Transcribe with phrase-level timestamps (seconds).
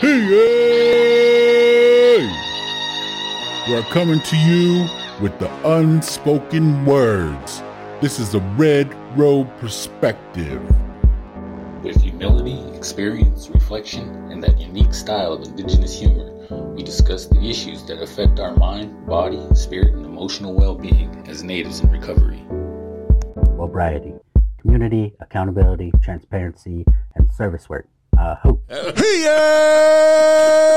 [0.00, 0.16] Hey!
[3.68, 4.88] We're coming to you
[5.20, 7.62] with the unspoken words.
[8.00, 10.62] This is the Red Road Perspective.
[11.82, 17.84] With humility, experience, reflection, and that unique style of indigenous humor, we discuss the issues
[17.84, 22.42] that affect our mind, body, spirit, and emotional well being as natives in recovery.
[23.58, 24.14] Sobriety,
[24.62, 26.86] community, accountability, transparency,
[27.16, 27.86] and service work.
[28.20, 28.60] Uh, hope.
[28.68, 29.24] Hey!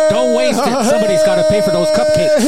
[0.10, 0.86] Don't waste it.
[0.86, 2.40] Somebody's got to pay for those cupcakes.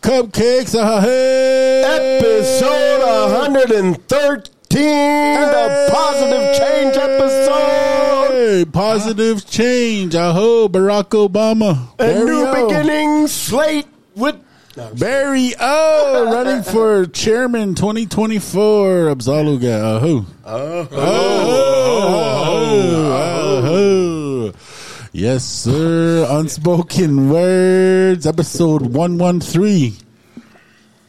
[0.00, 1.82] Cupcakes, uh, hey!
[2.16, 3.02] Episode
[3.44, 8.32] 113, the positive change episode.
[8.32, 10.14] Hey, positive change.
[10.14, 11.88] I hope Barack Obama.
[11.94, 14.36] A Barry new beginning slate with.
[14.76, 19.10] Barry O running for chairman 2024.
[19.14, 19.96] Abzaluga.
[19.96, 20.24] Aho.
[20.44, 22.02] Uh, Aho.
[22.02, 23.66] Uh-huh.
[23.66, 24.46] Uh-huh.
[24.48, 24.52] Uh-huh.
[25.12, 26.26] Yes, sir.
[26.30, 29.92] Unspoken words, episode 113.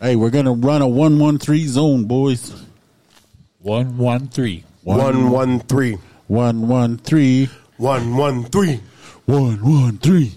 [0.02, 2.54] Hey, we're going to run a 113 zone, boys.
[3.59, 4.66] One, one, three.
[7.78, 7.78] 113.
[7.78, 8.82] 113.
[9.26, 10.32] 113.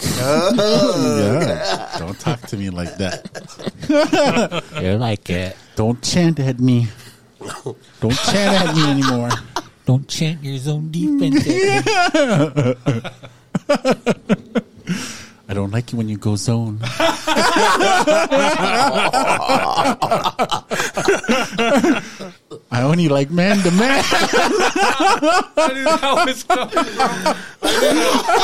[0.00, 1.48] 113.
[1.48, 1.96] yeah.
[1.98, 3.30] Don't talk to me like that.
[4.82, 5.56] You like it.
[5.76, 6.88] Don't chant at me.
[8.00, 9.30] Don't chant at me anymore.
[9.86, 11.46] Don't chant your zone defense.
[15.46, 16.80] I don't like it when you go zone.
[22.70, 24.04] I only like man to man.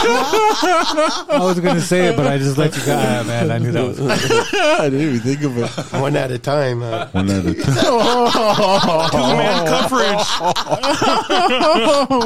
[0.02, 2.94] I was going to say it, but I just let you go.
[2.97, 5.69] Ah, man, I knew that was I didn't even think of it.
[6.00, 6.80] One at a time.
[6.80, 7.08] huh?
[7.12, 7.75] One at a time.
[7.83, 10.27] Oh, Two man coverage.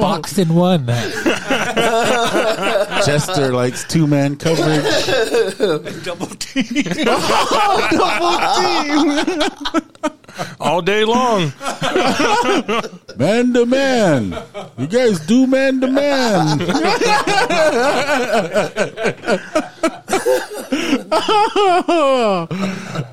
[0.00, 0.86] boxed in one.
[3.04, 4.84] Chester likes two man coverage.
[10.60, 11.52] all day long.
[13.16, 14.36] Man to man.
[14.76, 16.58] You guys do man to man.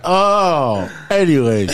[0.04, 1.68] oh, anyway.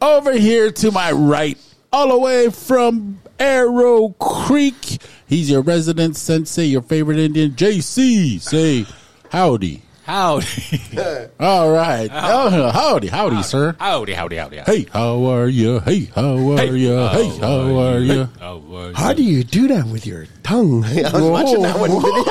[0.00, 1.58] Over here to my right,
[1.92, 5.02] all the way from Arrow Creek.
[5.26, 8.40] He's your resident sensei, your favorite Indian, JC.
[8.40, 8.86] Say
[9.30, 9.82] howdy.
[10.10, 10.46] Howdy.
[11.38, 12.10] All right.
[12.12, 13.76] Oh, howdy, howdy, sir.
[13.78, 14.58] Howdy, howdy, howdy.
[14.66, 15.78] Hey, how are you?
[15.78, 16.96] Hey, how are you?
[16.96, 18.28] Hey, how are you?
[18.40, 18.94] How are you?
[18.96, 20.84] How do you do that with your tongue?
[20.84, 22.24] I was watching that one video.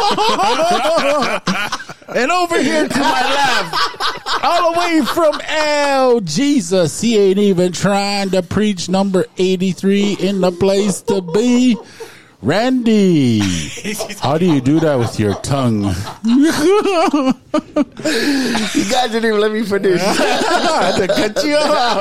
[2.09, 3.75] And over here to my left,
[4.43, 10.41] all the way from L, Jesus, he ain't even trying to preach number 83 in
[10.41, 11.77] the place to be.
[12.41, 13.39] Randy,
[14.21, 15.83] how do you do that with your tongue?
[16.23, 16.53] You
[18.89, 20.01] guys didn't even let me finish.
[20.03, 21.97] I had to cut you off.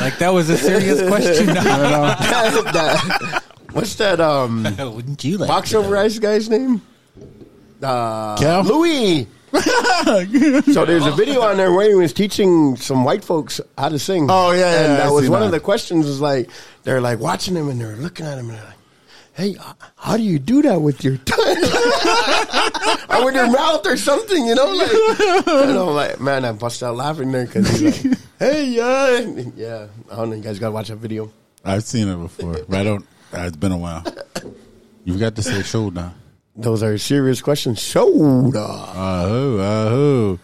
[0.00, 1.46] Like that was a serious question.
[1.54, 3.42] That-
[3.72, 6.80] what's that um Wouldn't you like box over ice guy's name?
[7.82, 8.62] Uh, Cal?
[8.62, 9.26] Louis.
[9.54, 13.98] So there's a video on there where he was teaching some white folks how to
[13.98, 14.26] sing.
[14.30, 15.46] Oh, yeah, yeah, and I that was one that.
[15.46, 16.06] of the questions.
[16.06, 16.50] Was like
[16.82, 18.74] they're like watching him and they're looking at him and they're like,
[19.34, 19.56] "Hey,
[19.96, 21.38] how do you do that with your tongue
[23.10, 26.82] or with your mouth or something?" You know, like and I'm like, man, I bust
[26.82, 29.18] out laughing there because he's like, "Hey, yeah,
[29.56, 30.36] yeah." I don't know.
[30.36, 31.30] You guys got to watch that video.
[31.64, 33.06] I've seen it before, but I don't.
[33.32, 34.04] It's been a while.
[35.04, 36.14] You've got to say show now.
[36.56, 37.82] Those are serious questions.
[37.82, 38.60] Soda.
[38.60, 40.38] Ahoo, ahoo.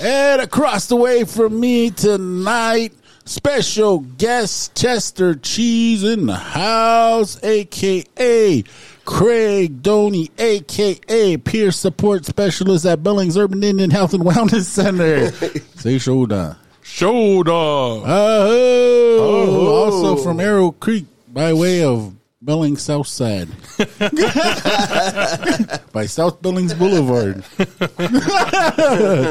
[0.00, 2.94] And across the way from me tonight,
[3.26, 8.64] special guest Chester Cheese in the house, aka
[9.04, 15.30] Craig Doney, aka peer support specialist at Billings Urban Indian Health and Wellness Center.
[15.76, 16.56] Say shoulder.
[16.82, 17.52] Shoulder.
[17.52, 19.66] Ahoo.
[19.68, 23.48] Also from Arrow Creek by way of Billings South Side.
[25.92, 27.44] by South Billings Boulevard.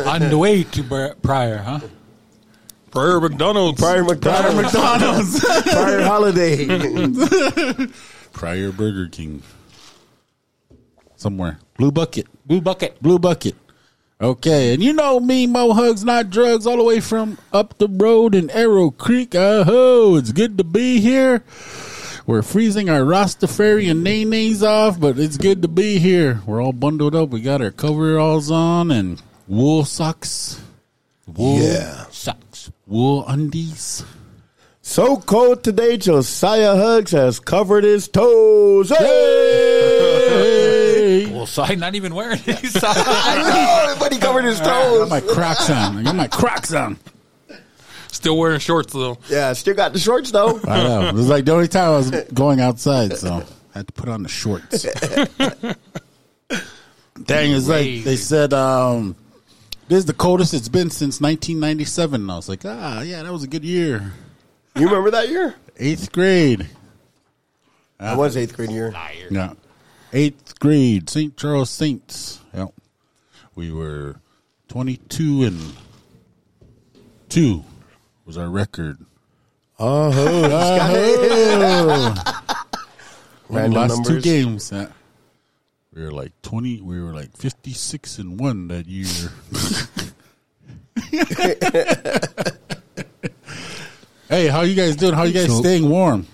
[0.06, 1.80] on the way to Br- Pryor, huh?
[2.92, 3.82] Pryor McDonald's.
[3.82, 4.62] Pryor McDonald's.
[4.62, 5.40] McDonald's.
[5.64, 6.68] Pryor holiday.
[8.34, 9.42] Pryor Burger King.
[11.16, 11.58] Somewhere.
[11.78, 12.28] Blue Bucket.
[12.46, 13.02] Blue bucket.
[13.02, 13.56] Blue Bucket.
[14.22, 17.88] Okay, and you know me, Mo Hugs, not drugs, all the way from up the
[17.88, 19.34] road in Arrow Creek.
[19.34, 21.42] Oh, it's good to be here.
[22.30, 26.44] We're freezing our Rastafarian nays off, but it's good to be here.
[26.46, 27.30] We're all bundled up.
[27.30, 30.62] We got our coveralls on and wool socks,
[31.26, 32.06] wool Yeah.
[32.12, 32.70] Sucks.
[32.86, 34.06] wool undies.
[34.84, 38.90] So cold today, Josiah Hugs has covered his toes.
[38.90, 39.06] Hey!
[41.26, 41.34] Hey.
[41.34, 42.78] Well, so not even wearing these.
[42.84, 45.98] I know, but he covered his I got my Crocs on.
[45.98, 47.00] I got my Crocs on.
[48.12, 49.18] Still wearing shorts though.
[49.30, 50.60] Yeah, still got the shorts though.
[50.68, 51.10] I know.
[51.10, 54.10] It was like the only time I was going outside, so I had to put
[54.10, 54.84] on the shorts.
[57.26, 59.16] Dang, it's like they said, um,
[59.88, 62.22] this is the coldest it's been since 1997.
[62.22, 64.14] And I was like, ah, yeah, that was a good year.
[64.76, 65.56] You remember that year?
[65.78, 66.68] Eighth grade.
[68.00, 68.94] I was eighth grade year.
[69.30, 69.54] Yeah.
[70.14, 71.36] Eighth grade, St.
[71.38, 72.40] Charles Saints.
[72.54, 72.74] Yep.
[73.56, 74.16] We were
[74.70, 75.74] 22 and
[77.30, 77.64] 2
[78.30, 78.98] was our record.
[79.82, 80.10] Oh,
[83.50, 84.74] We Random lost two games.
[84.74, 84.88] Yeah.
[85.96, 89.08] We were like 20, we were like 56 and 1 that year.
[94.30, 95.14] hey, how you guys doing?
[95.14, 96.28] How you guys So- staying warm?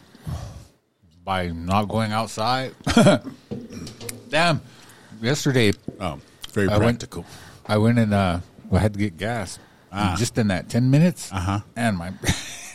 [1.23, 2.73] By not going outside.
[4.29, 4.59] Damn.
[5.21, 6.19] Yesterday, Oh,
[6.51, 7.25] very I went- practical.
[7.67, 8.39] I went and uh,
[8.71, 9.59] I had to get gas.
[9.97, 10.15] Ah.
[10.17, 11.61] Just in that ten minutes, Uh-huh.
[11.75, 12.11] and my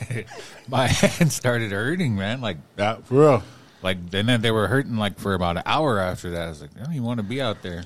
[0.68, 2.40] my hand started hurting, man.
[2.40, 2.56] Like
[3.04, 3.42] for real.
[3.82, 6.46] like, and then they were hurting like for about an hour after that.
[6.46, 7.84] I was like, I don't even want to be out there.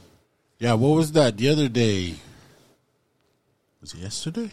[0.59, 2.15] Yeah, what was that the other day?
[3.81, 4.51] Was it yesterday?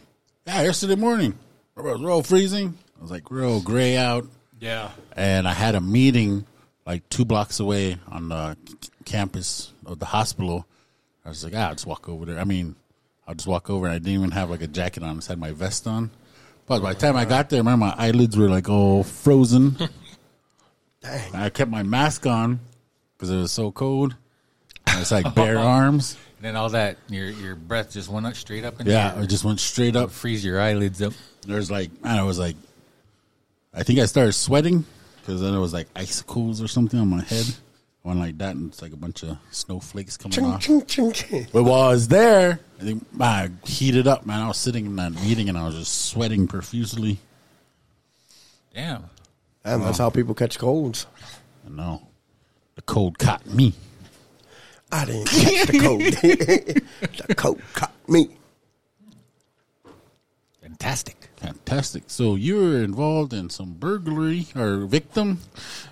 [0.48, 1.38] Yeah, yesterday morning.
[1.78, 2.78] It was real freezing.
[2.98, 4.26] I was like real gray out.
[4.60, 4.92] Yeah.
[5.16, 6.46] and I had a meeting
[6.86, 8.58] like two blocks away on the
[9.06, 10.66] campus of the hospital.
[11.26, 12.40] I was like, ah, I'll just walk over there.
[12.40, 12.76] I mean,
[13.32, 15.10] I'll just walk over, and I didn't even have like a jacket on.
[15.12, 16.12] I just had my vest on.
[16.68, 19.78] But by the time I got there, remember my eyelids were like all frozen.
[21.02, 21.34] Dang.
[21.34, 22.60] I kept my mask on
[23.16, 24.16] because it was so cold.
[24.86, 26.18] And it's like bare arms.
[26.40, 29.46] And then all that, your your breath just went up straight up Yeah, it just
[29.46, 30.12] went straight up.
[30.12, 31.14] freeze your eyelids up.
[31.48, 32.58] There's like, I know, it was like,
[33.74, 34.84] I think I started sweating
[35.22, 37.46] because then it was like icicles or something on my head.
[38.04, 40.62] One like that, and it's like a bunch of snowflakes coming Ching, off.
[40.62, 41.48] ching, ching, ching.
[41.54, 44.42] But while I was there, I think I heated up, man.
[44.42, 47.20] I was sitting in that meeting and I was just sweating profusely.
[48.74, 49.04] Damn.
[49.64, 51.06] And that's how people catch colds.
[51.66, 52.08] I know.
[52.74, 53.74] The cold caught me.
[54.92, 56.02] I didn't catch the cold.
[57.28, 58.30] the cold caught me.
[60.62, 61.30] Fantastic.
[61.38, 62.04] Fantastic.
[62.08, 65.40] So you were involved in some burglary or victim?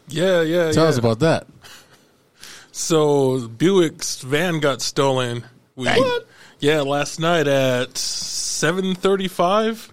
[0.07, 0.89] Yeah, yeah, Tell yeah.
[0.89, 1.45] us about that.
[2.71, 5.44] So Buick's van got stolen.
[5.75, 6.19] We, Dang.
[6.60, 9.92] Yeah, last night at seven thirty-five.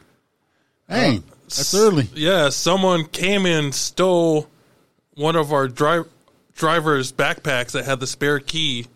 [0.89, 2.09] Hey, uh, that's early.
[2.15, 4.49] Yeah, someone came in, stole
[5.15, 6.05] one of our dri-
[6.55, 8.87] driver's backpacks that had the spare key.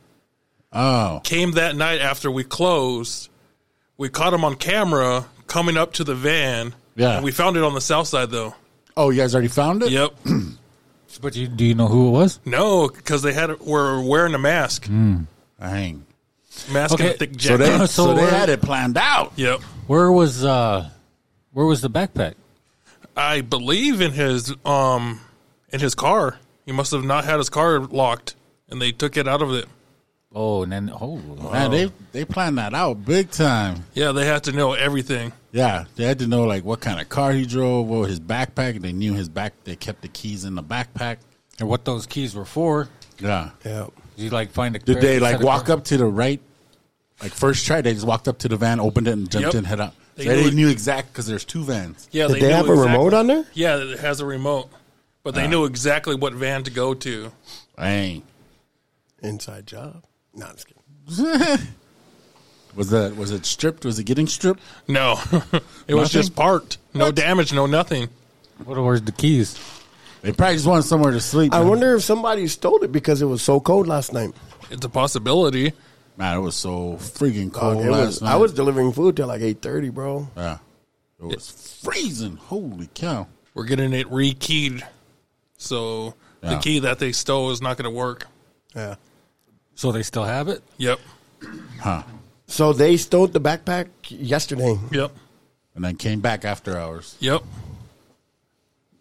[0.73, 3.29] Oh, Came that night after we closed.
[3.97, 6.75] We caught him on camera coming up to the van.
[6.97, 7.17] Yeah.
[7.17, 8.55] and we found it on the south side though.
[8.97, 9.91] oh, you guys already found it?
[9.91, 10.13] Yep.
[11.19, 12.41] But you, do you know who it was?
[12.45, 15.27] no, because they had were wearing a mask, Dang.
[16.73, 17.59] mask and a thick So jacket.
[17.59, 19.33] they, so, So they had it planned out.
[19.37, 19.61] yep.
[19.87, 20.89] Where was uh,
[21.53, 22.35] where was the backpack?
[23.17, 25.21] I believe in his um
[25.71, 26.39] in his car.
[26.67, 28.37] He must have not had his car locked,
[28.69, 29.67] and they took it out of it.
[30.33, 33.85] Oh, and then oh, Man, they they planned that out big time.
[33.95, 35.33] Yeah, they had to know everything.
[35.53, 38.21] Yeah, they had to know like what kind of car he drove, what was his
[38.21, 38.81] backpack.
[38.81, 39.53] They knew his back.
[39.65, 41.17] They kept the keys in the backpack.
[41.59, 42.89] and what those keys were for?
[43.19, 43.51] Yeah.
[43.65, 43.87] Yeah.
[44.17, 44.79] Did you like find a?
[44.79, 46.41] Did they like walk car- up to the right?
[47.23, 49.55] Like first try, they just walked up to the van, opened it, and jumped Yep.
[49.55, 49.95] in, head up.
[50.17, 52.09] They They, knew they knew exact because there's two vans.
[52.13, 53.45] Yeah, Did they, knew have a exactly- remote on there?
[53.55, 54.71] Yeah, it has a remote,
[55.23, 57.33] but they knew exactly what van to go to.
[57.77, 58.23] Dang.
[59.23, 60.05] Inside job.
[60.35, 61.67] No, I'm just kidding.
[62.75, 63.85] Was that was it stripped?
[63.85, 64.61] Was it getting stripped?
[64.87, 65.19] No,
[65.89, 66.79] it was just parked.
[66.95, 67.17] No What?
[67.17, 68.09] damage, no nothing.
[68.65, 69.59] What were the keys?
[70.23, 71.53] They probably just wanted somewhere to sleep.
[71.55, 71.69] I man.
[71.69, 74.31] wonder if somebody stole it because it was so cold last night.
[74.71, 75.73] It's a possibility.
[76.17, 78.33] Man, it was so freaking Dog, cold it last was, night.
[78.33, 80.29] I was delivering food till like eight thirty, bro.
[80.37, 80.59] Yeah.
[81.19, 82.37] It was freezing.
[82.37, 83.27] Holy cow.
[83.55, 84.83] We're getting it rekeyed,
[85.59, 86.59] so the Yeah.
[86.61, 88.27] key that they stole is not going to work.
[88.77, 88.95] Yeah.
[89.75, 90.63] So they still have it?
[90.77, 91.01] Yep,
[91.81, 92.03] Huh.
[92.51, 94.77] So they stole the backpack yesterday.
[94.91, 95.13] yep,
[95.77, 97.17] And then came back after hours.
[97.21, 97.43] yep.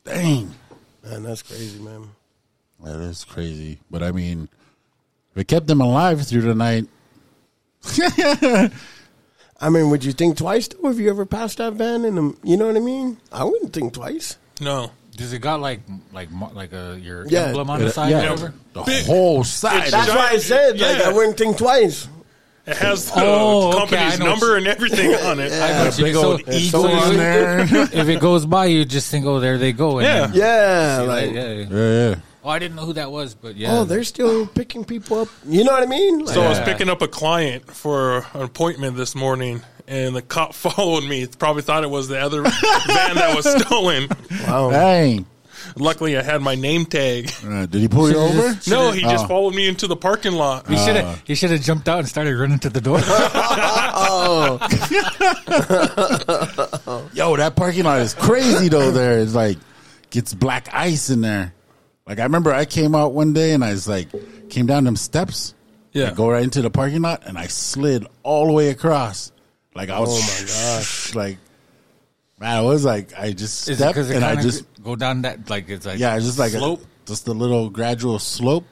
[0.05, 0.53] Dang.
[1.03, 2.09] Man, that's crazy, man.
[2.83, 3.79] That is crazy.
[3.91, 4.49] But I mean,
[5.35, 6.85] we kept them alive through the night.
[9.61, 12.35] I mean, would you think twice though if you ever passed that van in the,
[12.43, 13.17] you know what I mean?
[13.31, 14.37] I wouldn't think twice.
[14.61, 15.81] No, Does it got like
[16.13, 17.47] like like a your Yeah.
[17.47, 18.07] emblem on the side?
[18.07, 18.29] or yeah.
[18.29, 18.53] whatever?
[18.73, 19.91] The whole side.
[19.91, 21.09] That's Giant- why I said like yeah.
[21.09, 22.07] I wouldn't think twice.
[22.69, 25.51] It has the Oh, okay, I company's know number and everything on it.
[25.53, 27.59] I know, big so- old so eagle if on it- there.
[27.93, 30.27] if it goes by, you just think, "Oh, there they go." And Yeah.
[30.27, 31.51] then- Yeah, like, like, yeah.
[31.51, 32.15] Yeah, yeah.
[32.43, 33.77] Oh, I didn't know who that was, but yeah.
[33.79, 35.27] oh, they're still picking people up.
[35.45, 36.19] You know what I mean?
[36.25, 40.21] Like, So I was picking up a client for an appointment this morning, and the
[40.21, 41.27] cop followed me.
[41.27, 42.51] Probably thought it was the other van
[43.15, 44.07] that was stolen.
[44.47, 44.69] wow.
[44.71, 45.25] Dang.
[45.77, 47.31] Luckily, I had my name tag.
[47.45, 48.57] Uh, did he pull you over?
[48.67, 49.27] No, he just Oh.
[49.27, 50.67] followed me into the parking lot.
[50.67, 51.21] He should have.
[51.25, 52.99] he should have jumped out and started running to the door.
[53.01, 54.59] oh.
[57.13, 58.91] Yo, that parking lot is crazy though.
[58.91, 59.57] There, it's like
[60.09, 61.53] gets black ice in there.
[62.07, 64.07] Like I remember, I came out one day and I was like,
[64.49, 65.53] came down them steps.
[65.91, 66.09] Yeah.
[66.09, 69.31] I go right into the parking lot and I slid all the way across.
[69.75, 71.15] Like I was, Oh my gosh.
[71.15, 71.37] like
[72.39, 74.95] man, it was like I just Is it stepped it and I kind just go
[74.95, 76.81] down that like it's like yeah, it's just like slope?
[76.81, 78.65] a, just a little gradual slope,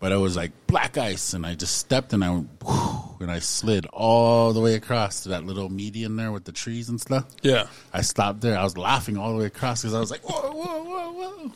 [0.00, 3.30] but it was like black ice, and I just stepped and I went, whew, and
[3.30, 7.00] I slid all the way across to that little median there with the trees and
[7.00, 7.26] stuff.
[7.42, 7.66] Yeah.
[7.92, 8.58] I stopped there.
[8.58, 11.48] I was laughing all the way across because I was like, whoa, whoa, whoa, whoa.
[11.48, 11.54] Pa-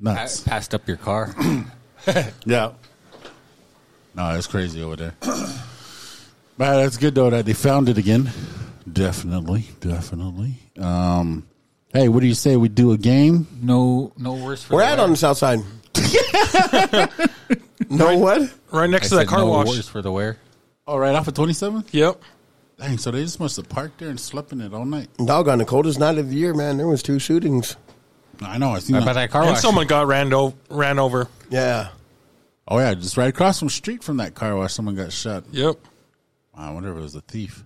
[0.00, 0.40] Nuts.
[0.40, 1.34] passed up your car.
[2.46, 2.72] Yeah.
[4.14, 5.14] No, it's crazy over there.
[5.20, 5.56] but
[6.58, 8.30] that's good though that they found it again.
[8.90, 10.58] Definitely, definitely.
[10.78, 11.46] Um,
[11.92, 13.46] hey, what do you say we do a game?
[13.60, 15.04] No, no worse for We're the at wear.
[15.04, 15.58] on the south side.
[17.90, 18.52] no what?
[18.70, 19.66] Right next I to that said car no wash.
[19.68, 20.38] worse for the wear.
[20.86, 21.88] Oh, right off of 27th?
[21.92, 22.20] Yep.
[22.78, 25.08] Dang, so they just must have parked there and slept in it all night.
[25.24, 26.76] Dog on the coldest night of the year, man.
[26.78, 27.76] There was two shootings.
[28.40, 29.12] I know, I seen By that.
[29.14, 29.60] that car And wash.
[29.60, 31.28] someone got ran, o- ran over.
[31.50, 31.88] Yeah.
[32.66, 35.44] Oh, yeah, just right across from the street from that car wash, someone got shot.
[35.52, 35.76] Yep.
[36.54, 37.64] I wonder if it was a thief.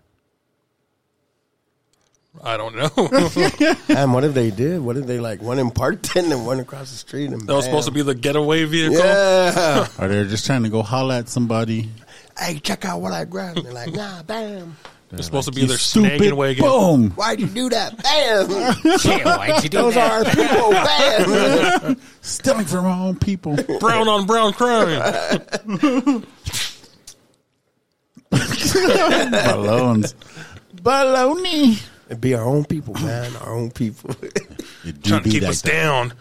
[2.42, 2.88] I don't know.
[2.88, 4.80] that Damn, what if they did?
[4.80, 7.30] What if they like one in Parkton and one across the street?
[7.30, 8.98] And that was supposed to be the getaway vehicle.
[8.98, 9.86] Yeah.
[9.98, 11.88] Or they're just trying to go holler at somebody.
[12.38, 13.64] hey, check out what I grabbed.
[13.64, 14.76] They're like, nah, bam.
[15.08, 17.10] They're supposed to be their stupid snagging wagon." Boom.
[17.12, 17.96] Why'd you do that?
[18.02, 18.48] Bam.
[19.04, 20.10] Yeah, why'd you do Those that?
[20.10, 21.80] are our people.
[21.94, 21.96] Bam.
[22.22, 23.56] Stealing from our own people.
[23.78, 26.24] Brown on brown crime.
[28.30, 30.14] Balloons.
[30.76, 31.82] Baloney.
[32.06, 33.34] It'd be our own people, man.
[33.36, 34.14] Our own people.
[34.84, 35.72] It do Trying to keep like us that.
[35.72, 36.12] down.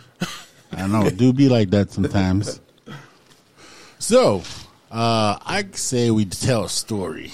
[0.71, 2.59] I know, it do be like that sometimes.
[3.99, 4.41] So,
[4.91, 7.31] uh, I say we tell a story.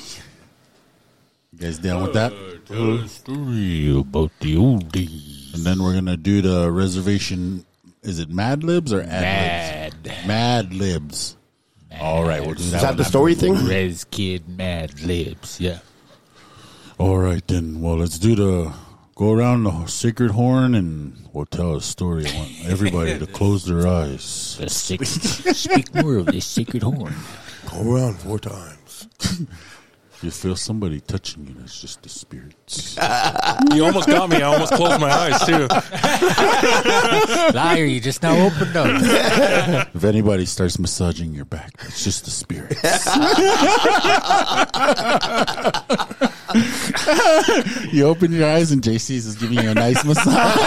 [1.53, 2.33] You guys down with that?
[2.65, 5.53] Tell a story about the oldies.
[5.53, 7.65] And then we're gonna do the reservation.
[8.03, 10.05] Is it Mad Libs or Ad Libs?
[10.05, 10.27] Mad.
[10.27, 11.37] Mad Libs.
[11.99, 12.65] All right, we'll do that.
[12.65, 13.09] Is that one the after.
[13.09, 13.53] story thing?
[13.65, 15.59] Res Kid Mad Libs.
[15.61, 15.79] Yeah.
[17.01, 17.81] All right, then.
[17.81, 18.71] Well, let's do the
[19.15, 22.27] go around the sacred horn and we'll tell a story.
[22.27, 24.57] I want everybody to close their eyes.
[24.59, 27.15] The sick, speak more of this sacred horn.
[27.71, 29.07] Go around four times.
[30.21, 32.95] If you feel somebody touching you, that's just the spirits.
[33.73, 34.37] You almost got me.
[34.37, 35.67] I almost closed my eyes too.
[37.57, 39.87] Liar, you just now opened up.
[39.95, 42.83] If anybody starts massaging your back, it's just the spirits.
[47.91, 50.57] you open your eyes and JC's is giving you a nice massage.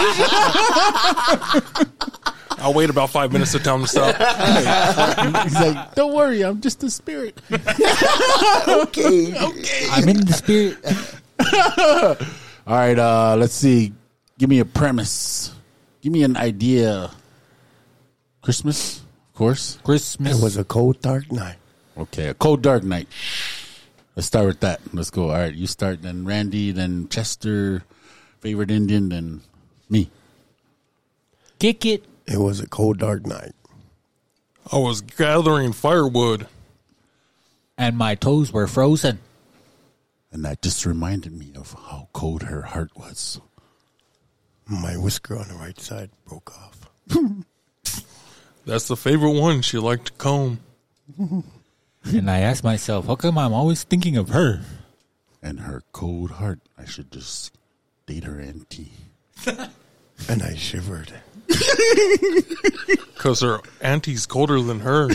[2.65, 4.15] I'll wait about five minutes to tell him to stop.
[5.43, 7.39] He's like, "Don't worry, I'm just a spirit."
[8.65, 9.87] Okay, okay.
[9.91, 10.81] I'm in the spirit.
[12.65, 13.93] All right, uh, let's see.
[14.39, 15.53] Give me a premise.
[16.01, 17.11] Give me an idea.
[18.41, 19.77] Christmas, of course.
[19.83, 20.39] Christmas.
[20.39, 21.57] It was a cold, dark night.
[21.95, 23.07] Okay, a cold dark night.
[24.15, 24.81] Let's start with that.
[24.91, 25.29] Let's go.
[25.29, 26.01] All right, you start.
[26.01, 26.71] Then Randy.
[26.71, 27.83] Then Chester.
[28.39, 29.09] Favorite Indian.
[29.09, 29.41] Then
[29.87, 30.09] me.
[31.59, 32.03] Kick it.
[32.27, 33.53] It was a cold, dark night.
[34.71, 36.47] I was gathering firewood.
[37.77, 39.19] And my toes were frozen.
[40.31, 43.39] And that just reminded me of how cold her heart was.
[44.67, 46.89] My whisker on the right side broke off.
[48.65, 50.59] That's the favorite one she liked to comb.
[52.07, 54.61] And I asked myself, how come I'm always thinking of her?
[55.41, 56.59] And her cold heart.
[56.77, 57.57] I should just
[58.05, 58.91] date her auntie.
[60.29, 61.11] And I shivered.
[63.15, 65.09] Because her auntie's colder than her.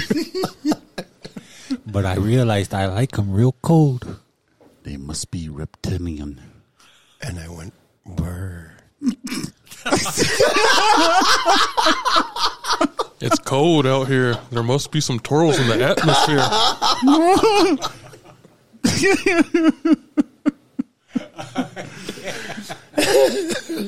[1.87, 4.19] But I realized I like them real cold.
[4.83, 6.41] They must be reptilian.
[7.23, 7.73] And I went,
[8.05, 8.73] brr.
[13.21, 14.39] It's cold out here.
[14.51, 16.41] There must be some turtles in the atmosphere.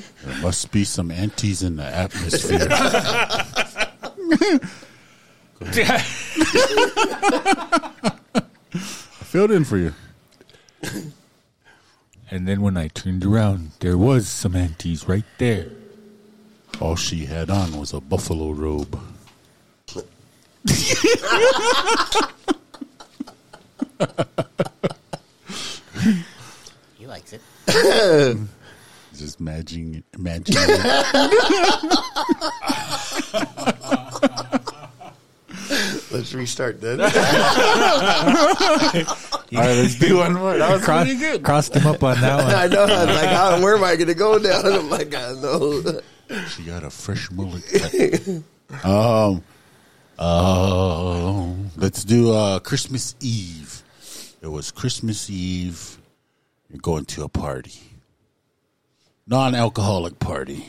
[0.43, 2.67] There must be some aunties in the atmosphere.
[2.73, 3.45] I
[9.23, 9.95] filled in for you.
[12.29, 15.69] And then when I turned around, there was some aunties right there.
[16.81, 18.99] All she had on was a buffalo robe.
[26.99, 27.41] He likes it.
[29.17, 30.63] Just imagining, imagining.
[36.11, 37.01] Let's restart then.
[37.01, 39.07] All right,
[39.53, 40.57] let's do one more.
[40.59, 41.43] That was Cross, pretty good.
[41.43, 42.55] crossed him up on that one.
[42.55, 42.85] I know.
[42.85, 44.65] I was like, how, where am I going to go down?
[44.73, 45.83] I'm like, I know.
[46.49, 47.63] She got a fresh mullet.
[47.71, 48.85] cut.
[48.85, 49.43] um,
[50.19, 51.45] uh,
[51.77, 53.83] let's do uh, Christmas Eve.
[54.43, 55.99] It was Christmas Eve.
[56.71, 57.81] You're going to a party,
[59.33, 60.67] non-alcoholic party.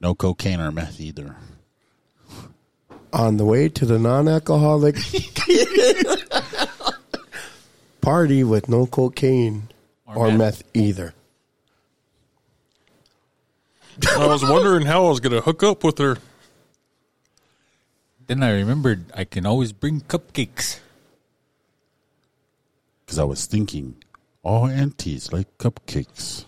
[0.00, 1.36] No cocaine or meth either.
[3.12, 4.96] On the way to the non-alcoholic
[8.00, 9.68] party with no cocaine
[10.04, 10.38] or, meth.
[10.38, 11.14] meth either.
[14.16, 16.18] I was wondering how I was going to hook up with her.
[18.26, 20.80] Then I remembered I can always bring cupcakes.
[23.06, 23.94] Because I was thinking,
[24.42, 26.46] all aunties like cupcakes.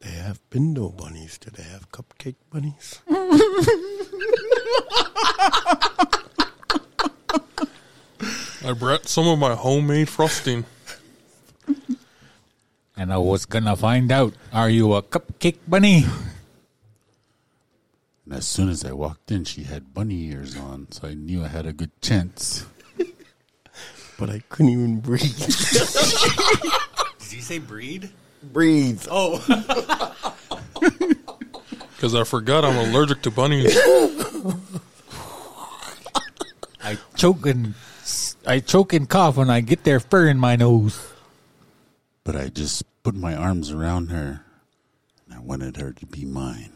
[0.00, 1.38] They have bingo bunnies.
[1.38, 3.00] Do they have cupcake bunnies?
[8.62, 10.64] I brought some of my homemade frosting.
[12.96, 16.04] And I was gonna find out, are you a cupcake bunny?
[18.24, 21.42] And as soon as I walked in, she had bunny ears on, so I knew
[21.44, 22.66] I had a good chance.
[24.18, 25.36] But I couldn't even breathe.
[25.38, 25.48] Did
[27.32, 28.10] you say breed?
[28.42, 29.06] Breathe.
[29.10, 29.44] Oh.
[32.00, 33.76] Because I forgot I'm allergic to bunnies.
[36.82, 37.74] I choke and
[38.46, 40.98] I choke and cough when I get their fur in my nose.
[42.24, 44.42] But I just put my arms around her,
[45.26, 46.72] and I wanted her to be mine.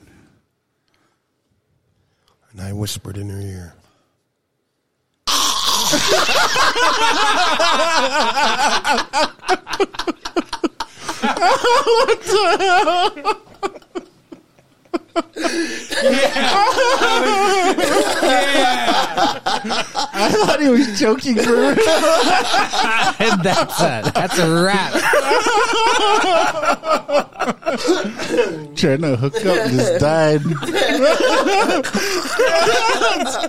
[2.53, 3.73] And I whispered in her ear.
[20.17, 21.65] I thought he was joking for
[23.23, 24.93] and that's a that's a wrap.
[28.77, 30.43] trying to hook up, just died.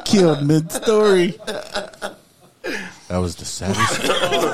[0.05, 1.39] Killed mid story.
[3.07, 4.01] That was the saddest.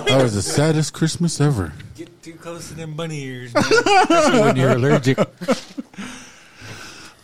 [0.08, 1.74] That was the saddest Christmas ever.
[1.96, 3.64] Get too close to them bunny ears, man.
[3.64, 5.18] Especially when you're allergic.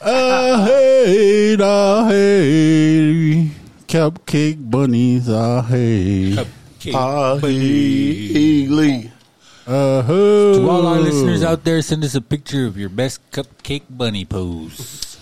[0.01, 3.51] I hate, I hate
[3.87, 5.29] cupcake bunnies.
[5.29, 6.47] I hate.
[6.93, 9.11] Ah, he, Lee.
[9.65, 13.83] Uh, To all our listeners out there, send us a picture of your best cupcake
[13.89, 15.17] bunny pose.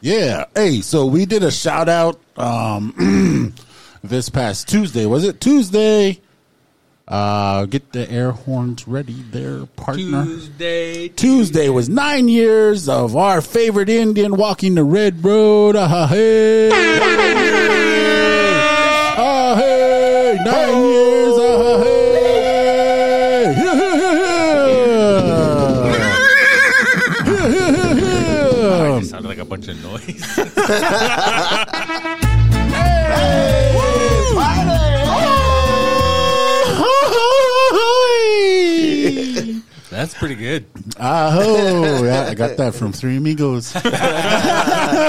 [0.00, 0.44] Yeah.
[0.54, 3.54] Hey, so we did a shout out um
[4.04, 5.06] this past Tuesday.
[5.06, 6.20] Was it Tuesday?
[7.08, 10.24] Uh get the air horns ready there, partner.
[10.24, 11.08] Tuesday.
[11.08, 15.74] Tuesday was nine years of our favorite Indian walking the red road.
[15.76, 16.70] Ah, hey.
[19.18, 20.38] Ah, hey.
[20.44, 21.34] Nine years.
[21.38, 22.02] Ah, hey.
[29.02, 30.22] Sounded like a bunch of noise.
[40.02, 40.66] That's pretty good.
[40.98, 43.72] Oh, yeah, I got that from Three Amigos.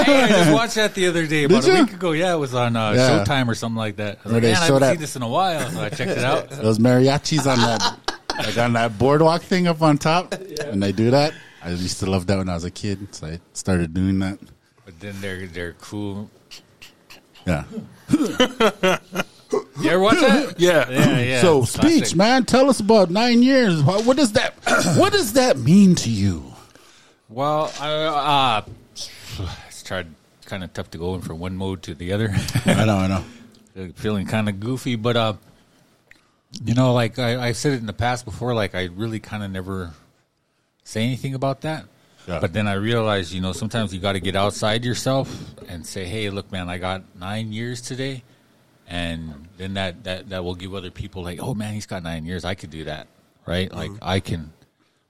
[0.04, 1.84] Hey, I just watched that the other day, about Did a you?
[1.84, 2.12] week ago.
[2.12, 3.24] Yeah, it was on uh, Yeah.
[3.24, 4.18] Showtime or something like that.
[4.18, 5.80] I was Where like, they man, I haven't that- seen this in a while, so
[5.80, 6.50] I checked it out.
[6.50, 7.98] Those mariachis on that,
[8.38, 11.32] like on that boardwalk thing up on top, and they do that.
[11.62, 14.38] I used to love that when I was a kid, so I started doing that.
[14.84, 16.30] But then they're they're cool.
[17.46, 17.64] Yeah.
[19.80, 20.54] You ever watch that?
[20.58, 20.88] Yeah.
[20.90, 21.40] Yeah, yeah.
[21.40, 22.16] so it's speech, classic.
[22.16, 22.44] man.
[22.44, 23.82] Tell us about nine years.
[23.82, 24.54] What, what does that?
[24.96, 26.44] what does that mean to you?
[27.28, 28.64] Well, I, uh,
[29.66, 30.06] it's tried
[30.44, 32.34] kind of tough to go in from one mode to the other.
[32.66, 33.24] I know, I know.
[33.96, 35.34] feeling kind of goofy, but uh,
[36.64, 39.50] you know, like I, said it in the past before, like I really kind of
[39.50, 39.92] never
[40.84, 41.86] say anything about that.
[42.28, 42.38] Yeah.
[42.38, 45.28] But then I realized, you know, sometimes you got to get outside yourself
[45.68, 48.22] and say, "Hey, look, man, I got nine years today,"
[48.94, 52.24] and then that that that will give other people like, "Oh man, he's got nine
[52.24, 52.44] years.
[52.44, 53.08] I could do that,
[53.44, 53.72] right?
[53.72, 54.04] Like mm-hmm.
[54.08, 54.52] I can,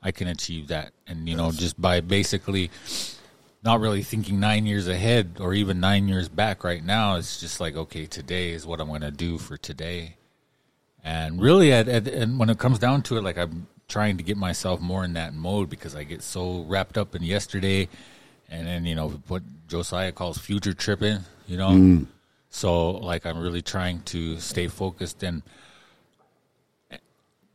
[0.03, 2.70] I can achieve that." And you know, just by basically
[3.62, 7.16] not really thinking nine years ahead or even nine years back right now.
[7.16, 10.16] It's just like, okay, today is what I'm going to do for today.
[11.03, 14.23] And really, at, at, and when it comes down to it, like I'm trying to
[14.23, 17.88] get myself more in that mode because I get so wrapped up in yesterday,
[18.49, 21.20] and then you know what Josiah calls future tripping.
[21.47, 22.07] You know, mm.
[22.55, 25.43] So like I'm really trying to stay focused and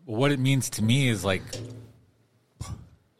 [0.04, 1.42] what it means to me is like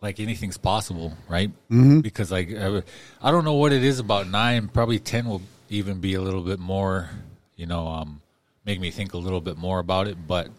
[0.02, 1.50] like anything's possible, right?
[1.72, 2.02] Mm-hmm.
[2.02, 2.84] Because like I,
[3.22, 6.42] I don't know what it is about nine, probably ten will even be a little
[6.42, 7.10] bit more,
[7.56, 8.22] you know, um,
[8.66, 10.28] make me think a little bit more about it.
[10.28, 10.50] But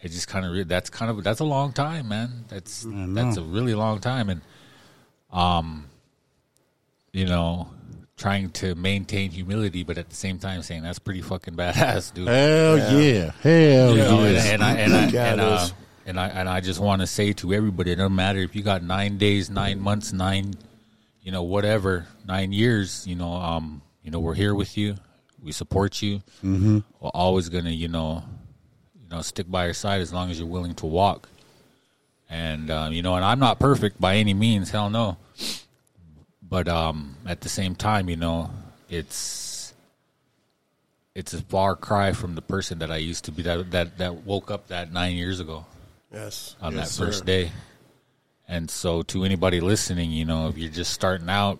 [0.00, 2.44] it just kind of re- that's kind of that's a long time, man.
[2.46, 4.40] That's that's a really long time, and
[5.32, 5.86] um,
[7.12, 7.70] you know,
[8.16, 12.28] trying to maintain humility, but at the same time saying that's pretty fucking badass, dude.
[12.28, 13.32] Hell yeah.
[13.42, 14.44] Hell You know, yeah.
[14.44, 15.68] and, and I and I Yeah, and, uh,
[16.06, 18.62] and I and I just want to say to everybody, it doesn't matter if you
[18.62, 20.54] got nine days, nine months, nine,
[21.22, 23.06] you know, whatever, nine years.
[23.06, 24.96] You know, um, you know, we're here with you.
[25.42, 26.22] We support you.
[26.42, 26.78] Mm-hmm.
[27.00, 28.24] We're always gonna, you know,
[29.02, 31.28] you know, stick by your side as long as you're willing to walk.
[32.30, 34.70] And um, you know, and I'm not perfect by any means.
[34.70, 35.18] Hell no.
[36.48, 38.50] But um, at the same time, you know,
[38.88, 39.74] it's
[41.14, 44.14] it's a far cry from the person that I used to be that that, that
[44.24, 45.64] woke up that nine years ago
[46.12, 46.54] Yes.
[46.60, 47.24] on Yes, that first sir.
[47.24, 47.52] day.
[48.48, 51.58] And so, to anybody listening, you know, if you're just starting out,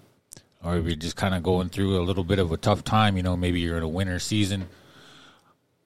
[0.63, 3.17] or if you're just kind of going through a little bit of a tough time,
[3.17, 4.69] you know, maybe you're in a winter season,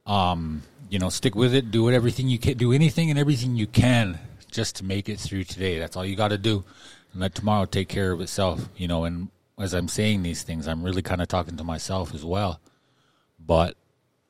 [0.06, 1.70] um, you know, stick with it.
[1.70, 4.18] Do everything you can, do anything and everything you can
[4.50, 5.78] just to make it through today.
[5.78, 6.64] That's all you got to do,
[7.14, 8.68] let tomorrow take care of itself.
[8.76, 12.14] You know, and as I'm saying these things, I'm really kind of talking to myself
[12.14, 12.60] as well.
[13.38, 13.76] But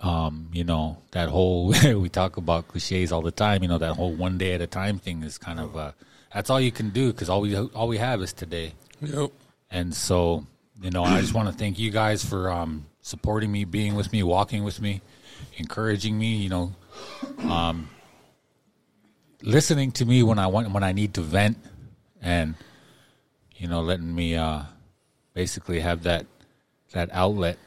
[0.01, 3.63] um, you know, that whole we talk about cliches all the time.
[3.63, 5.93] You know, that whole one day at a time thing is kind of uh,
[6.35, 8.73] that's all you can do because all we all we have is today.
[9.01, 9.31] Yep.
[9.71, 10.47] And so,
[10.83, 14.13] you know, I just want to thank you guys for um, supporting me, being with
[14.13, 15.01] me, walking with me,
[15.59, 16.37] encouraging me.
[16.37, 16.73] You know,
[17.49, 17.89] um,
[19.43, 21.59] listening to me when I want when I need to vent,
[22.21, 22.55] and
[23.61, 24.63] you know, letting me uh,
[25.35, 26.27] basically have that
[26.93, 27.59] that outlet,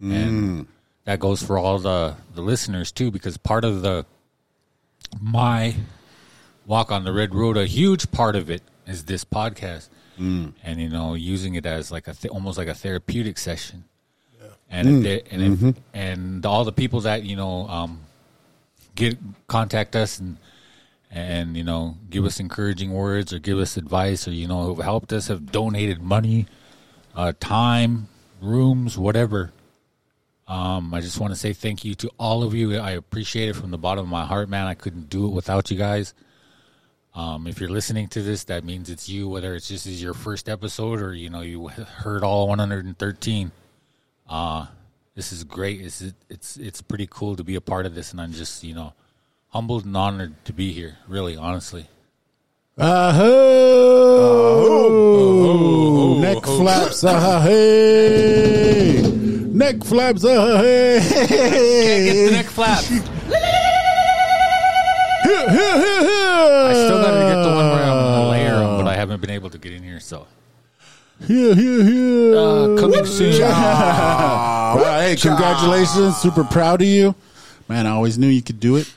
[0.00, 0.66] and
[1.04, 4.04] that goes for all the the listeners too, because part of the
[5.20, 5.74] my
[6.66, 9.88] walk on the red road, a huge part of it is this podcast,
[10.64, 13.84] and you know, using it as like a th- almost like a therapeutic session.
[14.70, 18.00] And if they, and if, and all the people that you know um,
[18.94, 20.38] get contact us and
[21.12, 25.12] and you know give us encouraging words or give us advice or you know helped
[25.12, 26.46] us have donated money,
[27.14, 28.08] uh, time,
[28.40, 29.52] rooms, whatever.
[30.48, 32.76] Um, I just want to say thank you to all of you.
[32.78, 34.66] I appreciate it from the bottom of my heart, man.
[34.66, 36.14] I couldn't do it without you guys.
[37.14, 39.28] Um, if you're listening to this, that means it's you.
[39.28, 43.52] Whether it's just is your first episode or you know you heard all 113.
[44.28, 44.66] Uh,
[45.14, 45.82] this is great.
[45.82, 48.74] It's it's it's pretty cool to be a part of this, and I'm just you
[48.74, 48.94] know
[49.52, 50.98] humbled and honored to be here.
[51.08, 51.86] Really, honestly.
[54.92, 56.20] Ahoo!
[56.20, 59.02] Neck flaps, ah hey!
[59.52, 61.00] Neck flaps, ah hey!
[61.08, 62.82] Can't get the neck flap.
[62.84, 62.86] I
[66.68, 69.20] I still got to get the one where I'm gonna layer 'em, but I haven't
[69.20, 70.00] been able to get in here.
[70.00, 70.26] So
[71.26, 72.36] Here, here, here.
[72.36, 73.38] uh, coming soon.
[73.40, 76.16] Well, hey, congratulations.
[76.16, 77.14] Super proud of you.
[77.68, 78.92] Man, I always knew you could do it.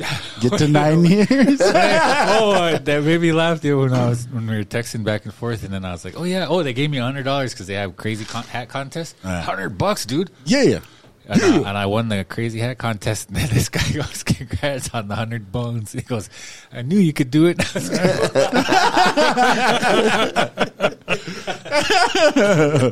[0.40, 1.28] Get to nine years.
[1.64, 5.24] oh, uh, that made me laugh dude, when I was when we were texting back
[5.24, 7.24] and forth, and then I was like, "Oh yeah, oh they gave me a hundred
[7.24, 9.16] dollars because they have crazy con- hat contest.
[9.24, 9.42] Yeah.
[9.42, 10.80] Hundred bucks, dude." yeah.
[11.26, 13.28] And, I, and I won the crazy hat contest.
[13.28, 16.28] And then this guy goes, "Congrats on the hundred bones." He goes,
[16.72, 17.58] "I knew you could do it."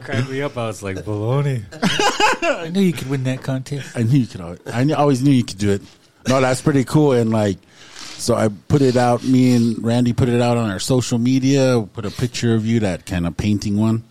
[0.03, 0.57] Cracked me up.
[0.57, 1.65] I was like, "Baloney!"
[2.43, 3.97] I knew you could win that contest.
[3.97, 4.41] I knew you could.
[4.41, 5.83] Always, I knew, always knew you could do it.
[6.29, 7.13] No, that's pretty cool.
[7.13, 7.59] And like,
[7.91, 9.23] so I put it out.
[9.25, 11.87] Me and Randy put it out on our social media.
[11.93, 14.05] Put a picture of you, that kind of painting one.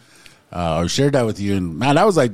[0.52, 2.32] Uh, I shared that with you, and man, that was like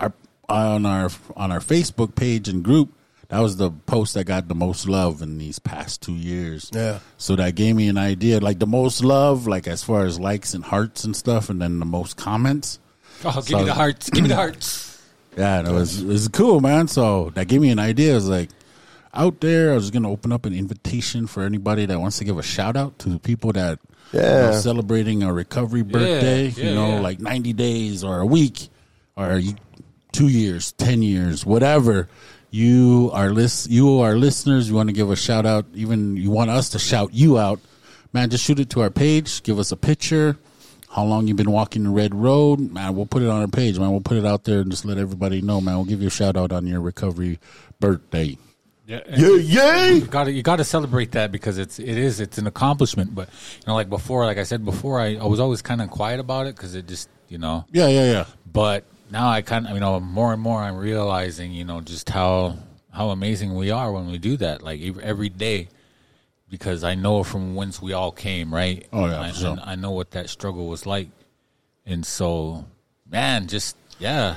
[0.00, 0.12] our
[0.48, 2.92] on our on our Facebook page and group.
[3.28, 6.68] That was the post that got the most love in these past two years.
[6.74, 6.98] Yeah.
[7.16, 10.52] So that gave me an idea, like the most love, like as far as likes
[10.54, 12.78] and hearts and stuff, and then the most comments.
[13.22, 14.08] Oh, give So- me the hearts.
[14.10, 14.86] Give me the hearts.
[15.36, 16.88] Yeah, and it was it was cool, man.
[16.88, 18.10] So that gave me an idea.
[18.12, 18.48] It was like
[19.14, 22.38] out there, I was gonna open up an invitation for anybody that wants to give
[22.38, 23.78] a shout out to the people that
[24.12, 24.58] you know, Yeah.
[24.58, 26.48] celebrating a recovery birthday.
[26.48, 27.00] yeah, you know, yeah.
[27.00, 28.68] like ninety days or a week
[29.16, 29.40] or
[30.12, 32.08] two years, ten years, whatever.
[32.52, 33.70] You are list.
[33.70, 34.68] You are listeners.
[34.68, 35.66] You want to give a shout out.
[35.74, 37.60] Even you want us to shout you out,
[38.12, 38.28] man.
[38.30, 39.44] Just shoot it to our page.
[39.44, 40.36] Give us a picture.
[40.90, 42.96] How long you've been walking the red road, man?
[42.96, 43.92] We'll put it on our page, man.
[43.92, 45.76] We'll put it out there and just let everybody know, man.
[45.76, 47.38] We'll give you a shout out on your recovery
[47.78, 48.36] birthday.
[48.86, 49.94] Yeah, Yeah, yay!
[49.94, 53.14] you got to you got to celebrate that because it's it is it's an accomplishment.
[53.14, 55.90] But you know, like before, like I said before, I, I was always kind of
[55.90, 57.64] quiet about it because it just you know.
[57.70, 58.24] Yeah, yeah, yeah.
[58.52, 62.08] But now I kind of you know more and more I'm realizing you know just
[62.08, 62.56] how
[62.92, 65.68] how amazing we are when we do that like every day
[66.48, 68.84] because I know from whence we all came, right?
[68.92, 69.56] Oh, yeah, I, sure.
[69.62, 71.08] I know what that struggle was like,
[71.86, 72.66] and so
[73.08, 74.36] man, just yeah,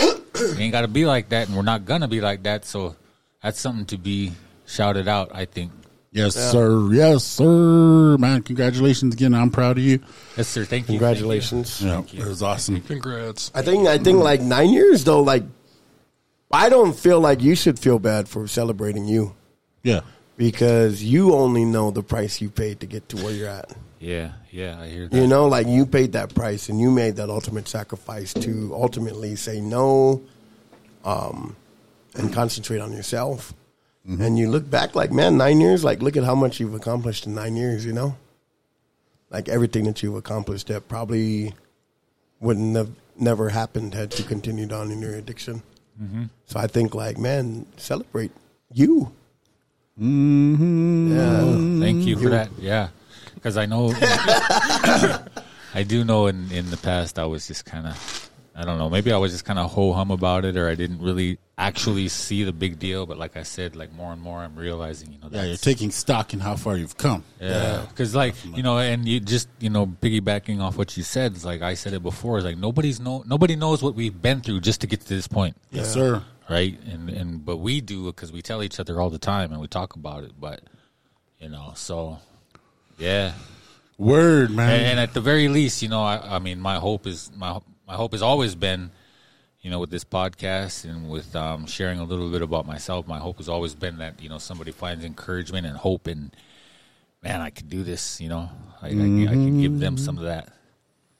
[0.34, 2.64] we ain't got to be like that, and we're not gonna be like that.
[2.64, 2.94] So
[3.48, 4.32] that's something to be
[4.66, 5.30] shouted out.
[5.34, 5.72] I think.
[6.12, 6.92] Yes, sir.
[6.92, 8.16] Yes, sir.
[8.18, 9.32] Man, congratulations again.
[9.34, 10.00] I'm proud of you.
[10.36, 10.64] Yes, sir.
[10.66, 10.98] Thank you.
[10.98, 11.80] Congratulations.
[11.82, 12.80] Yeah, it was awesome.
[12.82, 13.50] Congrats.
[13.54, 15.22] I think I think like nine years though.
[15.22, 15.44] Like,
[16.50, 19.34] I don't feel like you should feel bad for celebrating you
[19.82, 20.00] Yeah.
[20.36, 23.72] because you only know the price you paid to get to where you're at.
[23.98, 25.16] Yeah, yeah, I hear that.
[25.16, 29.36] You know, like you paid that price and you made that ultimate sacrifice to ultimately
[29.36, 30.22] say no,
[31.04, 31.54] um,
[32.18, 33.54] and concentrate on yourself.
[34.06, 35.84] And you look back like, man, nine years.
[35.84, 37.84] Like, look at how much you've accomplished in nine years.
[37.84, 38.16] You know,
[39.28, 41.52] like everything that you've accomplished that probably
[42.40, 45.62] wouldn't have never happened had you continued on in your addiction.
[46.46, 48.30] So I think, like, man, celebrate
[48.72, 49.12] you.
[50.00, 51.12] Mm-hmm.
[51.12, 51.84] Yeah.
[51.84, 52.48] Thank you for that.
[52.58, 52.88] Yeah,
[53.34, 53.92] because I know,
[55.74, 58.27] I do know in in the past I was just kind of,
[58.60, 60.74] I don't know, maybe I was just kind of ho hum about it, or I
[60.74, 63.06] didn't really actually see the big deal.
[63.06, 65.92] But like I said, like more and more, I'm realizing, you know, Yeah, you're taking
[65.92, 67.22] stock in how far you've come.
[67.40, 71.32] yeah, because like you know, and you just you know, piggybacking off what you said,
[71.36, 74.40] it's like I said it before, it's like nobody's know nobody knows what we've been
[74.40, 75.56] through just to get to this point.
[75.70, 76.24] Yes, sir.
[76.50, 76.76] right?
[76.90, 79.68] And and but we do because we tell each other all the time and we
[79.68, 80.32] talk about it.
[80.38, 80.62] But
[81.38, 82.18] you know, so
[82.98, 83.34] yeah.
[83.98, 84.70] Word, man.
[84.70, 87.60] And, and at the very least, you know, I, I mean, my hope is my
[87.88, 88.90] my hope has always been,
[89.62, 93.08] you know, with this podcast and with um, sharing a little bit about myself.
[93.08, 96.30] My hope has always been that you know somebody finds encouragement and hope and
[97.22, 98.20] man, I could do this.
[98.20, 98.50] You know,
[98.82, 100.50] I, I, I can give them some of that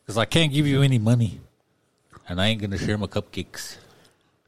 [0.05, 1.41] because I can't give you any money,
[2.29, 3.79] and I ain't gonna share my cupcakes.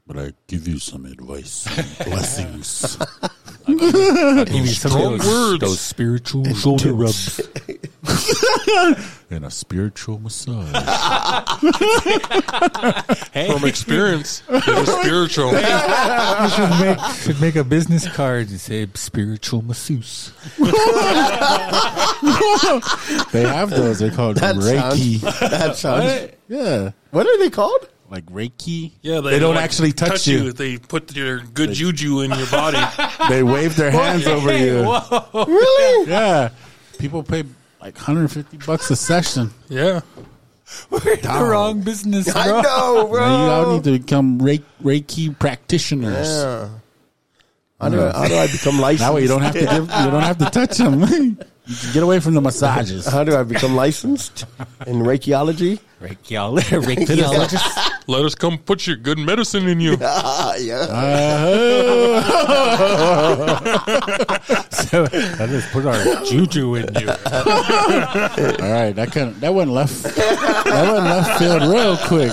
[0.07, 2.97] but I give you some advice, and blessings.
[3.67, 5.59] I'll give you some Strong of those, words.
[5.61, 7.41] those spiritual shoulder rubs.
[9.29, 10.71] and a spiritual massage.
[13.51, 15.51] From experience, it is spiritual.
[15.51, 20.31] You should make, should make a business card and say spiritual masseuse.
[23.31, 23.99] They have those.
[23.99, 25.19] They're called That Reiki.
[25.19, 25.39] sounds.
[25.51, 26.31] That sounds.
[26.47, 27.87] yeah, What are they called?
[28.09, 28.91] like Reiki.
[29.01, 30.51] Yeah, They don't actually touch you.
[30.51, 32.79] They put their good juju in your body.
[33.29, 34.81] They wave their hands over you.
[35.33, 36.09] Really?
[36.09, 36.49] Yeah,
[36.99, 37.43] people pay
[37.81, 39.51] like 150 bucks a session.
[39.69, 40.01] yeah.
[40.89, 42.61] We're in the wrong business, I bro.
[42.61, 43.19] know, bro.
[43.19, 46.29] Now you all need to become Reiki, Reiki practitioners.
[46.29, 46.69] Yeah.
[47.81, 48.99] How do, I, how do I become licensed?
[49.07, 51.01] That way you don't have to give, you don't have to touch them.
[51.01, 51.37] you can
[51.93, 53.05] get away from the massages.
[53.05, 54.45] How do I become licensed
[54.87, 55.79] in Reikiology?
[56.01, 57.90] Reikiolo- Reikiologist.
[58.07, 59.95] Let us come put your good medicine in you.
[60.01, 60.85] Ah, yeah.
[64.71, 67.09] so let us put our juju in you.
[67.09, 67.15] All
[68.71, 70.03] right, that kind of that went left.
[70.03, 72.31] That went left field real quick.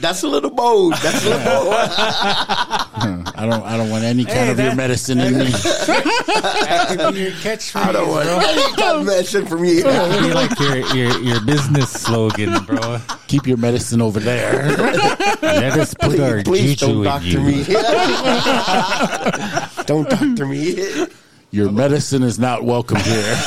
[0.00, 0.94] That's a little bold.
[0.94, 1.74] That's a little bold.
[1.74, 3.62] I don't.
[3.64, 5.46] I don't want any kind of your that- medicine in me.
[5.46, 8.38] That could be your catchphrase, I don't want bro.
[8.38, 9.82] any kind of medicine from you.
[9.82, 12.98] That could be like your, your, your business slogan, bro.
[13.30, 14.76] Keep your medicine over there.
[15.40, 17.40] Let us put our Please, please juju don't in doctor you.
[17.44, 17.62] me.
[19.86, 21.06] don't doctor me.
[21.52, 23.36] Your medicine is not welcome here.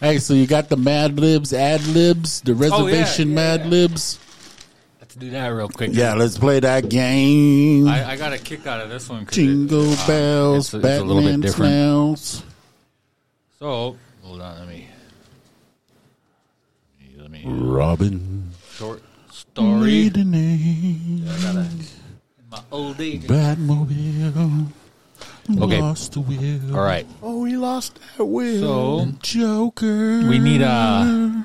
[0.00, 4.18] hey, so you got the Mad Libs, Ad Libs, the reservation yeah, Mad Libs.
[5.02, 5.90] Let's do that real quick.
[5.92, 7.88] Yeah, let's play that game.
[7.88, 9.26] I, I got a kick out of this one.
[9.26, 11.72] Jingle it, uh, bells, it's, it's a little bit Batman different.
[11.72, 12.42] smells.
[13.58, 14.86] So, hold on, let me.
[17.44, 17.60] Let me.
[17.62, 19.80] Robin, Short story.
[19.80, 21.24] read the name.
[22.50, 23.22] My old age.
[23.22, 24.66] Batmobile.
[25.58, 25.80] Okay.
[25.80, 26.76] Lost the will.
[26.76, 27.06] All right.
[27.22, 28.60] Oh, we lost that wheel.
[29.06, 30.28] So, Joker.
[30.28, 31.44] we need a.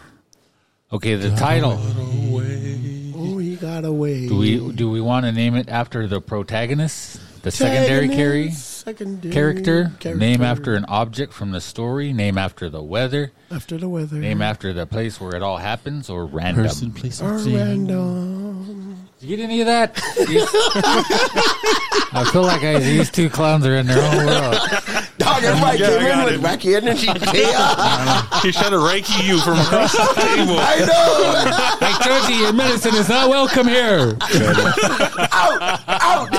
[0.92, 1.80] Okay, the title.
[1.82, 4.28] oh, he got away.
[4.28, 8.52] Do we do we want to name it after the protagonist, the secondary carry
[8.86, 10.16] Secondary character, character.
[10.16, 14.18] name after an object from the story, name after the weather, after the weather.
[14.18, 16.66] name after the place where it all happens, or random?
[16.66, 17.56] Person, place, or and thing.
[17.56, 19.08] random.
[19.20, 19.96] Did you get any of that?
[22.14, 24.56] I feel like I, these two clowns are in their own world.
[25.26, 26.42] Dog, everybody Yeah, I came in got with it.
[26.42, 27.08] wacky energy.
[27.38, 28.40] Yeah.
[28.42, 30.58] He's trying to reiki you from across the table.
[30.60, 31.88] I know.
[31.88, 34.18] Hey, Georgie, your medicine is not welcome here.
[35.38, 36.32] Out, out.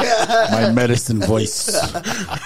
[0.53, 1.69] My medicine voice.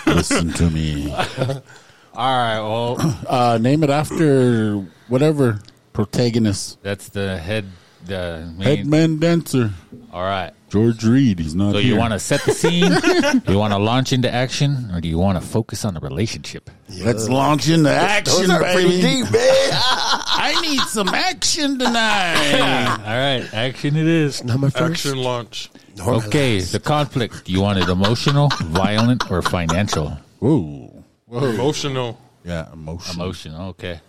[0.06, 1.12] Listen to me.
[1.12, 2.96] All right, well,
[3.28, 5.60] Uh, name it after whatever
[5.92, 6.78] protagonist.
[6.82, 7.66] that's the head,
[8.06, 8.66] the main.
[8.78, 9.70] Headman dancer.
[10.12, 10.52] All right.
[10.70, 11.38] George Reed.
[11.40, 11.92] He's not So here.
[11.94, 12.92] you want to set the scene?
[13.48, 16.70] you want to launch into action, or do you want to focus on the relationship?
[16.88, 18.82] Let's launch into action, Those are baby.
[18.82, 19.32] pretty deep, man.
[19.34, 22.98] I need some action tonight.
[23.00, 24.44] All right, action it is.
[24.44, 25.06] Not my first.
[25.06, 25.70] Action launch.
[25.96, 27.44] nor my Okay, the conflict.
[27.46, 30.10] Do you want it emotional, violent, or financial?
[30.38, 31.04] Whoa.
[31.26, 31.44] Whoa.
[31.50, 32.18] Emotional.
[32.44, 33.24] Yeah, emotional.
[33.24, 33.68] Emotional.
[33.70, 34.00] Okay.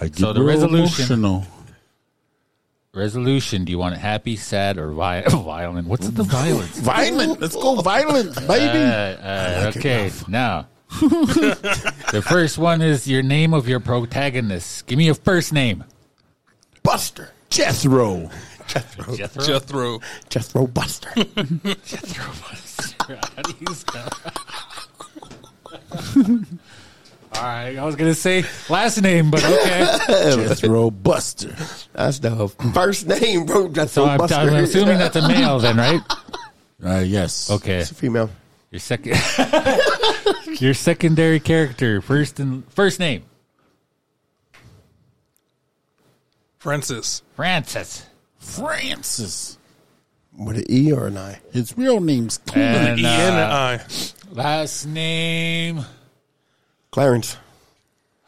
[0.00, 1.46] I get So the resolution- Emotional.
[2.92, 3.64] Resolution.
[3.64, 5.86] Do you want it happy, sad, or vi- violent?
[5.86, 6.76] What's the violence?
[6.80, 7.40] Violent.
[7.40, 8.78] Let's go violent, Uh, baby.
[9.22, 10.66] uh, okay, now.
[10.90, 14.86] the first one is your name of your protagonist.
[14.88, 15.84] Give me a first name.
[16.82, 17.30] Buster.
[17.48, 18.28] Jethro.
[18.66, 19.14] Jethro.
[19.14, 19.44] Jethro.
[19.44, 20.00] Jethro.
[20.28, 21.10] Jethro Buster.
[21.14, 24.08] How do you spell?
[27.32, 29.98] All right, I was gonna say last name, but okay.
[30.48, 31.54] Jethro Buster.
[31.92, 33.68] That's the first name, bro.
[33.68, 34.34] Jethro So I'm, Buster.
[34.36, 36.00] I'm assuming that's a male, then, right?
[36.84, 37.50] Uh, yes.
[37.50, 38.30] Okay, It's a female.
[38.70, 39.16] your second,
[40.60, 43.22] your secondary character, first and first name,
[46.58, 47.22] Francis.
[47.36, 48.06] Francis,
[48.38, 49.56] Francis.
[50.36, 51.40] With an E or an I?
[51.52, 52.86] His real name's Clinton.
[52.86, 53.80] and E and an uh, I.
[54.32, 55.84] last name
[56.90, 57.36] Clarence.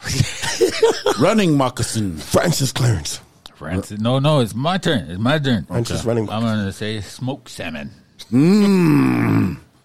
[1.21, 2.17] Running moccasin.
[2.19, 3.21] Francis Clarence.
[3.55, 4.01] Francis.
[4.01, 5.11] No, no, it's my turn.
[5.11, 5.65] It's my turn.
[5.67, 6.29] Francis running.
[6.29, 7.91] I'm gonna say smoked salmon.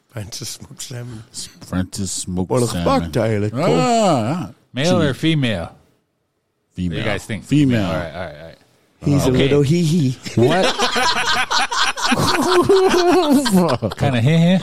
[0.09, 1.23] Francis smoked salmon.
[1.61, 3.03] Francis Smoke Well, Salmon.
[3.03, 3.49] fuck, Tyler.
[3.51, 3.63] Cool.
[3.79, 5.75] Ah, Male or female?
[6.71, 6.89] Female.
[6.89, 7.43] What do you guys think?
[7.43, 7.85] Female.
[7.85, 8.57] All right, all right, all right.
[9.03, 9.37] He's a Okay.
[9.37, 10.17] little hee hee.
[10.41, 10.65] What
[13.95, 14.59] kind of heh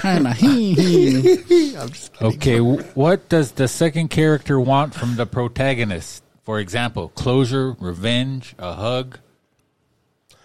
[0.00, 1.76] Kinda hee hee.
[1.78, 2.34] I'm just kidding.
[2.34, 6.22] Okay, what does the second character want from the protagonist?
[6.44, 9.18] For example, closure, revenge, a hug.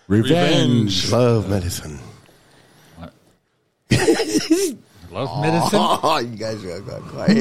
[0.07, 1.12] Revenge.
[1.12, 1.99] Love medicine.
[5.12, 7.36] Love medicine Oh, you guys got quiet.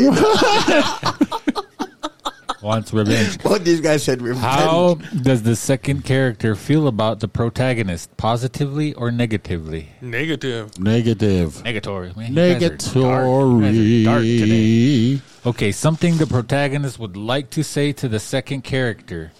[2.62, 3.38] Wants revenge.
[3.42, 4.44] Both these guys said revenge.
[4.44, 9.88] How does the second character feel about the protagonist, positively or negatively?
[10.00, 10.78] Negative.
[10.78, 11.52] Negative.
[11.64, 12.16] Negatory.
[12.16, 13.26] Man, you guys are dark.
[13.26, 15.16] You guys are dark today.
[15.16, 15.20] Negatory.
[15.46, 19.32] Okay, something the protagonist would like to say to the second character.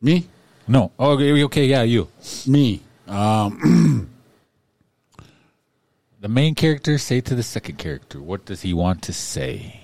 [0.00, 0.28] Me?
[0.68, 0.92] No.
[0.98, 2.08] Oh, okay, okay, yeah, you.
[2.46, 2.80] Me.
[3.08, 4.10] Um,
[6.26, 8.20] The main character say to the second character.
[8.20, 9.80] What does he want to say?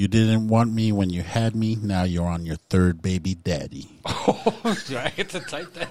[0.00, 1.76] You didn't want me when you had me.
[1.76, 3.86] Now you're on your third baby daddy.
[4.32, 5.90] Oh, do I get to type that?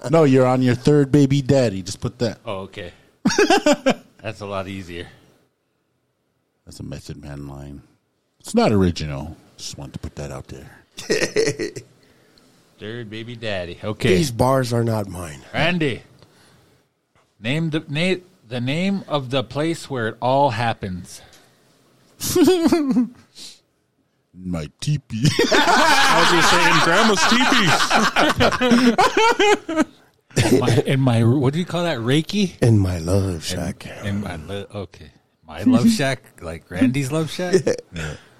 [0.10, 1.82] No, you're on your third baby daddy.
[1.82, 2.38] Just put that.
[2.46, 2.92] Oh, okay.
[4.22, 5.08] That's a lot easier.
[6.64, 7.82] That's a Method Man line.
[8.38, 9.36] It's not original.
[9.58, 10.70] Just wanted to put that out there.
[12.78, 13.78] Third baby daddy.
[13.82, 14.16] Okay.
[14.16, 15.42] These bars are not mine.
[15.52, 16.02] Randy.
[17.40, 21.20] Name the name the name of the place where it all happens.
[24.34, 25.26] My teepee.
[25.52, 27.68] I was just saying, Grandma's teepee.
[30.60, 31.98] My, in my what do you call that?
[31.98, 32.56] Reiki?
[32.62, 33.86] In my love shack.
[34.04, 35.10] In my lo- okay.
[35.44, 37.54] My love shack, like Randy's love shack.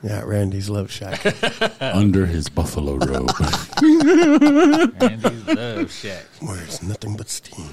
[0.02, 1.26] Yeah, Randy's love shack.
[1.80, 3.30] under his buffalo robe.
[3.82, 6.24] Randy's love shack.
[6.40, 7.68] Where it's nothing but steam.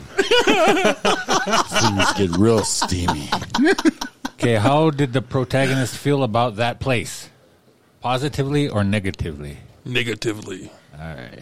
[1.75, 3.29] Things get real steamy.
[4.39, 7.31] Okay, how did the protagonist feel about that place?
[8.01, 9.57] Positively or negatively?
[9.83, 10.69] Negatively.
[10.93, 11.39] All right.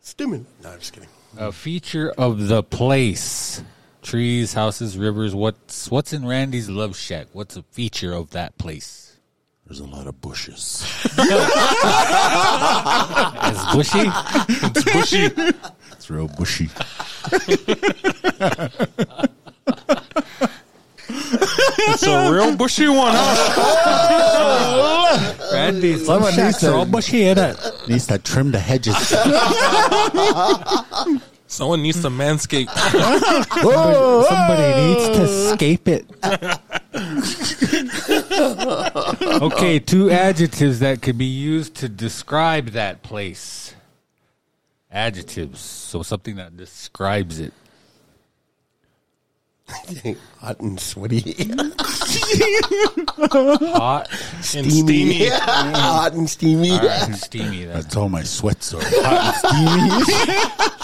[0.00, 0.46] Steaming.
[0.62, 1.08] No, I'm just kidding.
[1.36, 3.60] A feature of the place.
[4.02, 5.34] Trees, houses, rivers.
[5.34, 7.26] What's what's in Randy's love shack?
[7.32, 9.16] What's a feature of that place?
[9.66, 10.86] There's a lot of bushes.
[13.50, 14.04] It's bushy.
[14.48, 15.30] It's bushy.
[15.92, 16.68] It's real bushy.
[21.32, 23.50] It's a real bushy one, huh?
[25.52, 27.56] Randy's love shacks are all bushy in it.
[27.88, 28.96] Needs to trim the hedges.
[31.50, 32.68] Someone needs to manscape.
[34.28, 36.04] Somebody needs to escape it.
[39.42, 43.74] okay, two adjectives that could be used to describe that place.
[44.90, 47.52] Adjectives, so something that describes it.
[50.40, 51.34] Hot and sweaty.
[53.20, 54.08] Hot
[54.54, 55.28] And steamy.
[55.32, 56.70] Hot and steamy.
[56.70, 57.64] all right, and steamy.
[57.64, 60.18] That's, That's all my sweats are hot and steamy.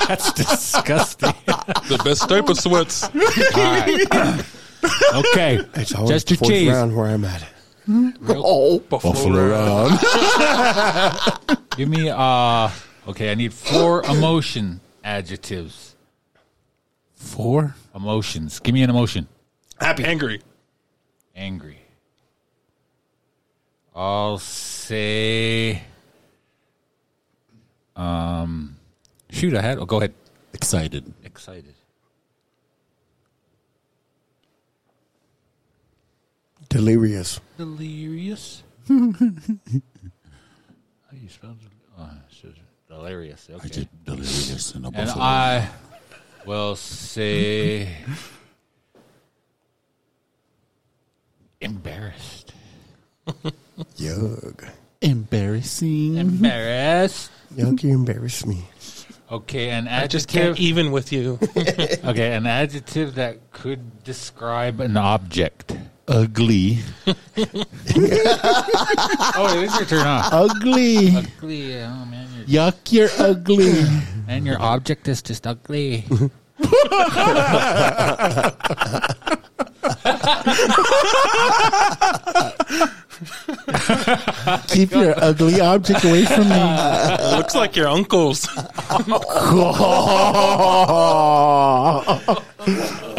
[0.08, 1.32] that's disgusting.
[1.46, 3.04] The best type of sweats.
[5.14, 6.68] Okay, It's always just the your fourth cheese.
[6.70, 7.42] round where I'm at.
[8.28, 9.98] Oh, Buffalo, Buffalo round.
[10.02, 11.58] round.
[11.76, 12.70] Give me uh
[13.08, 15.94] okay, I need four emotion adjectives.
[17.14, 17.74] Four.
[17.94, 18.58] Emotions.
[18.60, 19.28] Give me an emotion.
[19.80, 20.04] Happy.
[20.04, 20.40] Angry.
[21.36, 21.78] Angry.
[23.94, 25.82] I'll say
[27.94, 28.76] um
[29.30, 30.12] shoot I had oh go ahead.
[30.52, 31.12] Excited.
[31.24, 31.74] Excited.
[36.68, 37.40] delirious.
[37.56, 38.62] Delirious.
[38.88, 38.94] How
[41.12, 42.56] you spell del- oh, it's just
[42.88, 43.48] delirious.
[43.50, 43.68] I Okay.
[43.68, 45.10] did delirious in a And.
[45.10, 45.68] I
[46.46, 47.88] will say
[51.60, 52.52] embarrassed.
[53.96, 54.64] Yug.
[55.00, 56.16] Embarrassing.
[56.16, 57.30] Embarrassed.
[57.56, 58.64] Yug, you embarrass me.
[59.30, 60.64] Okay, an I just can't adjective.
[60.64, 61.38] even with you.
[62.04, 65.76] Okay, an adjective that could describe an object.
[66.06, 66.78] Ugly.
[69.36, 70.32] Oh, it is your turn, off.
[70.32, 71.16] Ugly.
[71.16, 71.76] Ugly.
[71.82, 73.72] Oh man, your, Yuck, you're ugly.
[74.28, 76.04] and your object is just ugly.
[84.68, 86.56] Keep your ugly object away from me.
[87.36, 88.44] Looks like your uncle's.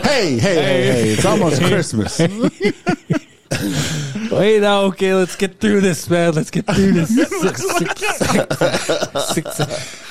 [0.04, 1.10] hey, hey, hey, hey.
[1.10, 2.20] It's almost Christmas.
[4.32, 6.34] Wait, now, okay, let's get through this, man.
[6.34, 7.16] Let's get through this.
[7.42, 8.00] Six, six,
[9.34, 10.05] six, six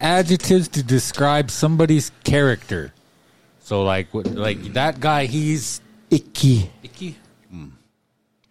[0.00, 2.92] adjectives to describe somebody's character.
[3.60, 5.80] So, like, what, like that guy, he's
[6.10, 6.70] Icky.
[6.82, 7.16] icky.
[7.50, 7.68] Hmm.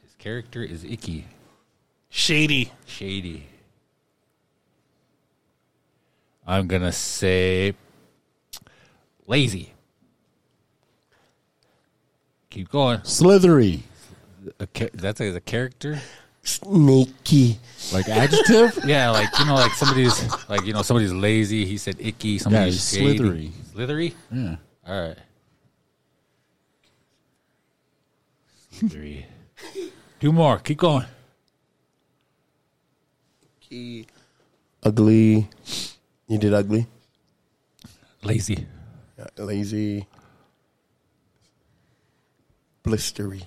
[0.04, 1.26] His character is icky,
[2.10, 2.72] Shady.
[2.86, 3.48] shady.
[6.48, 7.74] I'm gonna say
[9.26, 9.72] lazy.
[12.50, 13.00] Keep going.
[13.04, 13.84] Slithery.
[14.60, 16.00] A cha- that's a, a character.
[16.46, 17.60] Snaky.
[17.92, 18.80] Like adjective?
[18.86, 20.16] Yeah, like you know, like somebody's
[20.50, 21.66] like you know somebody's lazy.
[21.66, 22.38] He said icky.
[22.40, 23.18] Somebody's he's shady.
[23.18, 23.52] slithery.
[23.74, 24.14] Slithery.
[24.32, 24.56] Yeah.
[24.88, 25.18] All right.
[28.72, 29.26] Slithery.
[30.20, 30.60] Two more.
[30.60, 31.06] Keep going.
[33.60, 34.06] Key.
[34.84, 35.50] Ugly.
[36.28, 36.88] You did ugly.
[38.24, 38.66] Lazy.
[39.18, 40.08] Yeah, lazy.
[42.84, 43.44] Blistery.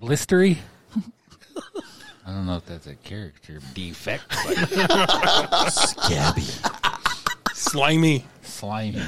[0.00, 0.58] Blistery.
[2.26, 4.56] I don't know if that's a character defect, but
[5.72, 6.46] Scabby.
[7.54, 8.24] Slimy.
[8.42, 9.02] slimy.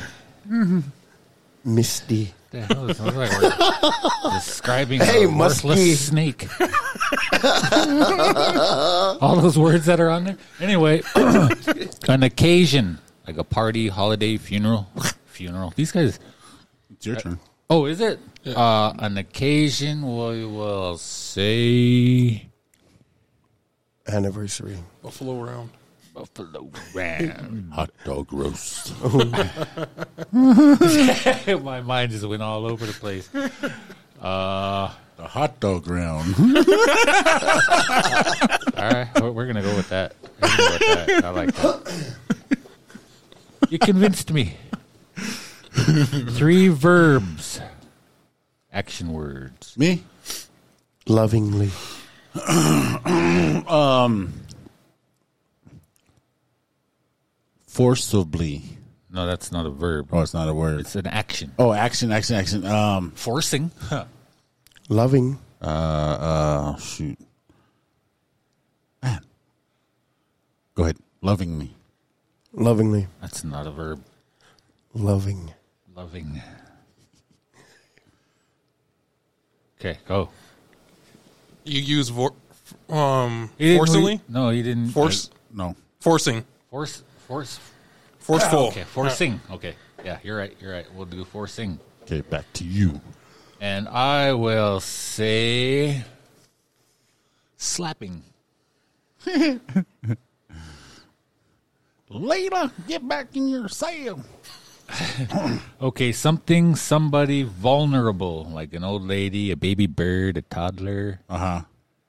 [1.64, 2.34] Misty.
[2.50, 6.46] The hell is sounds like we're describing Hey, a worthless snake.
[9.20, 10.36] All those words that are on there.
[10.60, 11.02] Anyway,
[12.08, 14.86] an occasion like a party, holiday, funeral,
[15.26, 15.72] funeral.
[15.76, 16.20] These guys.
[16.90, 17.40] It's your turn.
[17.70, 18.20] Oh, is it?
[18.46, 20.02] Uh, an occasion.
[20.02, 22.46] We will say
[24.06, 24.76] Anniversary.
[25.02, 25.70] Buffalo round.
[26.12, 27.72] buffalo round.
[27.74, 28.92] Hot dog roast.
[30.32, 33.28] My mind just went all over the place.
[34.20, 36.34] Uh, The hot dog round.
[38.76, 40.14] all right, we're, we're gonna go with that.
[40.42, 41.24] We're gonna go with that.
[41.24, 42.14] I like that.
[43.70, 44.56] You convinced me.
[45.74, 47.60] Three verbs.
[48.72, 49.76] Action words.
[49.78, 50.02] Me?
[51.06, 51.70] Lovingly.
[57.66, 58.62] Forcibly.
[59.10, 60.08] No, that's not a verb.
[60.12, 60.80] Oh, it's not a word.
[60.80, 61.52] It's an action.
[61.58, 62.66] Oh, action, action, action.
[62.66, 63.70] Um, Forcing.
[64.88, 65.38] Loving.
[65.62, 67.18] uh, uh, shoot.
[69.02, 69.20] Man.
[70.74, 70.96] Go ahead.
[71.22, 71.74] Loving me.
[72.52, 73.06] Lovingly.
[73.20, 74.02] That's not a verb.
[74.94, 75.52] Loving.
[75.94, 76.40] Loving.
[79.80, 80.30] Okay, go.
[81.64, 82.34] You use vor-
[82.88, 84.20] um He forcibly?
[84.28, 84.88] No, he didn't.
[84.90, 85.74] Force No.
[86.00, 86.44] forcing.
[86.70, 87.02] Force.
[87.26, 87.58] Force.
[88.18, 88.66] Forceful.
[88.68, 89.40] Okay, forcing.
[89.50, 90.54] Okay, yeah, you're right.
[90.60, 90.86] You're right.
[90.94, 93.00] We'll do forcing, Okay, back to you.
[93.60, 96.04] and I will say
[97.56, 98.22] slapping.
[102.10, 104.20] Layla, get back in your cell.
[105.80, 111.60] Okay, something, somebody vulnerable, like an old lady, a baby bird, a toddler, Uh huh.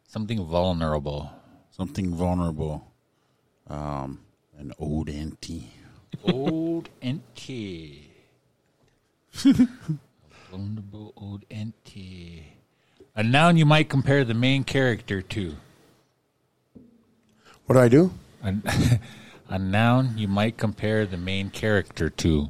[0.07, 1.29] something vulnerable.
[1.71, 2.87] Something vulnerable.
[3.67, 4.19] Um,
[4.57, 5.71] an old auntie.
[6.23, 8.11] Old auntie.
[10.49, 12.53] Vulnerable old entity.
[13.15, 15.55] A noun you might compare the main character to.
[17.65, 18.11] What do I do?
[18.43, 18.55] A,
[19.49, 22.49] a noun you might compare the main character to.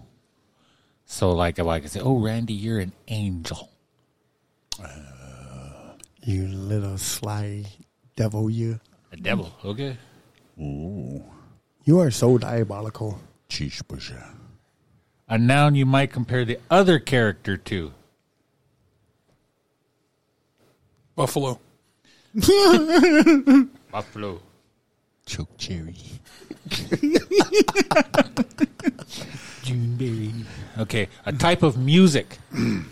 [1.05, 3.69] So, like, if I could say, "Oh, Randy, you're an angel."
[4.81, 5.93] Uh,
[6.23, 7.65] you little sly
[8.15, 8.79] devil, you.
[9.11, 9.53] A devil.
[9.63, 9.97] Okay.
[10.59, 11.23] Ooh.
[11.83, 13.19] You are so diabolical.
[13.49, 14.23] Cheeseburger.
[15.29, 17.93] A noun you might compare the other character to.
[21.15, 21.59] Buffalo.
[23.91, 24.41] Buffalo.
[25.25, 25.95] Choke cherry.
[29.65, 30.45] Juneberry.
[30.77, 31.07] Okay.
[31.25, 32.37] A type of music.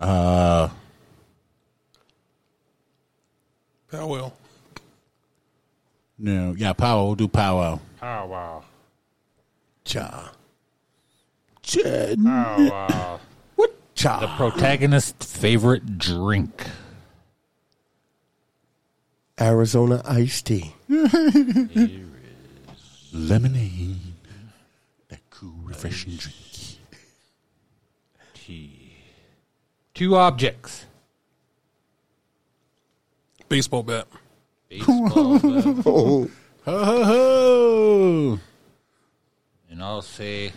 [0.00, 0.68] Uh,
[3.90, 4.32] Powell.
[6.16, 7.04] No, yeah, power.
[7.06, 7.80] We'll do power.
[8.00, 8.62] Oh, wow.
[9.84, 10.32] Cha.
[11.62, 12.14] Ch- Oh,
[12.70, 13.20] wow.
[13.56, 13.74] What?
[13.96, 14.20] Cha.
[14.20, 16.64] The protagonist's favorite drink.
[19.40, 20.74] Arizona iced tea.
[23.12, 24.07] Lemonade.
[25.38, 26.36] That cool, refreshing drink.
[28.34, 28.92] Tea.
[29.94, 30.86] Two objects.
[33.48, 34.06] Baseball bat.
[34.68, 35.64] Baseball bat.
[35.84, 36.28] Ho,
[36.64, 38.38] ho, ho.
[39.70, 40.52] and I'll say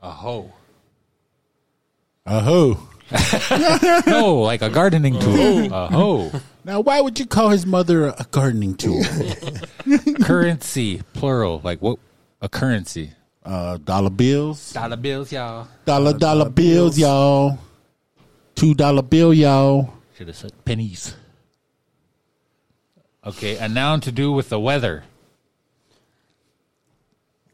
[0.00, 0.52] a hoe.
[2.26, 2.78] A hoe.
[4.06, 5.72] No, like a gardening tool.
[5.72, 6.30] A hoe.
[6.64, 9.02] Now, why would you call his mother a gardening tool?
[10.22, 11.62] Currency, plural.
[11.64, 11.98] Like what?
[12.42, 13.12] A currency.
[13.48, 14.72] Uh, dollar bills.
[14.72, 15.66] Dollar bills, y'all.
[15.84, 17.58] Dollar, dollar bills, y'all.
[18.54, 19.94] Two dollar bill, y'all.
[20.16, 21.14] Should have said pennies.
[23.24, 25.04] Okay, a noun to do with the weather.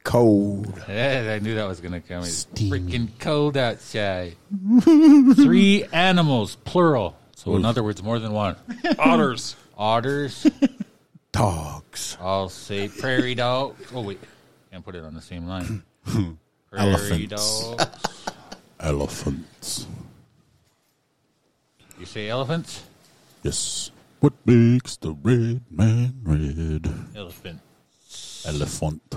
[0.04, 0.82] cold.
[0.86, 2.22] Eh, I knew that was going to come.
[2.24, 2.70] It's Steam.
[2.70, 4.36] freaking cold outside.
[4.82, 7.16] Three animals, plural.
[7.36, 8.56] So, in other words, more than one.
[8.98, 9.56] Otters.
[9.78, 10.46] Otters.
[11.32, 12.16] Dogs.
[12.20, 13.76] I'll say prairie dog.
[13.94, 14.20] Oh wait,
[14.74, 15.84] can't put it on the same line.
[16.04, 16.38] prairie
[16.76, 17.74] Elephants.
[18.80, 19.86] Elephants.
[22.00, 22.82] You say elephants.
[23.44, 23.92] Yes.
[24.18, 26.92] What makes the red man red?
[27.14, 27.60] Elephant.
[28.44, 29.14] Elephant.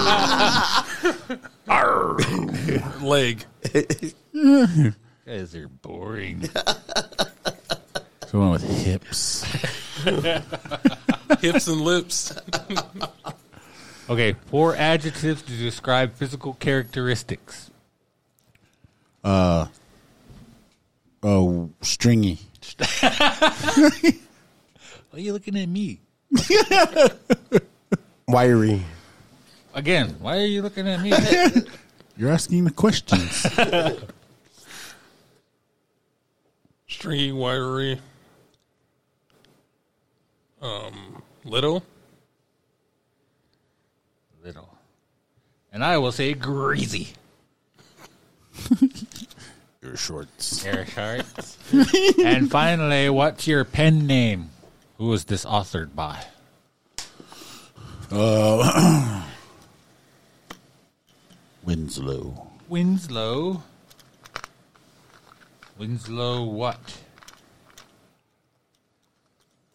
[1.69, 2.19] Arm.
[3.03, 3.45] Leg.
[5.27, 6.49] Guys are boring.
[8.35, 9.45] So one with hips.
[11.41, 12.37] Hips and lips.
[14.11, 17.71] Okay, four adjectives to describe physical characteristics.
[19.23, 19.67] Uh,
[21.23, 22.39] oh, stringy.
[23.01, 24.11] Why
[25.15, 26.01] are you looking at me?
[28.29, 28.83] Wiry.
[29.73, 31.13] Again, why are you looking at me?
[32.19, 33.47] You're asking the questions.
[36.95, 37.99] Stringy, wiry.
[40.63, 41.83] Um, little.
[44.45, 44.69] Little.
[45.73, 47.09] And I will say greasy.
[49.83, 50.65] Your shorts.
[50.65, 51.59] Your shorts.
[52.23, 54.51] and finally, what's your pen name?
[54.99, 56.25] Who is this authored by?
[61.65, 62.51] Winslow.
[62.69, 63.65] Winslow.
[65.79, 66.79] Winslow what?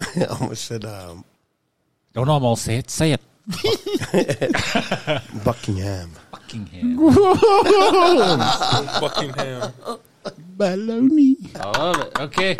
[0.15, 1.25] I almost said um,
[2.13, 2.89] Don't almost say it.
[2.89, 3.21] Say it.
[5.43, 6.11] Buckingham.
[6.31, 6.95] Buckingham.
[9.01, 9.73] Buckingham.
[10.55, 11.55] Baloney.
[11.55, 12.19] I love it.
[12.19, 12.55] Okay.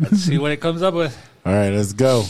[0.00, 1.16] Let's see what it comes up with.
[1.44, 2.24] All right, let's go.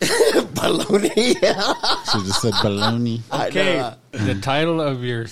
[0.00, 1.34] Baloney.
[1.34, 3.20] Should have said baloney.
[3.32, 3.92] Okay.
[4.12, 5.26] The title of your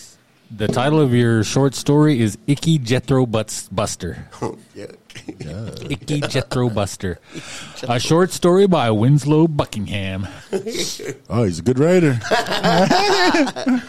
[0.51, 4.29] the title of your short story is Icky Jethro Butts Buster.
[4.43, 4.87] Oh, yeah.
[5.89, 7.19] Icky Jethro Buster.
[7.89, 10.29] A short story by Winslow Buckingham.
[11.31, 12.21] Oh, he's a good writer.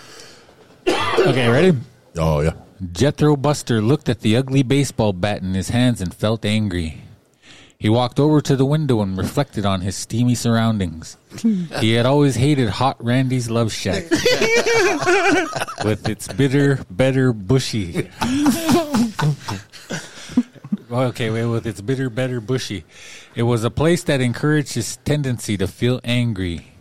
[1.19, 1.77] Okay, ready?
[2.17, 2.53] Oh, yeah.
[2.93, 7.01] Jethro Buster looked at the ugly baseball bat in his hands and felt angry.
[7.79, 11.15] He walked over to the window and reflected on his steamy surroundings.
[11.79, 14.09] He had always hated Hot Randy's Love Shack
[15.85, 18.09] with its bitter, better, bushy.
[20.91, 22.83] okay, wait, with its bitter, better, bushy.
[23.35, 26.71] It was a place that encouraged his tendency to feel angry.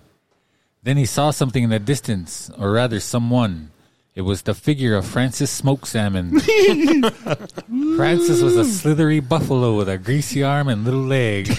[0.82, 3.70] Then he saw something in the distance, or rather, someone.
[4.16, 6.40] It was the figure of Francis Smoke Salmon.
[7.96, 11.48] Francis was a slithery buffalo with a greasy arm and little leg.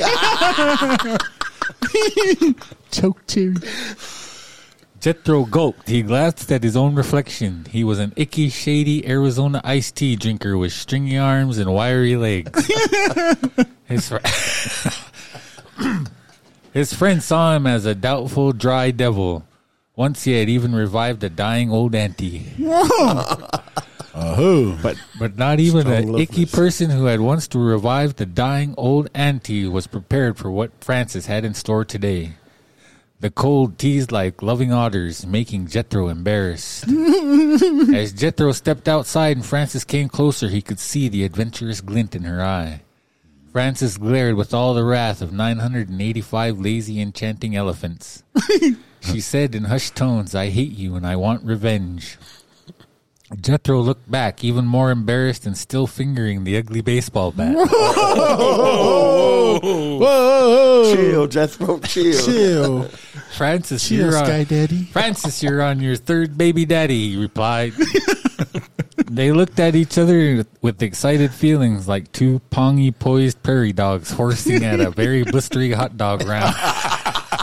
[2.90, 3.54] Choke cherry.
[5.00, 5.88] Jethro gulped.
[5.88, 7.68] He glanced at his own reflection.
[7.70, 12.66] He was an icky, shady Arizona iced tea drinker with stringy arms and wiry legs.
[13.86, 14.18] his, fr-
[16.74, 19.46] his friend saw him as a doubtful, dry devil.
[19.98, 22.46] Once he had even revived a dying old auntie.
[24.16, 28.76] Oh, But but not even an icky person who had once to revive the dying
[28.78, 32.34] old auntie was prepared for what Francis had in store today.
[33.22, 36.86] The cold teased like loving otters, making Jethro embarrassed.
[36.88, 42.24] As Jethro stepped outside and Francis came closer, he could see the adventurous glint in
[42.24, 42.82] her eye.
[43.52, 48.22] Francis glared with all the wrath of 985 lazy, enchanting elephants.
[49.08, 52.18] she said in hushed tones, I hate you and I want revenge.
[53.42, 57.56] Jethro looked back, even more embarrassed and still fingering the ugly baseball bat.
[57.56, 57.66] whoa,
[59.62, 60.96] whoa, whoa.
[60.96, 62.26] Chill, Jethro, chill.
[62.26, 62.84] chill,
[63.36, 64.84] Francis, chill, you're Sky Daddy.
[64.86, 67.74] Francis, you're on your third baby daddy, he replied.
[69.12, 74.64] they looked at each other with excited feelings like two pongy poised prairie dogs horsing
[74.64, 76.56] at a very blistery hot dog round.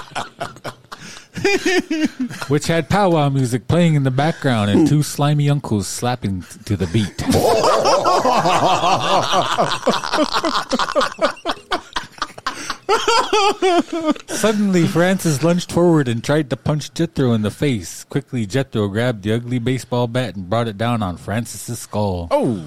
[2.48, 6.76] Which had powwow music playing in the background and two slimy uncles slapping t- to
[6.76, 7.20] the beat.
[14.28, 18.04] Suddenly, Francis lunged forward and tried to punch Jethro in the face.
[18.04, 22.28] Quickly, Jethro grabbed the ugly baseball bat and brought it down on Francis's skull.
[22.30, 22.64] Oh,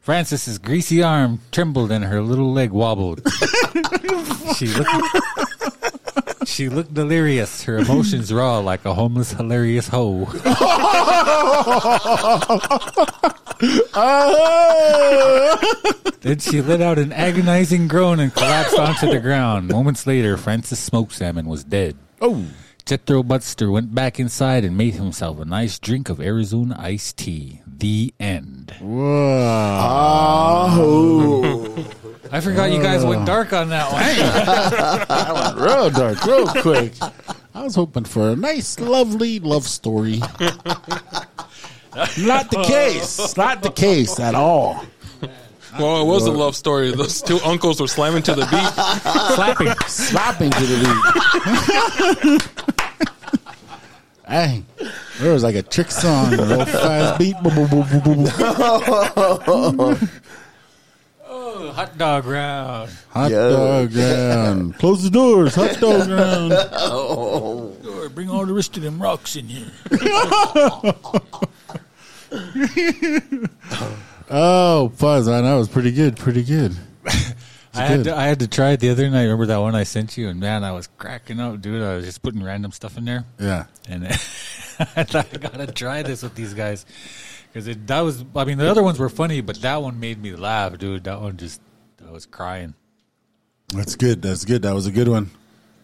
[0.00, 3.20] Francis's greasy arm trembled and her little leg wobbled.
[4.56, 4.90] she looked.
[6.44, 10.26] She looked delirious, her emotions raw like a homeless, hilarious hoe.
[16.20, 19.68] Then she let out an agonizing groan and collapsed onto the ground.
[19.68, 21.96] Moments later, Francis Smoke Salmon was dead.
[22.20, 22.44] oh,
[22.84, 27.62] Jethro Buster went back inside and made himself a nice drink of Arizona iced tea.
[27.66, 28.74] The end.
[28.80, 30.68] wow.
[30.72, 31.86] Oh,
[32.32, 33.24] I forgot you guys went uh.
[33.26, 34.02] dark on that one.
[35.62, 36.94] real dark, real quick.
[37.54, 40.18] I was hoping for a nice, lovely love story.
[42.18, 43.36] Not the case.
[43.36, 44.82] Not the case at all.
[45.78, 46.90] Well, it was a love story.
[46.92, 48.72] Those two uncles were slamming to the beat.
[49.34, 49.74] Slapping.
[49.86, 50.78] Slapping to the
[52.24, 52.48] beat.
[54.26, 54.64] Hey,
[55.18, 57.36] there was like a trick song, a real fast beat.
[57.42, 58.24] Boom, boom, boom, boom,
[59.44, 60.08] boom, boom.
[61.54, 62.90] Oh, hot dog round.
[63.10, 63.50] Hot Yo.
[63.50, 64.74] dog round.
[64.78, 65.54] Close the doors.
[65.54, 66.50] Hot dog ground.
[66.52, 68.08] Or oh.
[68.14, 69.70] bring all the rest of them rocks in here.
[74.34, 75.28] Oh, fuzz!
[75.28, 76.16] man, That was pretty good.
[76.16, 76.74] Pretty good.
[77.74, 78.04] I had good.
[78.04, 79.24] to, I had to try it the other night.
[79.24, 80.30] Remember that one I sent you?
[80.30, 81.82] And man, I was cracking up, dude.
[81.82, 83.26] I was just putting random stuff in there.
[83.38, 83.66] Yeah.
[83.86, 84.14] and I
[85.04, 86.86] thought I gotta try this with these guys
[87.52, 88.24] because that was.
[88.34, 91.04] I mean, the other ones were funny, but that one made me laugh, dude.
[91.04, 91.60] That one just,
[92.06, 92.74] I was crying.
[93.74, 94.22] That's good.
[94.22, 94.62] That's good.
[94.62, 95.30] That was a good one.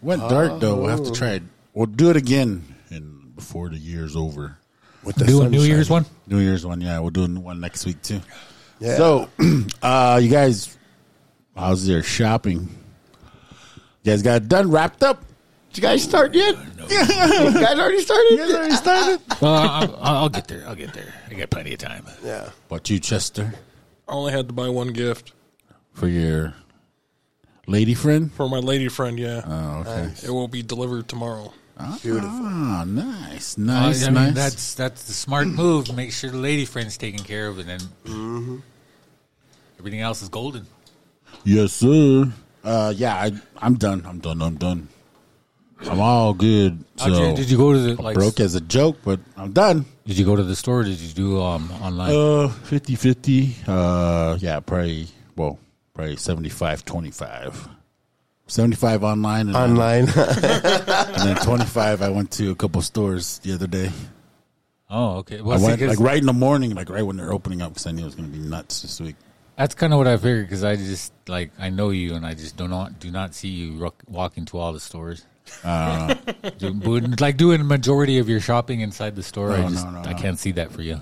[0.02, 0.76] Went dark though.
[0.76, 1.42] We'll have to try it.
[1.74, 4.58] We'll do it again in before the year's over.
[5.02, 5.62] with the Do a New.
[5.62, 6.06] Year's one.
[6.26, 6.98] New Year's one, yeah.
[7.00, 8.20] We'll do one next week too.
[8.80, 8.96] Yeah.
[8.96, 9.28] So,
[9.82, 10.76] uh, you guys,
[11.56, 12.68] how's your shopping?
[14.02, 15.24] You guys got it done, wrapped up?
[15.78, 16.56] Did you guys start yet?
[16.90, 18.30] you guys already started?
[18.32, 19.20] You guys already started?
[19.40, 20.64] Well, I'll, I'll get there.
[20.66, 21.14] I'll get there.
[21.30, 22.04] I got plenty of time.
[22.24, 22.50] Yeah.
[22.66, 23.54] What you, Chester,
[24.08, 25.34] I only had to buy one gift
[25.92, 26.54] for your
[27.68, 28.32] lady friend?
[28.32, 29.16] for my lady friend.
[29.20, 30.10] Yeah, Oh, okay.
[30.24, 31.52] it will be delivered tomorrow.
[32.02, 32.28] Beautiful.
[32.32, 34.34] Ah, nice, Uh, nice, I mean, nice.
[34.34, 35.94] that's that's the smart move.
[35.94, 38.62] Make sure the lady friend's taken care of, and then
[39.78, 40.66] everything else is golden.
[41.44, 42.32] yes, sir.
[42.64, 44.02] Uh, yeah, I, I'm done.
[44.04, 44.42] I'm done.
[44.42, 44.88] I'm done.
[45.82, 46.84] I'm all good.
[46.96, 48.14] So you- did you go to the like?
[48.14, 49.84] broke as a joke, but I'm done.
[50.06, 50.80] Did you go to the store?
[50.80, 52.12] Or did you do um online?
[52.14, 53.54] Uh, 50 50.
[53.66, 55.58] Uh, yeah, probably, well,
[55.94, 57.68] probably 75 25.
[58.46, 60.08] 75 online and, then- Online.
[60.08, 63.90] and then 25 I went to a couple stores the other day.
[64.90, 65.38] oh, okay.
[65.38, 67.60] I Well, see, went 'cause like right in the morning, like right when they're opening
[67.62, 69.16] up because I knew it was going to be nuts this week.
[69.56, 72.32] that's kind of what I figured because I just like I know you, and I
[72.34, 75.26] just do not do not see you rock, walking to all the stores.
[75.64, 76.14] Uh,
[77.20, 79.52] like doing majority of your shopping inside the store.
[79.52, 81.00] I No, just no, no, I can't see that for you.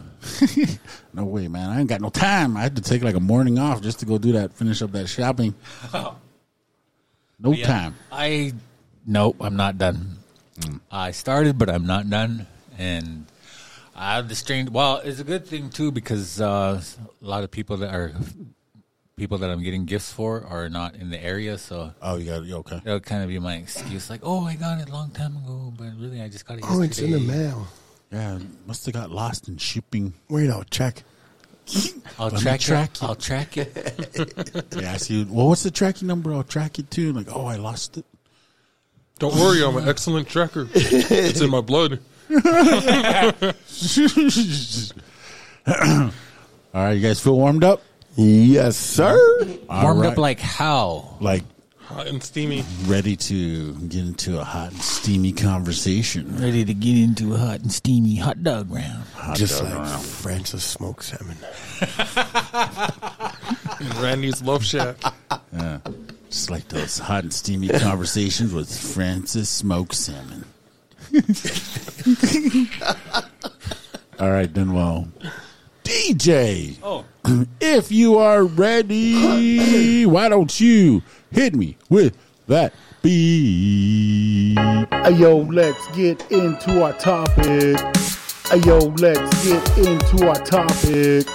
[1.13, 1.71] no way, man.
[1.71, 2.57] I ain't got no time.
[2.57, 4.93] I had to take like a morning off just to go do that, finish up
[4.93, 5.55] that shopping.
[7.39, 7.67] No Yeah.
[7.67, 7.95] time.
[8.11, 8.55] I
[9.07, 10.17] nope, I'm not done.
[10.65, 10.77] Hmm.
[10.91, 12.47] I started, but I'm not done,
[12.79, 13.27] and
[13.95, 14.71] I have the strange.
[14.71, 18.13] Well, it's a good thing too because uh, a lot of people that are
[19.17, 22.43] people that I'm getting gifts for are not in the area, so Oh, you got
[22.43, 22.53] it.
[22.53, 22.81] Okay.
[22.85, 24.11] that'll kind of be my excuse.
[24.11, 26.65] Like, oh, I got it a long time ago, but really, I just got it.
[26.69, 27.67] Oh, it's in the mail.
[28.13, 30.13] Yeah, must have got lost in shipping.
[30.29, 31.03] Wait, I'll check.
[32.19, 33.03] I'll Let track, track it.
[33.03, 34.67] I'll track it.
[34.77, 36.35] yeah, ask you, well, what's the tracking number?
[36.35, 37.15] I'll track it too.
[37.15, 38.05] Like, oh, I lost it.
[39.19, 40.69] Don't worry, I'm an excellent tracker.
[40.75, 42.01] It's in my blood.
[42.31, 42.43] All
[46.75, 47.81] right, you guys feel warmed up?
[48.17, 49.17] Yes, sir.
[49.69, 50.13] All Warmed right.
[50.13, 51.17] up like how?
[51.21, 51.45] like
[51.81, 52.65] Hot and steamy.
[52.87, 56.37] ready to get into a hot and steamy conversation.
[56.37, 59.05] Ready to get into a hot and steamy hot dog round.
[59.15, 60.03] Hot Just dog like around.
[60.03, 61.37] Francis smoked salmon.
[63.81, 64.97] in Randy's Love Shack.
[66.29, 70.45] just like those hot and steamy conversations with Francis smoked Salmon.
[74.19, 74.73] All right, then.
[75.87, 77.05] Well, DJ, Oh,
[77.61, 82.17] if you are ready, why don't you hit me with
[82.49, 82.73] that
[83.03, 84.57] beat?
[84.57, 87.77] Ayo, let's get into our topic.
[88.47, 91.27] Ayo, let's get into our topic.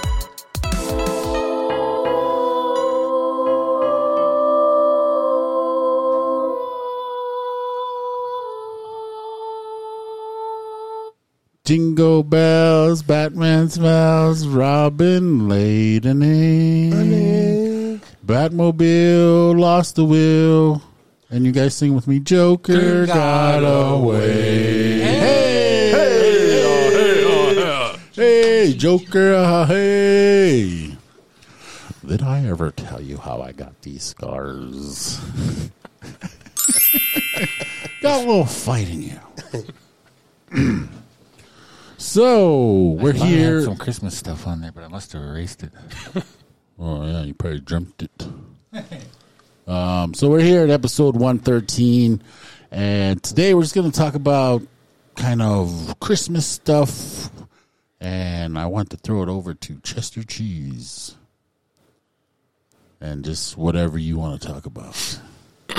[11.64, 18.00] Jingle bells, Batman smells, Robin laid an egg.
[18.26, 20.82] Batmobile lost the wheel.
[21.30, 24.98] And you guys sing with me, Joker got away.
[25.02, 27.52] Hey, hey,
[28.12, 30.96] hey, Joker, uh, hey.
[32.04, 35.20] Did I ever tell you how I got these scars?
[38.02, 39.02] got a little fight in
[40.52, 40.88] you.
[42.02, 43.62] so, we're I I had here.
[43.62, 45.72] some Christmas stuff on there, but I must have erased it.
[46.78, 48.26] Oh yeah, you probably dreamt it.
[49.68, 52.22] um, so we're here at episode one thirteen,
[52.72, 54.62] and today we're just going to talk about
[55.14, 57.30] kind of Christmas stuff,
[58.00, 61.14] and I want to throw it over to Chester Cheese,
[63.00, 65.20] and just whatever you want to talk about,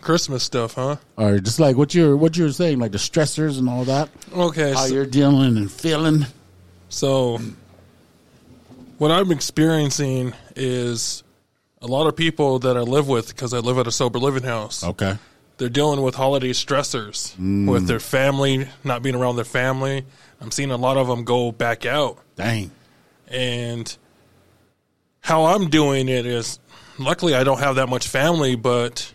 [0.00, 0.96] Christmas stuff, huh?
[1.16, 4.72] or just like what you're what you're saying, like the stressors and all that, Okay.
[4.72, 6.26] how so- you're dealing and feeling.
[6.88, 7.38] So,
[8.98, 11.22] what I'm experiencing is
[11.80, 14.42] a lot of people that I live with because I live at a sober living
[14.42, 14.82] house.
[14.84, 15.16] Okay,
[15.58, 17.86] They're dealing with holiday stressors with mm.
[17.86, 20.04] their family, not being around their family.
[20.40, 22.18] I'm seeing a lot of them go back out.
[22.36, 22.70] dang,
[23.28, 23.96] And
[25.20, 26.58] how I'm doing it is
[26.98, 29.12] luckily I don't have that much family, but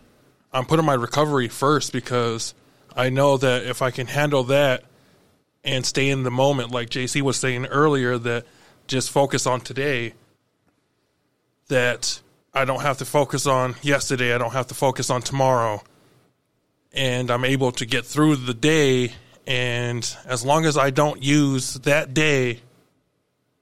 [0.56, 2.54] I'm putting my recovery first because
[2.96, 4.86] I know that if I can handle that
[5.66, 8.46] and stay in the moment, like JC was saying earlier, that
[8.88, 10.14] just focus on today,
[11.68, 12.22] that
[12.54, 15.84] I don't have to focus on yesterday, I don't have to focus on tomorrow.
[16.94, 19.12] And I'm able to get through the day.
[19.46, 22.62] And as long as I don't use that day,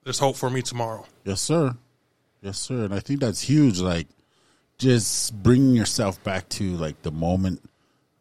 [0.04, 1.08] there's hope for me tomorrow.
[1.26, 1.76] Yes, sir.
[2.44, 2.84] Yes, sir.
[2.84, 3.80] And I think that's huge.
[3.80, 4.08] Like,
[4.84, 7.61] just bringing yourself back to like the moment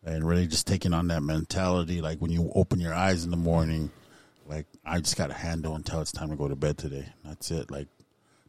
[0.04, 2.00] and really just taking on that mentality.
[2.00, 3.90] Like when you open your eyes in the morning,
[4.46, 7.06] like I just got to handle until it's time to go to bed today.
[7.24, 7.70] That's it.
[7.70, 7.88] Like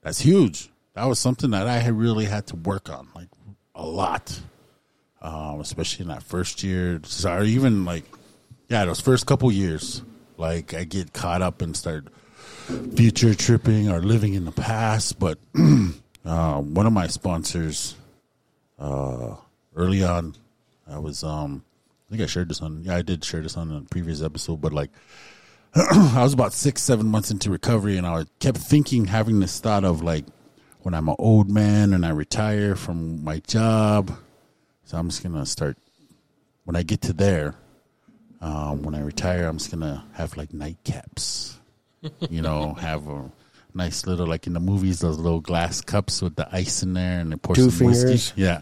[0.04, 0.70] that's huge.
[0.94, 3.30] That was something that I had really had to work on, like
[3.74, 4.40] a lot,
[5.20, 8.04] um, especially in that first year, or even like
[8.70, 10.04] yeah, those first couple years.
[10.38, 12.08] Like I get caught up and start
[12.96, 15.18] future tripping or living in the past.
[15.18, 15.40] But
[16.26, 17.96] uh, one of my sponsors,
[18.80, 19.36] uh,
[19.76, 20.36] early on,
[20.88, 21.64] I was um,
[22.08, 22.84] I think I shared this on.
[22.84, 24.62] Yeah, I did share this on a previous episode.
[24.62, 24.90] But like,
[25.76, 29.84] I was about six, seven months into recovery, and I kept thinking, having this thought
[29.84, 30.26] of like,
[30.82, 34.16] when I'm an old man and I retire from my job,
[34.84, 35.78] so I'm just gonna start.
[36.66, 37.56] When I get to there,
[38.42, 41.54] um, when I retire, I'm just gonna have like nightcaps
[42.30, 43.32] you know, have a
[43.76, 47.20] nice little like in the movies, those little glass cups with the ice in there,
[47.20, 48.42] and they pour Two some whiskey.
[48.42, 48.62] Yeah,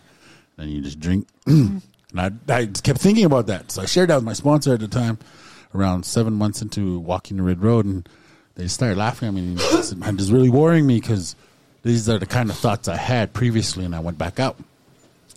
[0.57, 1.27] and you just drink.
[1.45, 1.81] and
[2.15, 4.79] I, I just kept thinking about that, so I shared that with my sponsor at
[4.79, 5.17] the time.
[5.73, 8.07] Around seven months into walking the red road, and
[8.55, 9.41] they started laughing at me.
[9.41, 11.35] And I said, "Man, this is really worrying me because
[11.83, 14.57] these are the kind of thoughts I had previously." And I went back out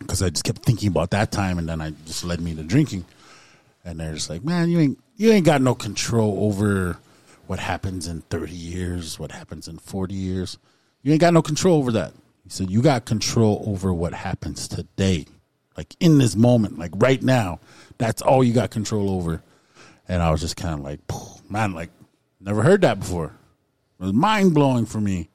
[0.00, 2.64] because I just kept thinking about that time, and then I just led me to
[2.64, 3.04] drinking.
[3.84, 6.98] And they're just like, "Man, you ain't you ain't got no control over."
[7.46, 10.58] What happens in 30 years, what happens in 40 years.
[11.02, 12.12] You ain't got no control over that.
[12.44, 15.26] He said, You got control over what happens today,
[15.76, 17.60] like in this moment, like right now.
[17.98, 19.42] That's all you got control over.
[20.08, 21.00] And I was just kind of like,
[21.50, 21.90] man, like
[22.44, 23.32] Never heard that before.
[23.98, 25.30] It was mind blowing for me.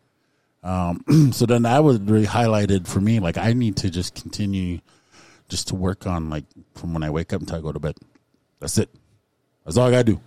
[0.61, 1.03] Um,
[1.33, 3.19] so then that was really highlighted for me.
[3.19, 4.79] Like I need to just continue
[5.47, 6.45] just to work on like
[6.75, 7.95] from when I wake up until I go to bed.
[8.59, 8.89] That's it.
[9.65, 10.21] That's all I gotta do.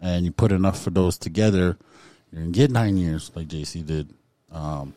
[0.00, 1.76] And you put enough for those together,
[2.32, 4.12] you're gonna get nine years, like JC did.
[4.52, 4.94] Um,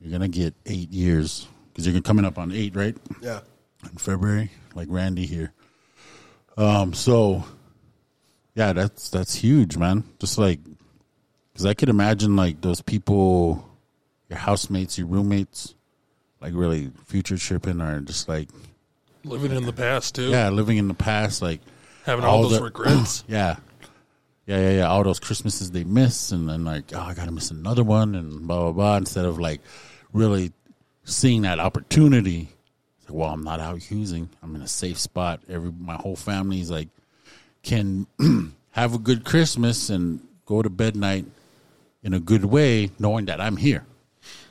[0.00, 2.96] you're gonna get eight years because you're coming up on eight, right?
[3.22, 3.40] Yeah.
[3.84, 5.52] in February, like Randy here.
[6.56, 7.44] Um, so
[8.54, 10.04] yeah, that's that's huge, man.
[10.18, 10.60] Just like
[11.52, 13.68] because I could imagine like those people,
[14.28, 15.74] your housemates, your roommates,
[16.40, 18.48] like really future tripping or just like
[19.26, 20.28] Living in the past too.
[20.28, 21.60] yeah, living in the past, like
[22.04, 23.24] Having all, those the- regrets.
[23.28, 23.56] yeah.
[24.46, 24.88] Yeah, yeah, yeah.
[24.88, 28.46] All those Christmases they miss, and then like, oh, I gotta miss another one, and
[28.46, 28.96] blah blah blah.
[28.96, 29.60] Instead of like
[30.12, 30.52] really
[31.04, 32.48] seeing that opportunity,
[32.98, 34.28] it's like, well, I'm not out using.
[34.42, 35.40] I'm in a safe spot.
[35.48, 36.88] Every my whole family's like
[37.62, 38.06] can
[38.72, 41.24] have a good Christmas and go to bed night
[42.02, 43.84] in a good way, knowing that I'm here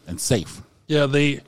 [0.08, 0.62] and safe.
[0.88, 1.42] Yeah, they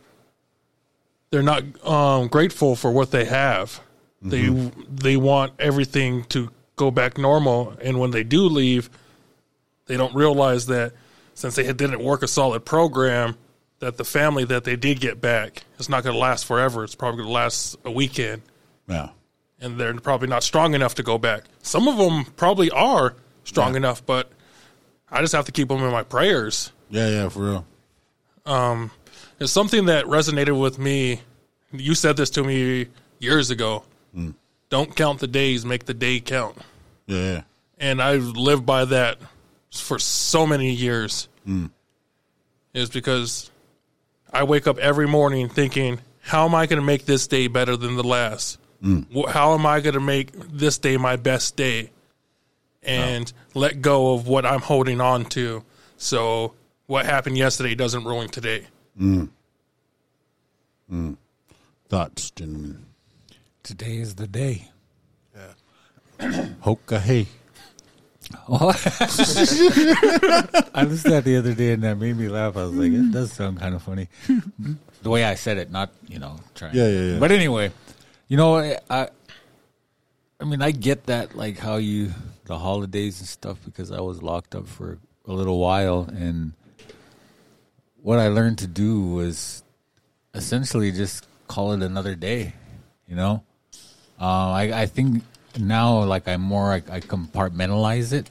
[1.31, 3.81] they're not um, grateful for what they have.
[4.21, 4.49] They
[4.89, 8.89] they want everything to go back normal, and when they do leave,
[9.85, 10.93] they don't realize that
[11.33, 13.35] since they didn't work a solid program,
[13.79, 16.83] that the family that they did get back is not going to last forever.
[16.83, 18.41] It's probably going to last a weekend,
[18.87, 19.09] Yeah,
[19.59, 21.43] and they're probably not strong enough to go back.
[21.61, 23.77] Some of them probably are strong Yeah.
[23.77, 24.31] enough, but
[25.11, 26.71] I just have to keep them in my prayers.
[26.89, 27.65] yeah, yeah, for real.
[28.45, 28.91] Um,
[29.39, 31.21] It's something that resonated with me.
[31.73, 32.87] You said this to me
[33.19, 33.83] years ago.
[34.69, 36.57] Don't count the days, make the day count.
[37.07, 37.43] Yeah.
[37.77, 39.17] And I've lived by that
[39.71, 41.27] for so many years.
[41.47, 41.69] Mm.
[42.73, 43.51] Is because
[44.33, 47.77] I wake up every morning thinking, how am I going to make this day better
[47.77, 48.57] than the last?
[48.83, 49.05] Mm.
[49.13, 51.91] Wh- How am I going to make this day my best day?
[52.83, 55.63] And let go of what I'm holding on to.
[55.97, 56.53] So
[56.87, 58.65] what happened yesterday doesn't ruin today.
[58.99, 59.29] Mm.
[61.89, 62.84] Thoughts, gentlemen.
[63.65, 64.69] Today is the day.
[66.19, 67.25] Hoka hey.
[68.47, 68.69] Oh.
[70.75, 72.57] I listened to that the other day and that made me laugh.
[72.57, 74.07] I was like, it does sound kind of funny.
[75.01, 76.75] the way I said it, not, you know, trying.
[76.75, 77.19] Yeah, yeah, yeah.
[77.19, 77.71] But anyway,
[78.27, 79.09] you know, I,
[80.39, 82.11] I mean, I get that, like how you,
[82.43, 86.03] the holidays and stuff, because I was locked up for a little while.
[86.03, 86.53] And
[88.03, 89.63] what I learned to do was
[90.35, 92.53] essentially just call it another day,
[93.07, 93.41] you know?
[94.19, 95.23] Uh, I, I think
[95.59, 98.29] now, like, I'm more, I, I compartmentalize it.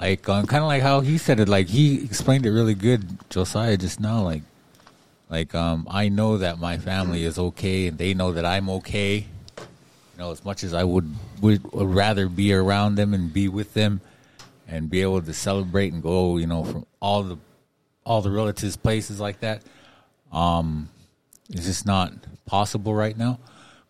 [0.00, 3.18] Like um, kind of like how he said it like he explained it really good
[3.30, 4.42] josiah just now like
[5.30, 9.26] like um i know that my family is okay and they know that i'm okay.
[9.56, 13.48] You know as much as i would would, would rather be around them and be
[13.48, 14.02] with them
[14.68, 17.38] and be able to celebrate and go you know from all the
[18.04, 19.62] all the relatives places like that
[20.30, 20.90] um
[21.50, 22.12] it's just not
[22.44, 23.38] possible right now.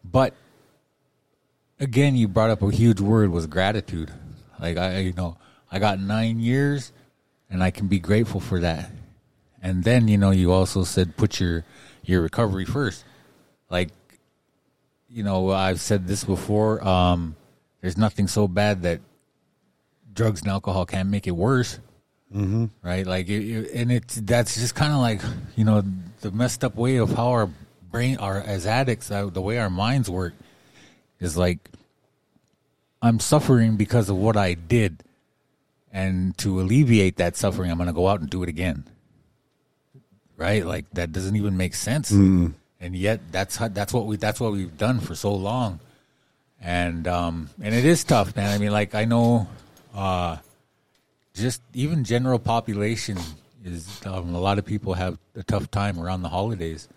[0.05, 0.35] But
[1.81, 4.11] again you brought up a huge word was gratitude.
[4.61, 5.37] Like i you know
[5.70, 6.93] i got nine years
[7.51, 8.91] and i can be grateful for that.
[9.62, 11.64] And then you know you also said put your
[12.05, 13.05] your recovery first.
[13.70, 13.91] Like
[15.09, 17.37] you know i've said this before um
[17.81, 19.01] there's nothing so bad that
[20.12, 21.79] drugs and alcohol can't make it worse.
[22.35, 22.66] Mm-hmm.
[22.83, 23.07] right?
[23.07, 25.20] Like it, it- and it's that's just kind of like
[25.57, 25.83] you know
[26.22, 27.49] the messed up way of how our
[27.91, 30.35] brain our as addicts uh, the way our minds work
[31.21, 31.71] is like
[33.03, 35.03] I'm suffering because of what I did,
[35.93, 38.85] and to alleviate that suffering, I'm going to go out and do it again.
[40.37, 40.64] Right?
[40.64, 42.11] Like that doesn't even make sense,
[42.81, 45.81] and yet that's how, that's what we that's what we've done for so long,
[46.61, 48.53] and um and it is tough, man.
[48.53, 49.49] I mean, like I know,
[49.95, 50.37] uh,
[51.33, 53.19] just even general population
[53.64, 56.89] is um, a lot of people have a tough time around the holidays,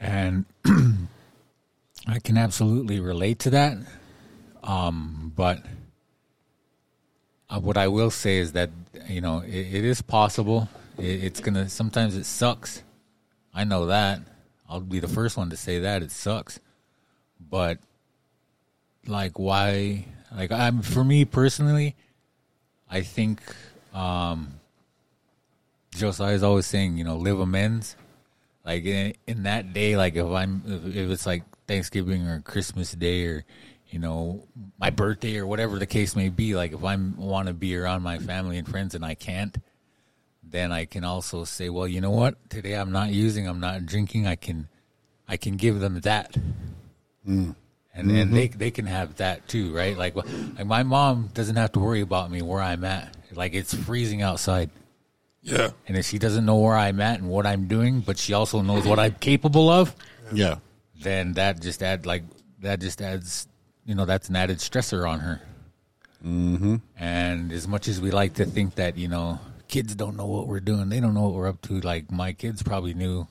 [0.00, 0.44] and
[2.06, 3.78] I can absolutely relate to that.
[4.62, 5.62] Um, but
[7.48, 8.70] uh, what I will say is that
[9.08, 10.68] you know it, it is possible.
[10.98, 12.82] It, it's gonna sometimes it sucks.
[13.54, 14.20] I know that.
[14.68, 16.58] I'll be the first one to say that it sucks.
[17.38, 17.78] But
[19.06, 20.06] like, why?
[20.34, 21.94] Like, I'm for me personally,
[22.90, 23.42] I think
[23.92, 24.60] um,
[25.94, 27.96] Josiah is always saying, you know, live amends.
[28.64, 31.42] Like in, in that day, like if I'm if it's like
[31.72, 33.44] Thanksgiving or Christmas Day or
[33.88, 34.46] you know
[34.78, 38.02] my birthday or whatever the case may be, like if I want to be around
[38.02, 39.56] my family and friends and I can't,
[40.42, 42.50] then I can also say, well, you know what?
[42.50, 44.26] Today I'm not using, I'm not drinking.
[44.26, 44.68] I can
[45.26, 46.44] I can give them that, mm.
[47.26, 47.56] and
[47.94, 48.34] and mm-hmm.
[48.34, 49.96] they they can have that too, right?
[49.96, 53.16] Like, like my mom doesn't have to worry about me where I'm at.
[53.32, 54.68] Like it's freezing outside,
[55.40, 55.70] Yeah.
[55.88, 58.60] and if she doesn't know where I'm at and what I'm doing, but she also
[58.60, 59.96] knows what I'm capable of,
[60.34, 60.56] Yeah.
[61.02, 62.22] Then that just add like
[62.60, 63.46] that just adds
[63.84, 65.40] you know that's an added stressor on her.
[66.24, 66.76] Mm-hmm.
[66.96, 70.46] And as much as we like to think that you know kids don't know what
[70.46, 71.80] we're doing, they don't know what we're up to.
[71.80, 73.26] Like my kids probably knew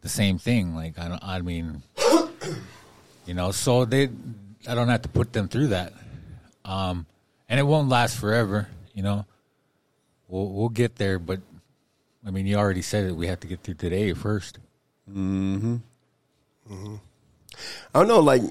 [0.00, 0.74] the same thing.
[0.74, 1.82] Like I, don't, I mean,
[3.26, 4.08] you know, so they
[4.68, 5.92] I don't have to put them through that,
[6.64, 7.06] um,
[7.48, 8.68] and it won't last forever.
[8.94, 9.26] You know,
[10.28, 11.40] we'll we'll get there, but
[12.26, 13.16] I mean, you already said it.
[13.16, 14.12] We have to get through today
[16.72, 17.00] first.
[17.94, 18.42] I don't know, like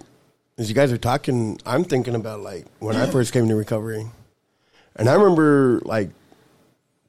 [0.58, 4.06] as you guys are talking, I'm thinking about like when I first came to recovery,
[4.96, 6.12] and I remember like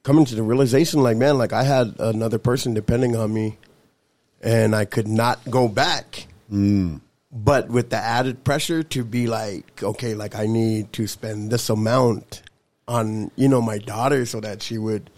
[0.03, 3.57] coming to the realization, like man, like I had another person depending on me,
[4.41, 6.27] and I could not go back.
[7.31, 11.69] But with the added pressure to be like, okay, like I need to spend this
[11.69, 12.43] amount
[12.87, 15.09] on you know my daughter so that she would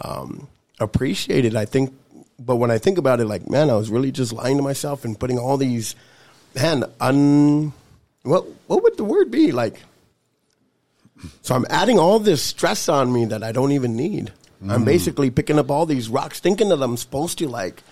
[0.00, 1.56] um, appreciate it.
[1.56, 1.94] I think,
[2.40, 5.04] but when I think about it, like man, I was really just lying to myself
[5.04, 5.94] and putting all these
[6.54, 7.72] man un
[8.22, 9.80] what what would the word be like?
[11.42, 14.32] So I'm adding all this stress on me that I don't even need.
[14.68, 17.82] I'm basically picking up all these rocks, thinking that I'm supposed to like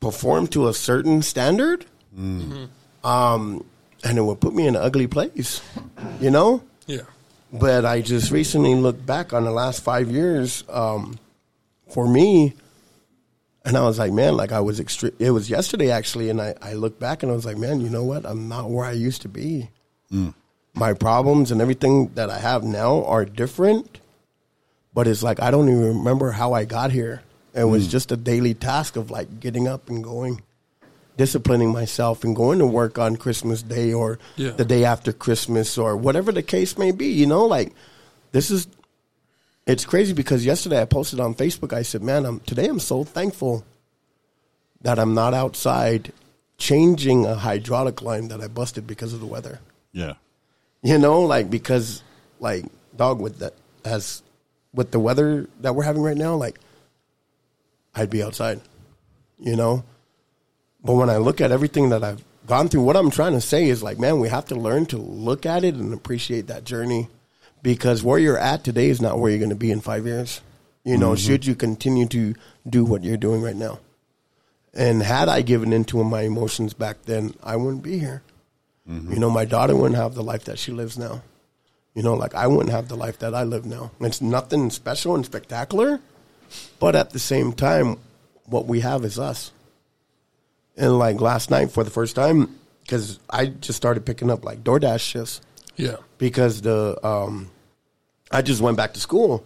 [0.00, 1.84] perform to a certain standard.
[3.04, 3.64] Um,
[4.02, 5.60] and it would put me in an ugly place,
[6.20, 6.62] you know?
[6.86, 7.02] Yeah.
[7.52, 11.18] But I just recently looked back on the last five years um,
[11.88, 12.54] for me,
[13.64, 16.54] and I was like, man, like I was extre- It was yesterday actually, and I,
[16.60, 18.26] I looked back and I was like, man, you know what?
[18.26, 19.70] I'm not where I used to be.
[20.12, 20.34] Mm.
[20.74, 24.00] My problems and everything that I have now are different,
[24.92, 27.22] but it's like I don't even remember how I got here.
[27.54, 27.90] It was mm.
[27.90, 30.42] just a daily task of like getting up and going
[31.16, 34.50] disciplining myself and going to work on Christmas Day or Yeah.
[34.50, 37.06] the day after Christmas or whatever the case may be.
[37.06, 37.72] You know, like
[38.32, 38.66] this is
[39.66, 41.72] it's crazy because yesterday I posted on Facebook.
[41.72, 43.64] I said, "Man, I'm today I'm so thankful
[44.82, 46.12] that I'm not outside
[46.58, 49.60] changing a hydraulic line that I busted because of the weather."
[49.92, 50.14] Yeah.
[50.82, 52.02] You know, like because
[52.40, 53.54] like dog with that
[53.84, 54.22] as
[54.74, 56.58] with the weather that we're having right now, like
[57.94, 58.60] I'd be outside.
[59.38, 59.84] You know?
[60.82, 63.68] But when I look at everything that I've gone through, what I'm trying to say
[63.68, 67.08] is like, man, we have to learn to look at it and appreciate that journey
[67.64, 70.42] because where you're at today is not where you're going to be in five years.
[70.84, 72.34] You know, should you continue to
[72.68, 73.78] do what you're doing right now?
[74.74, 78.22] And had I given into my emotions back then, I wouldn't be here.
[78.86, 81.22] You know, my daughter wouldn't have the life that she lives now.
[81.94, 83.92] You know, like I wouldn't have the life that I live now.
[83.98, 86.00] It's nothing special and spectacular,
[86.80, 87.96] but at the same time,
[88.44, 89.52] what we have is us.
[90.76, 94.62] And like last night for the first time, because I just started picking up like
[94.62, 95.40] DoorDash shifts
[95.76, 95.96] Yeah.
[96.18, 97.50] because the um,
[98.30, 99.44] I just went back to school,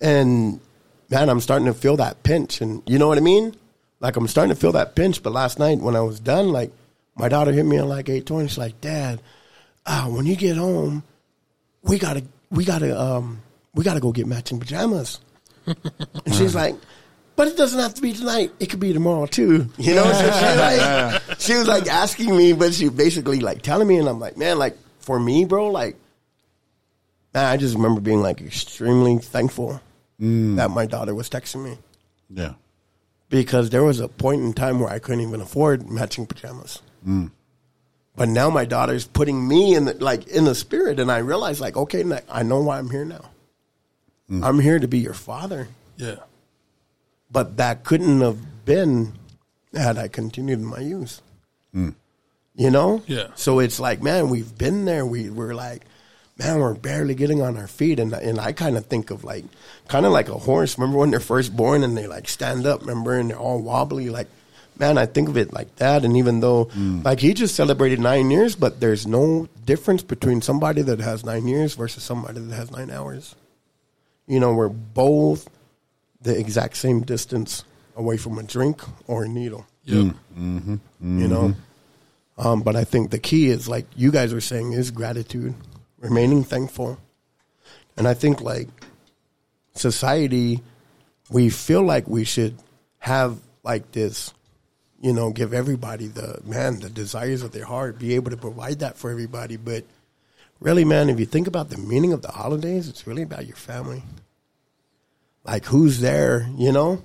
[0.00, 0.60] and
[1.10, 3.54] man, I'm starting to feel that pinch, and you know what I mean.
[4.00, 5.22] Like I'm starting to feel that pinch.
[5.22, 6.72] But last night when I was done, like
[7.16, 8.48] my daughter hit me at like eight twenty.
[8.48, 9.20] She's like, "Dad,
[9.86, 11.04] uh, when you get home,
[11.82, 13.42] we gotta we gotta um,
[13.74, 15.20] we gotta go get matching pajamas."
[15.66, 16.74] and she's like.
[17.34, 18.52] But it doesn't have to be tonight.
[18.60, 19.66] It could be tomorrow too.
[19.78, 23.88] You know, so she, like, she was like asking me, but she basically like telling
[23.88, 25.96] me, and I'm like, man, like for me, bro, like
[27.34, 29.80] man, I just remember being like extremely thankful
[30.20, 30.56] mm.
[30.56, 31.78] that my daughter was texting me
[32.30, 32.54] Yeah.
[33.28, 36.82] because there was a point in time where I couldn't even afford matching pajamas.
[37.06, 37.30] Mm.
[38.14, 41.60] But now my daughter's putting me in the, like in the spirit, and I realize
[41.60, 43.30] like, okay, I know why I'm here now.
[44.30, 44.44] Mm.
[44.44, 46.16] I'm here to be your father, Yeah.
[47.30, 49.14] but that couldn't have been
[49.74, 51.22] had I continued in my youth.
[52.54, 53.28] You know, Yeah.
[53.34, 55.06] So it's like, man, we've been there.
[55.06, 55.86] We we're like,
[56.42, 59.44] man, we're barely getting on our feet, and and I kind of think of like,
[59.88, 60.78] kind of like a horse.
[60.78, 64.10] Remember when they're first born and they like stand up, remember, and they're all wobbly,
[64.10, 64.28] like.
[64.78, 67.04] Man, I think of it like that, and even though, mm.
[67.04, 71.46] like, he just celebrated nine years, but there's no difference between somebody that has nine
[71.46, 73.36] years versus somebody that has nine hours.
[74.26, 75.46] You know, we're both
[76.22, 77.64] the exact same distance
[77.96, 79.66] away from a drink or a needle.
[79.84, 79.96] Yep.
[79.96, 80.14] Mm.
[80.38, 81.20] Mm-hmm.
[81.20, 82.46] You know, mm-hmm.
[82.46, 85.54] um, but I think the key is like you guys were saying is gratitude,
[86.02, 86.98] remaining thankful,
[87.96, 88.68] and I think like
[89.74, 90.60] society,
[91.30, 92.58] we feel like we should
[92.98, 94.34] have like this,
[95.00, 98.80] you know, give everybody the man the desires of their heart, be able to provide
[98.80, 99.84] that for everybody, but.
[100.60, 103.56] Really, man, if you think about the meaning of the holidays, it's really about your
[103.56, 104.04] family
[105.44, 107.02] like who's there, you know,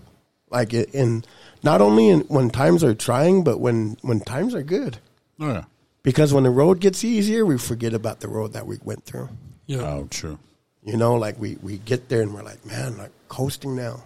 [0.49, 1.23] like in
[1.63, 4.97] not only in, when times are trying, but when when times are good,
[5.39, 5.65] Oh, yeah.
[6.07, 9.27] Because when the road gets easier, we forget about the road that we went through.
[9.65, 9.81] Yeah.
[9.81, 10.39] Oh, true.
[10.81, 14.05] You know, like we, we get there and we're like, man, like coasting now.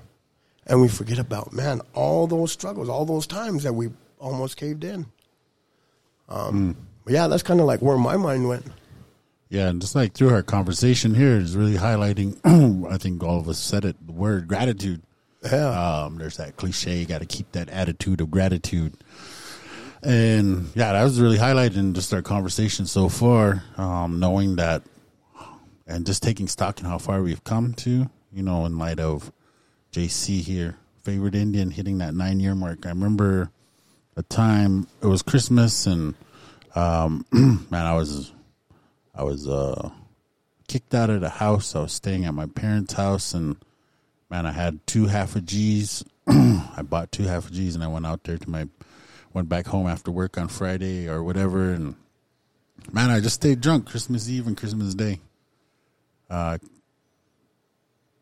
[0.66, 4.84] And we forget about, man, all those struggles, all those times that we almost caved
[4.84, 5.06] in.
[6.28, 6.76] Um,
[7.06, 8.66] but yeah, that's kind of like where my mind went.
[9.50, 12.40] Yeah, and just like through our conversation here is really highlighting.
[12.92, 13.96] I think all of us said it.
[14.08, 15.04] The word gratitude.
[15.44, 16.02] Yeah.
[16.06, 16.98] Um, there's that cliche.
[16.98, 18.96] You got to keep that attitude of gratitude.
[20.04, 23.64] And yeah, that was really highlighting just our conversation so far.
[23.78, 24.84] Um, knowing that,
[25.88, 28.10] and just taking stock in how far we've come to.
[28.32, 29.32] You know, in light of
[29.92, 32.86] JC here, favorite Indian hitting that nine year mark.
[32.86, 33.52] I remember
[34.16, 36.16] a time it was Christmas and
[36.76, 38.32] um, man, I was
[39.14, 39.90] I was uh,
[40.68, 41.76] kicked out of the house.
[41.76, 43.58] I was staying at my parents' house, and
[44.30, 46.04] man, I had two half a G's.
[46.28, 48.68] I bought two half a G's, and I went out there to my
[49.34, 51.96] went back home after work on Friday or whatever, and
[52.92, 55.20] man, I just stayed drunk Christmas Eve and Christmas Day.
[56.30, 56.58] Uh,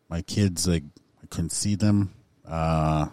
[0.10, 0.84] my kids like
[1.24, 2.14] I couldn't see them
[2.48, 3.08] uh,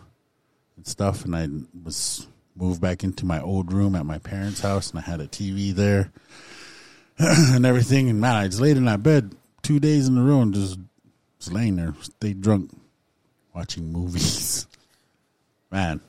[0.76, 1.49] and stuff, and I
[1.84, 5.28] was moved back into my old room at my parents' house, and I had a
[5.28, 6.11] TV there
[7.18, 8.09] and everything.
[8.09, 10.78] And man, I just laid in that bed two days in a row and just
[11.38, 12.70] was laying there, stayed drunk,
[13.55, 14.66] watching movies.
[15.70, 16.01] man.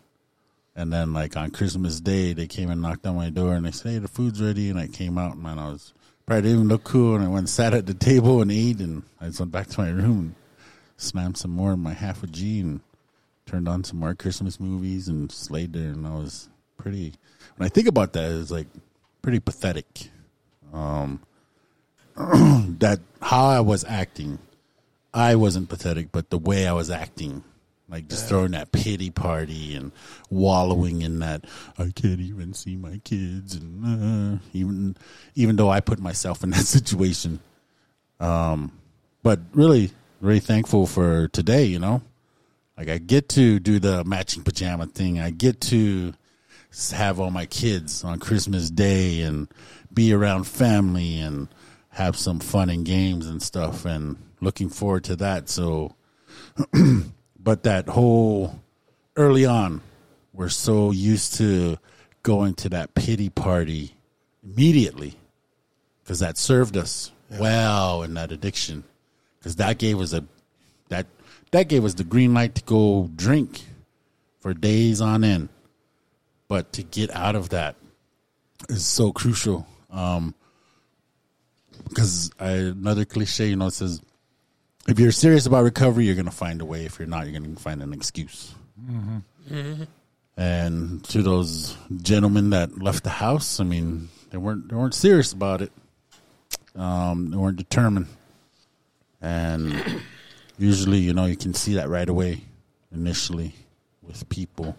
[0.78, 3.72] And then like on Christmas Day, they came and knocked on my door and they
[3.72, 5.58] said, "Hey, the food's ready." And I came out, man.
[5.58, 5.92] I was
[6.28, 8.80] probably didn't even look cool, and I went and sat at the table and ate,
[8.80, 10.36] and I just went back to my room and
[10.98, 12.82] slammed some more of my half a G and
[13.48, 16.48] turned on some more Christmas movies and laid there, and I was
[16.78, 17.14] pretty.
[17.56, 18.68] When I think about that, it's like
[19.24, 20.10] pretty pathetic.
[20.74, 21.22] Um,
[22.16, 24.38] that how I was acting,
[25.14, 27.44] I wasn't pathetic, but the way I was acting,
[27.90, 29.92] like just throwing that pity party and
[30.30, 31.46] wallowing in that
[31.78, 34.98] I can't even see my kids, and uh, even
[35.36, 37.40] even though I put myself in that situation.
[38.20, 38.72] Um,
[39.24, 41.66] but really, very thankful for today.
[41.66, 42.02] You know,
[42.78, 45.20] like I get to do the matching pajama thing.
[45.20, 46.14] I get to
[46.92, 49.48] have all my kids on Christmas Day and
[49.94, 51.48] be around family and
[51.90, 55.50] have some fun and games and stuff and looking forward to that.
[55.50, 55.96] So,
[57.48, 58.60] but that whole
[59.16, 59.80] early on,
[60.34, 61.78] we're so used to
[62.22, 63.96] going to that pity party
[64.44, 65.16] immediately
[66.04, 68.84] because that served us well in that addiction.
[69.40, 70.26] Because that gave us a
[70.90, 71.06] that
[71.52, 73.62] that gave us the green light to go drink
[74.42, 75.48] for days on end.
[76.50, 77.78] But to get out of that
[78.68, 79.66] is so crucial.
[79.90, 80.36] Um
[81.88, 84.02] because I, another cliche you know says
[84.88, 86.86] if you're serious about recovery you're gonna find a way.
[86.86, 88.54] If you're not you're gonna find an excuse.
[90.38, 95.34] And to those gentlemen that left the house i mean they weren't they weren't serious
[95.34, 95.72] about it.
[96.76, 98.08] Um they weren't determined.
[99.22, 100.02] And
[100.58, 102.42] usually you know you can see that right away
[102.92, 103.54] initially
[104.02, 104.76] with people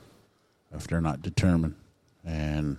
[0.75, 1.75] if they're not determined.
[2.25, 2.77] And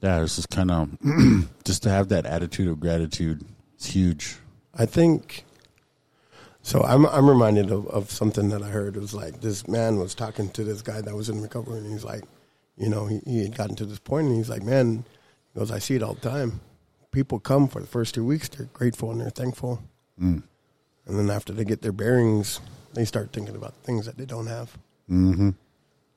[0.00, 0.90] yeah it's just kind of
[1.64, 3.44] just to have that attitude of gratitude
[3.76, 4.36] It's huge
[4.76, 5.44] I think
[6.62, 6.82] so.
[6.82, 8.96] I'm I'm reminded of, of something that I heard.
[8.96, 11.90] It was like this man was talking to this guy that was in recovery, and
[11.92, 12.24] he's like,
[12.76, 15.04] you know, he, he had gotten to this point, and he's like, man,
[15.52, 16.60] he goes, I see it all the time.
[17.12, 19.80] People come for the first two weeks, they're grateful and they're thankful,
[20.18, 20.42] and
[21.06, 22.60] then after they get their bearings,
[22.94, 24.76] they start thinking about things that they don't have.
[25.10, 25.50] Mm-hmm.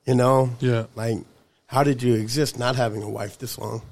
[0.06, 0.86] You know, Yeah.
[0.96, 1.18] like
[1.66, 3.82] how did you exist not having a wife this long?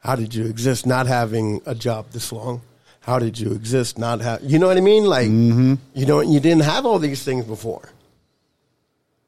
[0.00, 2.60] How did you exist not having a job this long?
[3.06, 4.42] How did you exist not have?
[4.42, 5.04] You know what I mean?
[5.04, 5.74] Like mm-hmm.
[5.94, 7.92] you don't you didn't have all these things before,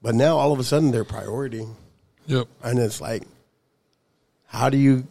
[0.02, 1.64] but now all of a sudden they're priority,
[2.26, 2.48] Yep.
[2.64, 3.22] and it's like,
[4.48, 5.06] how do you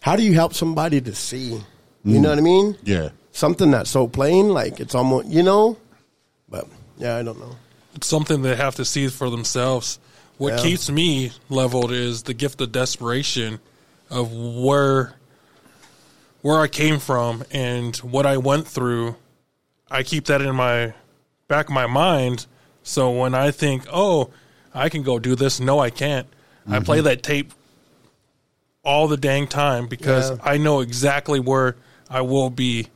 [0.00, 1.60] how do you help somebody to see?
[2.02, 2.32] You know mm.
[2.32, 2.78] what I mean?
[2.82, 5.76] yeah Something that's so plain, like it's almost you know,
[6.48, 6.66] but
[6.96, 7.56] yeah, I don't know.
[7.94, 9.98] It's something they have to see for themselves.
[10.38, 10.62] What Yeah.
[10.62, 13.60] keeps me leveled is the gift of desperation
[14.08, 15.12] of where
[16.44, 19.16] where I came from and what I went through.
[19.90, 20.92] I keep that in my
[21.48, 22.44] back of my mind.
[22.82, 24.28] So when I think, oh,
[24.74, 26.26] I can go do this, no, I can't.
[26.68, 27.06] I play mm-hmm.
[27.06, 27.54] that tape
[28.82, 30.36] all the dang time because Yeah.
[30.42, 31.76] I know exactly where
[32.10, 32.88] I will be,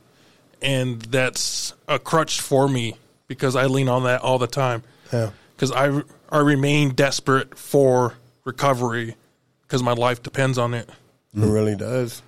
[0.61, 2.97] and that's a crutch for me
[3.27, 4.83] because I lean on that all the time.
[5.11, 5.31] Yeah.
[5.55, 8.13] Because I I remain desperate for
[8.45, 9.15] recovery
[9.63, 10.87] because my life depends on it.
[11.35, 12.21] It really does.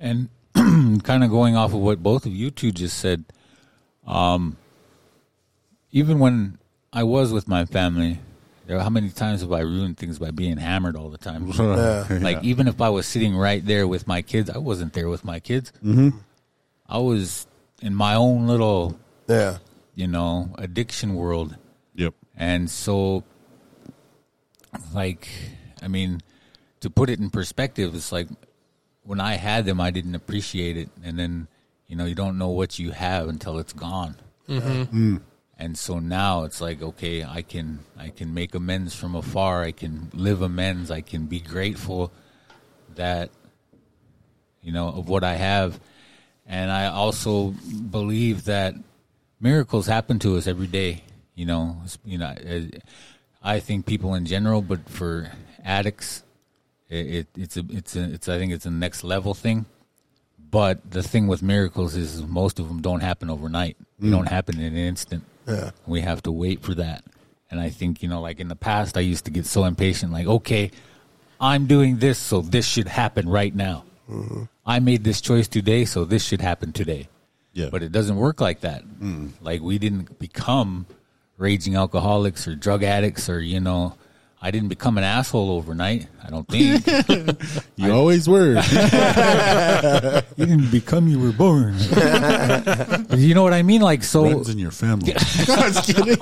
[0.00, 3.24] And kind of going off of what both of you two just said,
[4.06, 4.56] um,
[5.92, 6.58] even when
[6.92, 8.18] I was with my family,
[8.68, 11.50] How many times have I ruined things by being hammered all the time?
[11.58, 12.18] Yeah.
[12.20, 15.24] Like even if I was sitting right there with my kids, I wasn't there with
[15.24, 15.72] my kids.
[15.84, 16.16] Mm-hmm.
[16.88, 17.46] I was
[17.82, 18.98] in my own little,
[19.28, 19.58] Yeah.
[19.94, 21.56] you know, addiction world,
[21.94, 22.14] Yep.
[22.36, 23.24] and so,
[24.94, 25.28] like,
[25.82, 26.20] I mean,
[26.80, 28.28] to put it in perspective, it's like
[29.04, 31.48] when I had them, I didn't appreciate it, and then
[31.86, 34.16] you know, you don't know what you have until it's gone.
[34.48, 35.14] Mm-hmm.
[35.16, 35.20] Mm.
[35.58, 39.62] And so now it's like, okay, I can I can make amends from afar.
[39.62, 40.90] I can live amends.
[40.90, 42.10] I can be grateful
[42.96, 43.30] that
[44.62, 45.78] you know of what I have,
[46.46, 47.50] and I also
[47.90, 48.74] believe that
[49.40, 51.02] miracles happen to us every day.
[51.34, 52.70] You know, you know, I-
[53.42, 55.30] I think people in general, but for
[55.62, 56.22] addicts,
[56.88, 59.66] it, it it's a it's a it's I think it's a next level thing.
[60.50, 63.76] But the thing with miracles is most of them don't happen overnight.
[63.98, 64.12] They hmm.
[64.12, 65.24] don't happen in an instant.
[65.48, 65.70] Yeah.
[65.86, 67.04] We have to wait for that.
[67.50, 70.12] And I think, you know, like in the past, I used to get so impatient,
[70.12, 70.70] like, okay,
[71.40, 73.84] I'm doing this, so this should happen right now.
[74.08, 74.44] Mm-hmm.
[74.66, 77.08] I made this choice today, so this should happen today.
[77.52, 77.68] Yeah.
[77.70, 78.84] But it doesn't work like that.
[78.84, 79.30] Mm.
[79.40, 80.86] Like, we didn't become
[81.36, 83.94] raging alcoholics or drug addicts or, you know,
[84.44, 86.06] I didn't become an asshole overnight.
[86.22, 86.84] I don't think.
[87.76, 88.48] You always were.
[90.36, 91.74] you didn't become, you were born.
[93.16, 93.80] you know what I mean?
[93.80, 94.24] Like, so.
[94.24, 95.14] Runs in your family.
[95.16, 96.18] I was kidding.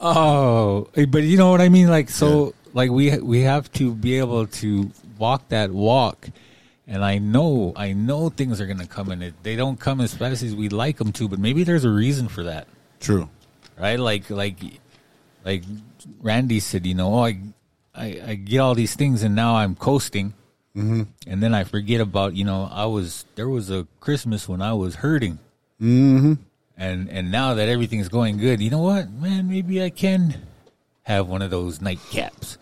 [0.00, 1.88] Oh, eh, but you know what I mean.
[1.88, 6.28] Like so, like we we have to be able to walk that walk,
[6.86, 9.34] and I know I know things are gonna come in.
[9.42, 12.28] They don't come as fast as we'd like them to, but maybe there's a reason
[12.28, 12.66] for that,
[12.98, 13.28] True.
[13.80, 13.98] Right?
[13.98, 14.58] Like like
[15.44, 15.64] like
[16.20, 17.40] Randy said, you know, oh, I
[17.94, 20.34] I, I get all these things, and now I'm coasting,
[20.76, 21.02] mm-hmm.
[21.26, 24.74] and then I forget about you know I was there was a Christmas when I
[24.74, 25.38] was hurting.
[26.76, 29.48] And and now that everything's going good, you know what, man?
[29.48, 30.34] Maybe I can
[31.02, 32.56] have one of those nightcaps,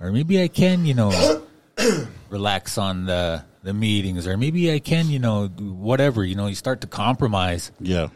[0.00, 1.42] or maybe I can, you know,
[2.30, 6.24] relax on the the meetings, or maybe I can, you know, whatever.
[6.24, 8.08] You know, you start to compromise, Yeah.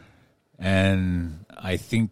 [0.59, 2.11] and I think,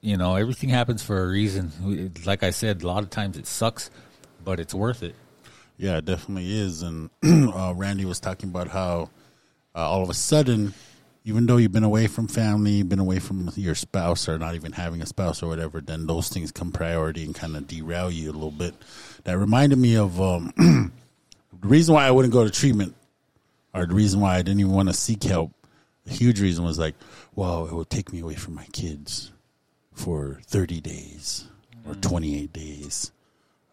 [0.00, 2.12] you know, everything happens for a reason.
[2.24, 3.90] Like I said, a lot of times it sucks,
[4.44, 5.14] but it's worth it.
[5.76, 6.82] Yeah, it definitely is.
[6.82, 9.10] And uh, Randy was talking about how
[9.74, 10.74] uh, all of a sudden,
[11.24, 14.72] even though you've been away from family, been away from your spouse, or not even
[14.72, 18.30] having a spouse or whatever, then those things come priority and kind of derail you
[18.30, 18.74] a little bit.
[19.24, 20.52] That reminded me of um,
[21.60, 22.94] the reason why I wouldn't go to treatment,
[23.74, 25.52] or the reason why I didn't even want to seek help.
[26.06, 26.94] A huge reason was like,
[27.34, 29.30] well, it would take me away from my kids
[29.98, 31.46] for 30 days
[31.86, 33.12] or 28 days.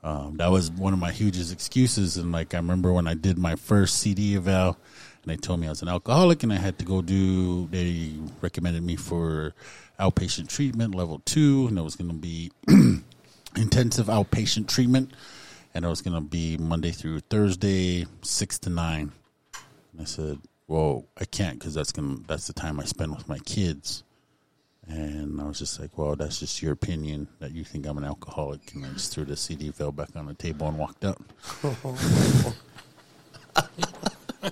[0.04, 2.18] Um, that was one of my hugest excuses.
[2.18, 4.78] And like, I remember when I did my first CD eval
[5.24, 8.14] and they told me I was an alcoholic and I had to go do, they
[8.42, 9.54] recommended me for
[10.00, 12.52] outpatient treatment, level two, and it was going to be
[13.56, 15.12] intensive outpatient treatment.
[15.74, 19.12] And it was going to be Monday through Thursday, six to nine.
[19.92, 23.16] And I said, well, I can't because that's going to, that's the time I spend
[23.16, 24.05] with my kids.
[24.88, 28.04] And I was just like, well, that's just your opinion that you think I'm an
[28.04, 28.74] alcoholic.
[28.74, 31.20] And I just threw the CD, fell back on the table, and walked out.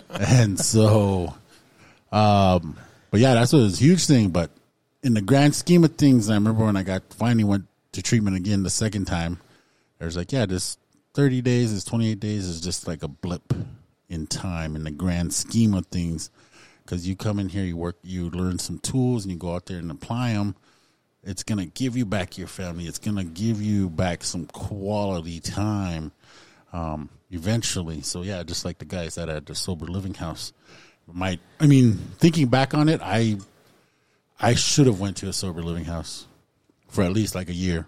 [0.10, 1.36] and so,
[2.12, 2.78] um,
[3.12, 4.30] but yeah, that's what was a huge thing.
[4.30, 4.50] But
[5.04, 8.36] in the grand scheme of things, I remember when I got finally went to treatment
[8.36, 9.40] again the second time,
[10.02, 10.78] I was like, yeah, this
[11.14, 13.54] 30 days, this 28 days is just like a blip
[14.10, 16.32] in time in the grand scheme of things
[16.84, 19.66] because you come in here, you work, you learn some tools, and you go out
[19.66, 20.56] there and apply them.
[21.24, 22.86] It's gonna give you back your family.
[22.86, 26.12] It's gonna give you back some quality time,
[26.74, 28.02] um, eventually.
[28.02, 30.52] So yeah, just like the guys that at the sober living house,
[31.12, 31.40] might.
[31.60, 33.38] I mean, thinking back on it, I,
[34.40, 36.28] I should have went to a sober living house
[36.90, 37.88] for at least like a year.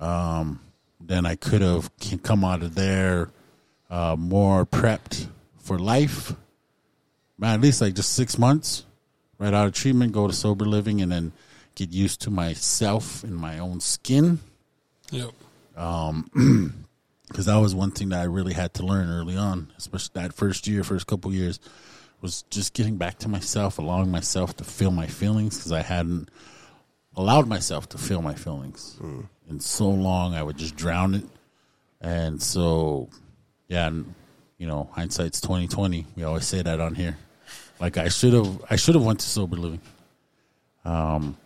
[0.00, 0.60] Um,
[1.00, 1.90] then I could have
[2.22, 3.30] come out of there
[3.90, 5.28] uh, more prepped
[5.58, 6.34] for life
[7.42, 8.84] at least like just six months
[9.38, 11.32] right out of treatment, go to sober living, and then
[11.74, 14.38] get used to myself and my own skin.
[15.10, 15.30] Yep.
[15.76, 16.84] Um,
[17.28, 20.32] because that was one thing that I really had to learn early on, especially that
[20.32, 21.58] first year, first couple years,
[22.20, 26.28] was just getting back to myself, allowing myself to feel my feelings because I hadn't
[27.16, 29.22] allowed myself to feel my feelings hmm.
[29.48, 30.34] in so long.
[30.34, 31.24] I would just drown it,
[32.00, 33.08] and so
[33.68, 34.14] yeah, and,
[34.58, 36.06] you know, hindsight's twenty twenty.
[36.16, 37.16] We always say that on here.
[37.80, 39.80] Like I should have, I should have went to sober living,
[40.84, 41.36] um,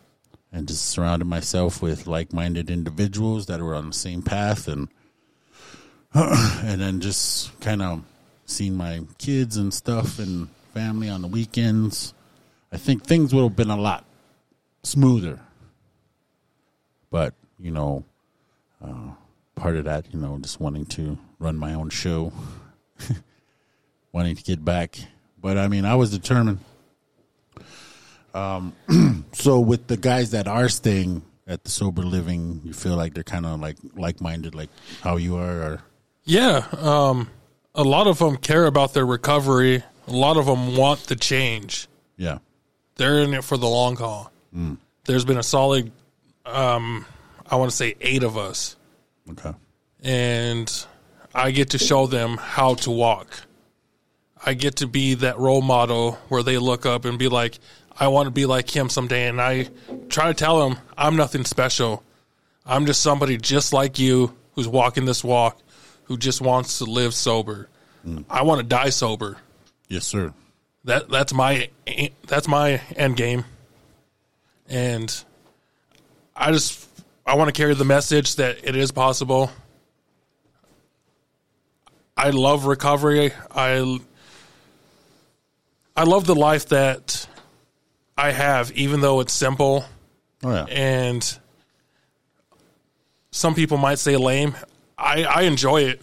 [0.52, 4.89] and just surrounded myself with like minded individuals that were on the same path, and
[6.14, 8.02] and then just kind of
[8.44, 12.14] seeing my kids and stuff and family on the weekends.
[12.72, 14.05] I think things would have been a lot
[14.82, 15.40] smoother.
[17.10, 18.05] But you know,
[18.85, 19.10] uh,
[19.55, 22.32] part of that, you know, just wanting to run my own show,
[24.12, 24.99] wanting to get back.
[25.41, 26.59] But I mean, I was determined.
[28.35, 28.75] Um,
[29.33, 33.25] so with the guys that are staying at the sober living, you feel like they're
[33.25, 34.69] kind of like like minded, like
[35.03, 35.83] how you are, or
[36.25, 37.31] Yeah, um,
[37.75, 39.83] a lot of them care about their recovery.
[40.07, 41.87] A lot of them want the change.
[42.16, 42.39] yeah,
[42.97, 44.33] They're in it for the long haul.
[45.05, 45.91] There's been a solid,
[46.47, 47.05] um,
[47.47, 48.77] I want to say, eight of us,
[49.31, 49.53] okay,
[50.03, 50.87] and
[51.35, 53.43] I get to show them how to walk.
[54.45, 57.59] I get to be that role model where they look up and be like,
[57.99, 59.29] I want to be like him someday.
[59.29, 59.69] And I
[60.09, 62.03] try to tell them, I'm nothing special.
[62.65, 65.61] I'm just somebody just like you who's walking this walk,
[66.05, 67.69] who just wants to live sober.
[68.31, 69.37] I want to die sober.
[69.89, 70.33] yes, sir.
[70.85, 71.69] That that's my
[72.27, 73.45] that's my end game.
[74.67, 75.25] And
[76.35, 76.89] I just
[77.27, 79.51] I want to carry the message that it is possible.
[82.19, 83.32] I love recovery.
[83.55, 84.01] I
[85.97, 87.27] I love the life that
[88.16, 89.85] I have even though it's simple
[90.45, 91.39] Oh yeah, and
[93.31, 94.55] some people might say lame.
[94.97, 96.03] I I enjoy it.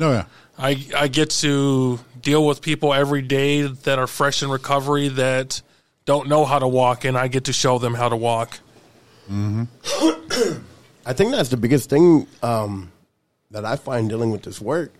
[0.00, 0.24] oh yeah,
[0.58, 5.62] I I get to deal with people every day that are fresh in recovery that
[6.04, 8.58] don't know how to walk, and I get to show them how to walk.
[9.30, 12.90] I think that's the biggest thing um,
[13.50, 14.92] that I find dealing with this work.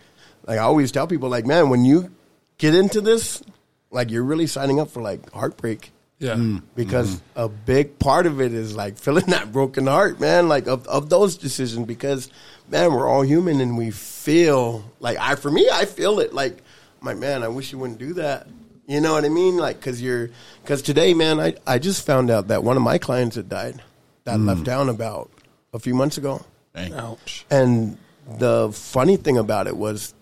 [0.49, 2.09] Like I always tell people, like, man, when you
[2.57, 3.43] get into this,
[3.91, 6.65] like you're really signing up for like heartbreak Yeah, mm-hmm.
[6.75, 7.39] because mm-hmm.
[7.39, 11.07] a big part of it is like feeling that broken heart, man, like of, of
[11.07, 12.31] those decisions because
[12.67, 16.57] man, we're all human and we feel like I for me, I feel it like
[16.99, 18.47] I'm like, man, I wish you wouldn't do that.
[18.87, 19.55] You know what I mean?
[19.55, 20.31] Like, cause you're,
[20.65, 23.83] cause today, man, I, I just found out that one of my clients had died
[24.23, 24.47] that mm.
[24.47, 25.29] left town about
[25.73, 26.43] a few months ago.
[26.73, 26.95] Dang.
[26.95, 27.45] ouch.
[27.51, 27.99] And
[28.39, 30.15] the funny thing about it was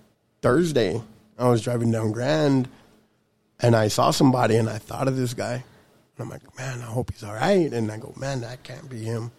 [0.48, 1.02] Thursday,
[1.38, 2.69] I was driving down Grand
[3.60, 5.56] and I saw somebody and I thought of this guy.
[5.56, 7.69] And I'm like, man, I hope he's all right.
[7.74, 9.32] And I go, man, that can't be him.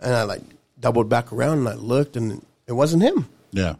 [0.00, 0.40] And I like
[0.80, 3.28] doubled back around and I looked and it wasn't him.
[3.52, 3.74] yeah,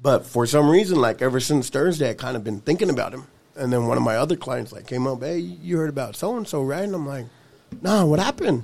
[0.00, 3.24] But for some reason, like ever since Thursday, I kind of been thinking about him.
[3.56, 6.36] And then one of my other clients like came up, hey, you heard about so
[6.36, 6.84] and so, right?
[6.84, 7.26] And I'm like,
[7.80, 8.62] nah, what happened?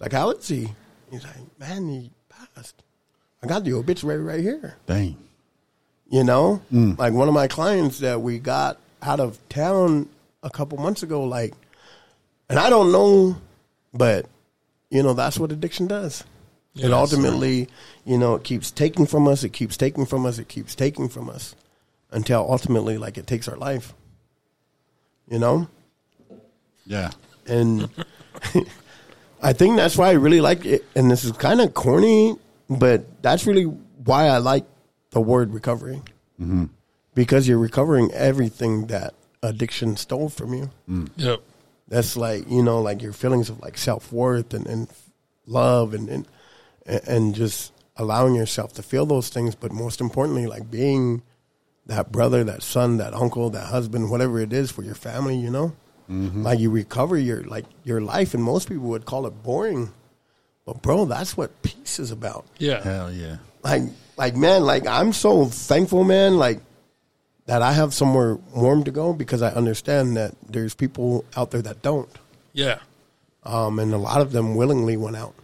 [0.00, 0.68] Like, how is he?
[1.10, 2.82] He's like, man, he passed.
[3.42, 4.76] I got the obituary right here.
[4.86, 5.16] dang,
[6.08, 6.96] You know, mm.
[6.98, 10.08] like one of my clients that we got out of town
[10.42, 11.52] a couple months ago, like,
[12.48, 13.36] and I don't know,
[13.92, 14.26] but
[14.90, 16.22] you know, that's what addiction does.
[16.74, 16.92] it Yes.
[16.92, 17.68] ultimately,
[18.06, 21.10] you know, it keeps taking from us, it keeps taking from us, it keeps taking
[21.10, 21.54] from us
[22.10, 23.92] until ultimately, like, it takes our life.
[25.28, 25.68] You know,
[26.86, 27.10] yeah,
[27.46, 27.90] and
[29.42, 30.86] I think that's why I really like it.
[30.96, 32.34] And this is kind of corny,
[32.70, 34.64] but that's really why I like
[35.18, 36.00] the word recovery
[36.40, 36.66] mm-hmm.
[37.12, 40.70] because you're recovering everything that addiction stole from you.
[40.88, 41.08] Mm.
[41.16, 41.40] Yep.
[41.88, 44.88] That's like you know, like your feelings of like self worth and, and
[45.44, 46.28] love and, and
[46.86, 49.56] and just allowing yourself to feel those things.
[49.56, 51.22] But most importantly, like being
[51.86, 55.36] that brother, that son, that uncle, that husband, whatever it is for your family.
[55.36, 55.76] You know,
[56.08, 56.44] mm-hmm.
[56.44, 59.92] like you recover your like your life, and most people would call it boring.
[60.64, 62.82] But bro, that's what peace is about Yeah.
[62.82, 63.82] hell yeah, like
[64.18, 66.60] like man like i'm so thankful man like
[67.46, 71.62] that i have somewhere warm to go because i understand that there's people out there
[71.62, 72.10] that don't.
[72.52, 72.80] Yeah.
[73.44, 75.34] um, and a lot of them willingly went out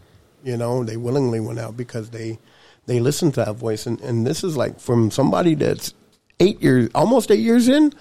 [0.42, 2.38] you know they willingly went out because they
[2.86, 3.86] they listened to that voice.
[3.86, 5.94] And, and this is like from somebody that's
[6.40, 7.92] eight years almost eight years in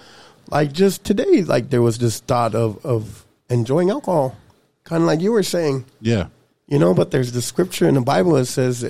[0.50, 4.36] like just today like there was this thought of of enjoying alcohol.
[4.84, 5.86] Kind of like you were saying.
[6.02, 6.28] Yeah,
[6.74, 8.88] you know, but there's the scripture in the Bible that says uh,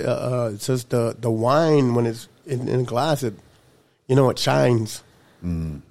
[0.48, 3.34] uh, it says the the wine when it's in, in a glass, it
[4.08, 5.02] you know it shines.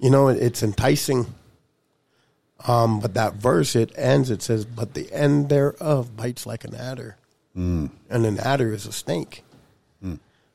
[0.00, 1.32] You know, it, it's enticing.
[2.66, 4.28] Um, but that verse it ends.
[4.28, 7.16] It says, "But the end thereof bites like an adder,
[8.10, 9.44] and an adder is a snake."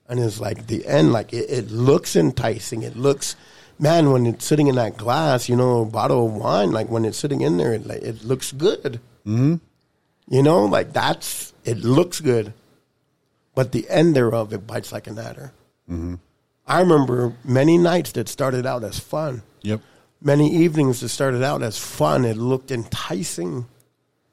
[0.10, 2.82] And it's like the end, like it, it looks enticing.
[2.84, 3.38] It looks,
[3.78, 7.06] man, when it's sitting in that glass, you know, a bottle of wine, like when
[7.06, 9.00] it's sitting in there, it, like, it looks good.
[10.30, 12.54] You know, like that's it looks good,
[13.56, 15.52] but the end thereof it bites like an adder.
[15.90, 16.16] Mm-hmm.
[16.68, 19.82] I remember many nights that started out as fun, yep,
[20.22, 22.26] many evenings that started out as fun.
[22.26, 23.66] It looked enticing.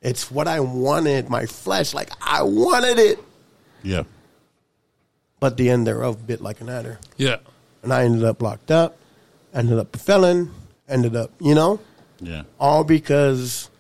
[0.03, 3.19] It's what I wanted, my flesh, like I wanted it,
[3.83, 4.03] yeah,
[5.41, 7.37] but the end thereof bit like an adder, Yeah.
[7.83, 8.99] and I ended up locked up,
[9.55, 10.53] ended up a felon,
[10.89, 11.81] ended up, you know,
[12.21, 13.71] yeah, all because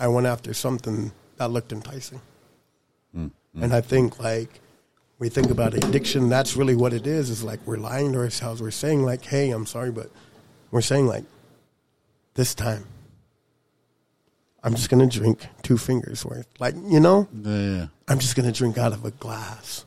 [0.00, 2.20] I went after something that looked enticing.
[3.60, 4.60] And I think like
[5.18, 7.28] we think about addiction, that's really what it is.
[7.28, 8.62] Is like we're lying to ourselves.
[8.62, 10.10] We're saying like, "Hey, I'm sorry," but
[10.70, 11.24] we're saying like,
[12.34, 12.84] "This time,
[14.62, 17.88] I'm just gonna drink two fingers worth." Like you know, Yeah.
[18.06, 19.84] I'm just gonna drink out of a glass.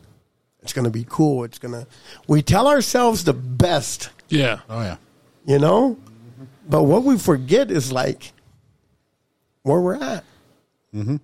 [0.63, 1.45] It's gonna be cool.
[1.45, 1.87] It's gonna.
[2.27, 4.59] We tell ourselves the best Yeah.
[4.69, 4.97] Oh yeah.
[5.45, 5.97] you know?
[6.67, 8.33] But what we forget is like
[9.63, 10.25] where we're at.
[10.93, 11.17] Mm-hmm.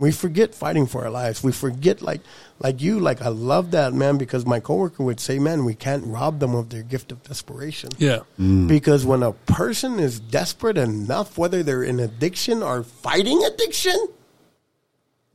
[0.00, 1.44] We forget fighting for our lives.
[1.44, 2.22] We forget like
[2.58, 2.98] like you.
[2.98, 6.54] Like I love that man because my coworker would say, "Man, we can't rob them
[6.54, 8.20] of their gift of desperation." Yeah.
[8.40, 8.66] Mm.
[8.66, 14.08] Because when a person is desperate enough, whether they're in addiction or fighting addiction,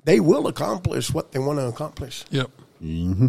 [0.03, 2.25] they will accomplish what they want to accomplish.
[2.31, 2.49] Yep.
[2.83, 3.27] Mm-hmm.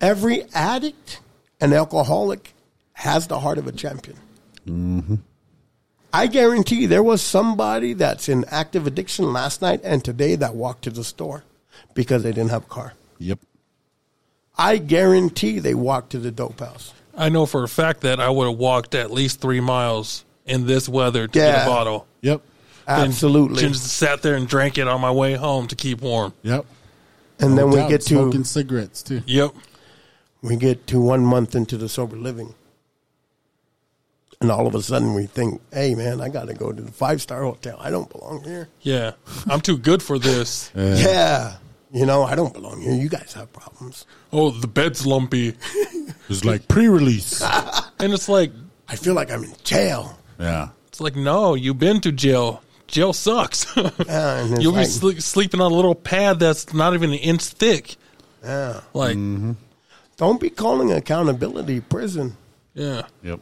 [0.00, 1.20] Every addict
[1.60, 2.54] and alcoholic
[2.92, 4.16] has the heart of a champion.
[4.68, 5.16] Mm-hmm.
[6.14, 10.84] I guarantee there was somebody that's in active addiction last night and today that walked
[10.84, 11.42] to the store
[11.92, 12.92] because they didn't have a car.
[13.18, 13.40] Yep.
[14.56, 16.94] I guarantee they walked to the dope house.
[17.16, 20.66] I know for a fact that I would have walked at least three miles in
[20.68, 22.06] this weather to get a bottle.
[22.20, 22.42] Yep.
[22.86, 23.62] And Absolutely.
[23.62, 26.32] just sat there and drank it on my way home to keep warm.
[26.42, 26.64] Yep.
[27.40, 29.20] and then No we get to smoking cigarettes too.
[29.26, 29.52] Yep.
[30.42, 32.54] we get to one month into the sober living.
[34.44, 37.22] And all of a sudden we think, hey man, I gotta go to the five
[37.22, 37.78] star hotel.
[37.80, 38.68] I don't belong here.
[38.82, 39.12] Yeah.
[39.46, 40.70] I'm too good for this.
[40.76, 41.54] Yeah.
[41.90, 42.92] You know, I don't belong here.
[42.92, 44.04] You guys have problems.
[44.32, 45.54] Oh, the bed's lumpy.
[46.28, 47.42] It's like pre-release.
[47.98, 48.52] And it's like,
[48.86, 50.18] I feel like I'm in jail.
[50.38, 50.68] yeah.
[50.88, 52.62] it's like, no, you've been to jail.
[52.86, 53.64] Jail sucks.
[53.76, 57.44] Yeah, You'll be like- sle- sleeping on a little pad that's not even an inch
[57.44, 57.96] thick.
[58.44, 58.80] Yeah.
[58.92, 59.52] Like, mm-hmm.
[60.18, 62.36] Don't be calling accountability prison.
[62.74, 63.02] yeah.
[63.22, 63.40] Yep.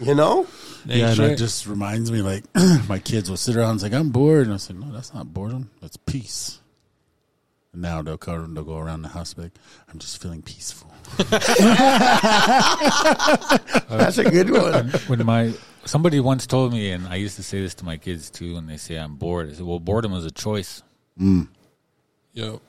[0.00, 0.46] You know?
[0.86, 1.26] Yeah, and Sure.
[1.30, 2.44] it just reminds me like
[2.88, 4.46] my kids will sit around and say, I'm bored.
[4.46, 5.70] And I said, No, that's not boredom.
[5.80, 6.60] That's peace.
[7.72, 9.52] And now they'll go, they'll go around the house and be like,
[9.92, 10.90] I'm just feeling peaceful.
[13.88, 14.88] That's a good one.
[15.06, 15.52] when my
[15.84, 18.66] somebody once told me, and I used to say this to my kids too, when
[18.66, 19.50] they say I'm bored.
[19.50, 20.82] I said, "Well, boredom is a choice."
[21.20, 21.48] Mm.
[22.34, 22.60] Yep.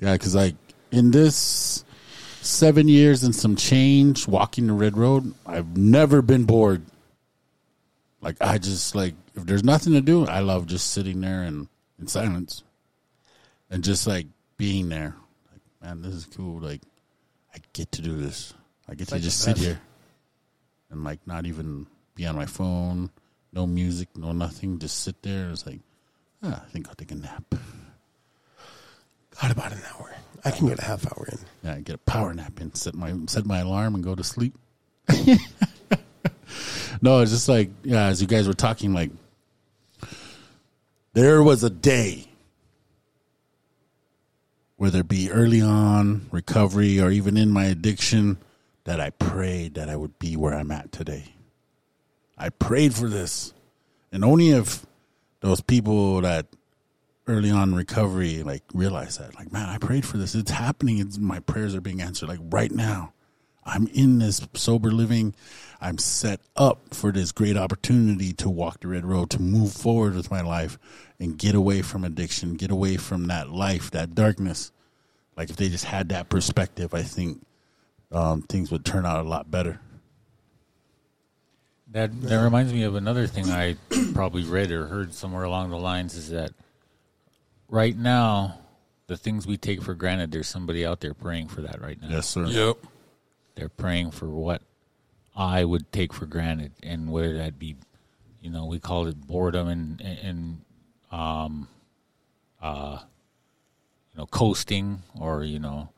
[0.00, 0.54] Yeah, because like
[0.90, 1.84] in this
[2.44, 6.82] seven years and some change walking the red road, I've never been bored.
[8.20, 11.68] Like I just like if there's nothing to do, I love just sitting there and
[11.98, 12.62] in silence,
[13.70, 14.26] and just like
[14.56, 15.14] being there.
[15.52, 16.60] Like man, this is cool.
[16.60, 16.80] Like
[17.54, 18.54] I get to do this.
[18.88, 19.80] I get to like just sit here
[20.90, 23.10] and like not even be on my phone,
[23.52, 24.78] no music, no nothing.
[24.78, 25.50] Just sit there.
[25.50, 25.80] It's like
[26.42, 27.54] ah, I think I'll take a nap.
[29.40, 30.14] Got about an hour.
[30.44, 31.38] I can get a half hour in.
[31.62, 32.74] Yeah, get a power nap in.
[32.74, 34.54] set my set my alarm and go to sleep.
[37.00, 39.10] no, it's just like yeah, as you guys were talking, like
[41.14, 42.28] there was a day,
[44.76, 48.38] whether it be early on recovery or even in my addiction,
[48.84, 51.34] that I prayed that I would be where I'm at today.
[52.36, 53.54] I prayed for this,
[54.12, 54.84] and only if
[55.40, 56.46] those people that
[57.26, 60.34] early on recovery like realize that like man i prayed for this.
[60.34, 60.98] It's happening.
[60.98, 62.28] It's my prayers are being answered.
[62.28, 63.12] Like right now
[63.64, 65.34] i'm in this sober living.
[65.80, 70.14] I'm set up for this great opportunity to walk the red road to move forward
[70.14, 70.78] with my life
[71.18, 74.72] and get away from addiction get away from that life that darkness.
[75.36, 77.44] Like if they just had that perspective i think
[78.14, 79.80] um, things would turn out a lot better.
[81.90, 83.76] That that reminds me of another thing I
[84.14, 86.52] probably read or heard somewhere along the lines is that
[87.68, 88.58] right now
[89.06, 92.08] the things we take for granted there's somebody out there praying for that right now.
[92.08, 92.76] yes sir Yep.
[93.56, 94.62] They're praying for what
[95.36, 97.76] I would take for granted and whether that be
[98.40, 100.60] you know, we call it boredom and and
[101.12, 101.68] um
[102.60, 102.98] uh
[104.12, 105.88] you know, coasting or, you know,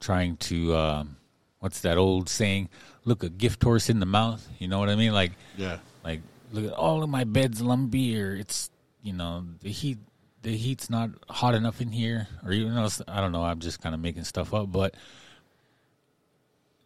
[0.00, 1.16] trying to um
[1.60, 2.68] what's that old saying?
[3.04, 4.46] Look a gift horse in the mouth.
[4.58, 5.12] You know what I mean?
[5.12, 6.20] Like yeah like
[6.52, 8.70] look at all of my beds lumpy or it's
[9.02, 9.98] you know the heat
[10.46, 13.58] the heat's not hot enough in here or even though it's- i don't know i'm
[13.58, 14.94] just kind of making stuff up but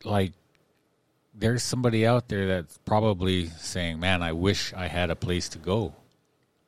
[0.02, 0.32] like
[1.34, 5.58] there's somebody out there that's probably saying man i wish i had a place to
[5.58, 5.92] go.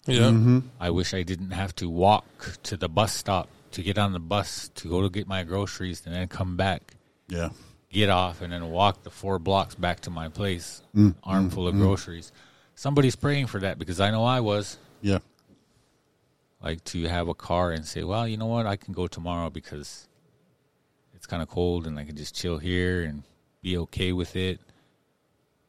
[0.05, 0.32] Yeah.
[0.32, 0.59] Mm-hmm.
[0.78, 2.27] i wish i didn't have to walk
[2.64, 6.02] to the bus stop to get on the bus to go to get my groceries
[6.05, 6.94] and then come back.
[7.27, 7.48] Yeah.
[7.89, 11.14] Get off and then walk the four blocks back to my place, mm.
[11.24, 11.85] armful of mm-hmm.
[11.85, 12.32] groceries.
[12.74, 14.77] Somebody's praying for that because I know I was.
[15.01, 15.20] Yeah
[16.62, 19.51] like to have a car and say, well, you know what, I can go tomorrow
[19.51, 20.09] because
[21.14, 23.22] it's kind of cold and I can just chill here and
[23.62, 24.60] be okay with it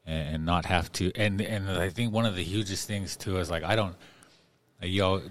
[0.06, 1.12] and, and not have to.
[1.16, 3.96] And and I think one of the hugest things too is like I don't,
[4.82, 5.22] you know,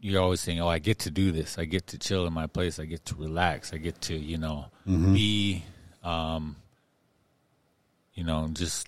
[0.00, 1.58] you're always saying, "Oh, I get to do this.
[1.58, 2.78] I get to chill in my place.
[2.78, 3.72] I get to relax.
[3.72, 4.66] I get to, you know,
[5.14, 5.64] be,
[6.04, 6.56] um,
[8.14, 8.86] you know, just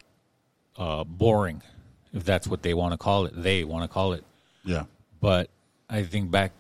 [0.77, 1.63] uh, boring,
[2.13, 3.33] if that's what they want to call it.
[3.35, 4.25] They want to call it.
[4.65, 4.85] Yeah.
[5.21, 5.51] But
[5.91, 6.53] I think back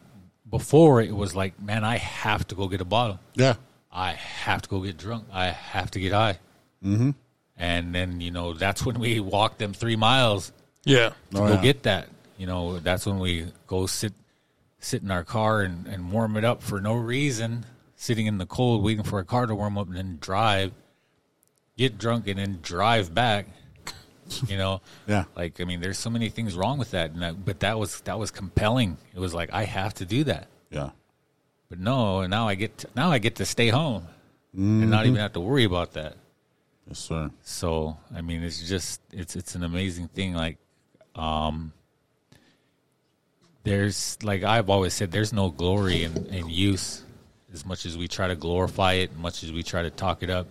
[0.49, 3.21] before it was like, man, I have to go get a bottle.
[3.35, 3.55] Yeah.
[3.93, 5.25] I have to go get drunk.
[5.33, 6.39] I have to get high.
[6.85, 7.11] Mm-hmm.
[7.57, 10.53] And then you know that's when we walk them three miles
[10.85, 11.11] Yeah.
[11.33, 11.63] to Oh, go yeah.
[11.63, 12.09] get that.
[12.39, 14.13] You know, that's when we go sit
[14.79, 17.67] sit in our car and, and warm it up for no reason,
[17.97, 20.73] sitting in the cold waiting for a car to warm up and then drive,
[21.77, 23.47] get drunk and then drive back.
[24.49, 25.25] You know, Yeah.
[25.37, 28.01] like I mean, there's so many things wrong with that, and that, but that was
[28.03, 28.97] that was compelling.
[29.15, 30.49] It was like I have to do that.
[30.71, 30.91] Yeah.
[31.69, 34.07] But no, now I get to, now I get to stay home
[34.55, 36.17] and not even have to worry about that.
[36.89, 37.31] Yes, sir.
[37.45, 40.35] So I mean, it's just it's it's an amazing thing.
[40.35, 40.59] Like,
[41.15, 41.73] um,
[43.63, 47.03] there's like I've always said, there's no glory in, in use.
[47.53, 50.31] As much as we try to glorify it, much as we try to talk it
[50.31, 50.47] up,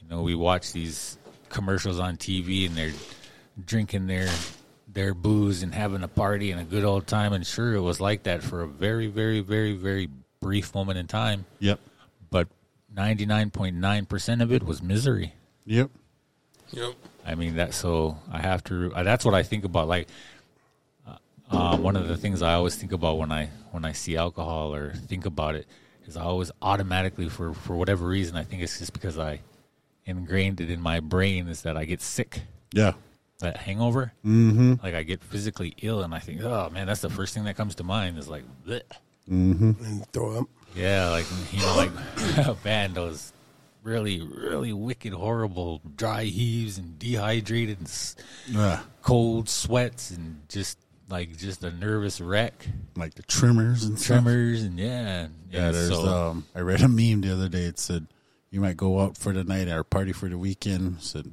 [0.00, 1.18] you know, we watch these
[1.50, 2.92] commercials on TV and they're
[3.66, 4.28] drinking their
[4.88, 7.32] their booze and having a party and a good old time.
[7.32, 10.08] And sure, it was like that for a very, very, very, very
[10.40, 11.44] brief moment in time.
[11.60, 11.78] Yep.
[12.30, 12.48] But
[12.94, 15.34] ninety nine point nine percent of it was misery.
[15.66, 15.90] Yep.
[16.72, 16.94] Yep.
[17.26, 17.74] I mean that.
[17.74, 18.92] So I have to.
[18.94, 19.88] uh, That's what I think about.
[19.88, 20.08] Like
[21.06, 21.16] uh,
[21.50, 24.74] uh, one of the things I always think about when I when I see alcohol
[24.74, 25.66] or think about it
[26.06, 29.40] is I always automatically for for whatever reason I think it's just because I
[30.06, 32.42] ingrained it in my brain is that I get sick.
[32.72, 32.92] Yeah.
[33.40, 34.74] That hangover, mm-hmm.
[34.82, 37.56] like I get physically ill, and I think, oh man, that's the first thing that
[37.56, 38.82] comes to mind is like, bleh.
[39.26, 40.46] and throw up.
[40.74, 43.32] yeah, like you know, like man, those
[43.82, 48.14] really, really wicked, horrible dry heaves and dehydrated and s-
[48.46, 48.80] Yeah.
[49.00, 50.78] cold sweats and just
[51.08, 54.22] like just a nervous wreck, Like the tremors and stuff.
[54.22, 57.62] tremors and yeah, Yeah, and there's so, um I read a meme the other day.
[57.64, 58.06] It said
[58.50, 60.96] you might go out for the night or party for the weekend.
[60.98, 61.32] It said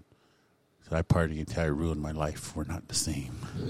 [0.90, 2.56] "So I party until I ruin my life.
[2.56, 3.36] We're not the same.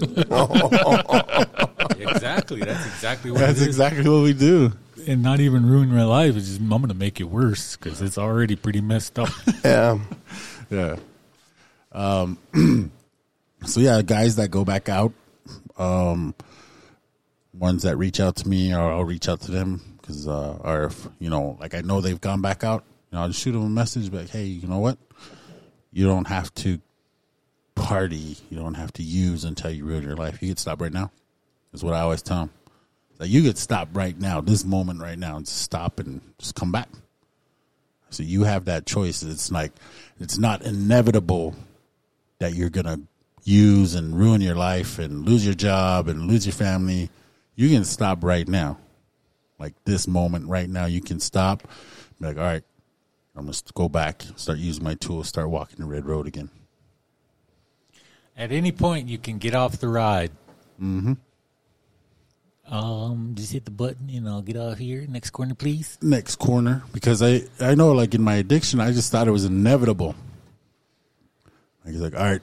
[1.98, 2.60] exactly.
[2.60, 3.66] That's exactly what That's it is.
[3.68, 4.72] exactly what we do.
[5.06, 6.36] and not even ruin my life.
[6.36, 9.28] It's just I'm gonna make it worse because it's already pretty messed up.
[9.64, 9.98] Yeah.
[10.70, 10.96] Yeah.
[11.92, 12.38] Um.
[13.64, 15.12] so yeah, guys that go back out,
[15.78, 16.34] um,
[17.54, 20.84] ones that reach out to me, or I'll reach out to them because, uh, or
[20.84, 23.52] if you know, like I know they've gone back out, you know, I'll just shoot
[23.52, 24.98] them a message, like, hey, you know what?
[25.92, 26.80] You don't have to
[27.74, 28.36] party.
[28.50, 30.42] You don't have to use until you ruin your life.
[30.42, 31.10] You can stop right now.
[31.72, 32.50] Is what I always tell them.
[33.18, 36.54] Like you could stop right now, this moment right now, and just stop and just
[36.54, 36.88] come back.
[38.10, 39.22] So you have that choice.
[39.22, 39.72] It's like
[40.18, 41.54] it's not inevitable
[42.38, 43.00] that you're gonna
[43.44, 47.10] use and ruin your life and lose your job and lose your family.
[47.54, 48.78] You can stop right now.
[49.58, 51.62] Like this moment right now, you can stop.
[52.20, 52.62] Be like, all right,
[53.38, 56.50] I'm gonna go back, start using my tools, start walking the red road again.
[58.36, 60.32] At any point, you can get off the ride.
[60.80, 61.14] Mm-hmm.
[62.70, 65.06] Um, just hit the button and I'll get off here.
[65.08, 65.98] Next corner, please.
[66.02, 69.46] next corner because I I know like in my addiction I just thought it was
[69.46, 70.14] inevitable.
[71.84, 72.42] Like it's like all right,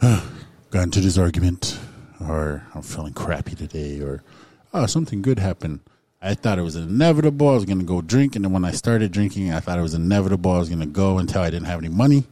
[0.70, 1.78] got into this argument,
[2.20, 4.24] or I'm feeling crappy today, or
[4.72, 5.80] oh something good happened.
[6.24, 7.50] I thought it was inevitable.
[7.50, 9.92] I was gonna go drink, and then when I started drinking, I thought it was
[9.92, 10.52] inevitable.
[10.52, 12.24] I was gonna go until I didn't have any money,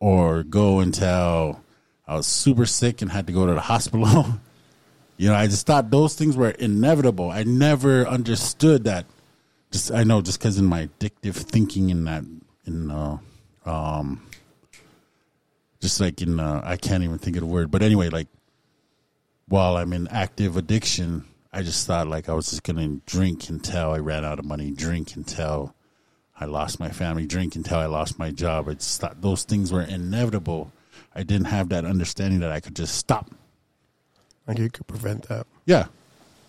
[0.00, 1.60] or go until
[2.08, 4.26] I was super sick and had to go to the hospital.
[5.16, 7.30] You know, I just thought those things were inevitable.
[7.30, 9.06] I never understood that.
[9.70, 12.24] Just I know, just because in my addictive thinking in that,
[12.66, 13.18] in uh,
[13.64, 14.26] um,
[15.80, 18.26] just like in uh, I can't even think of the word, but anyway, like
[19.46, 23.90] while I'm in active addiction, I just thought like I was just gonna drink until
[23.92, 25.74] I ran out of money, drink until
[26.38, 28.68] I lost my family, drink until I lost my job.
[28.68, 30.72] I just thought those things were inevitable.
[31.14, 33.30] I didn't have that understanding that I could just stop.
[34.46, 35.46] Like you could prevent that.
[35.66, 35.86] Yeah,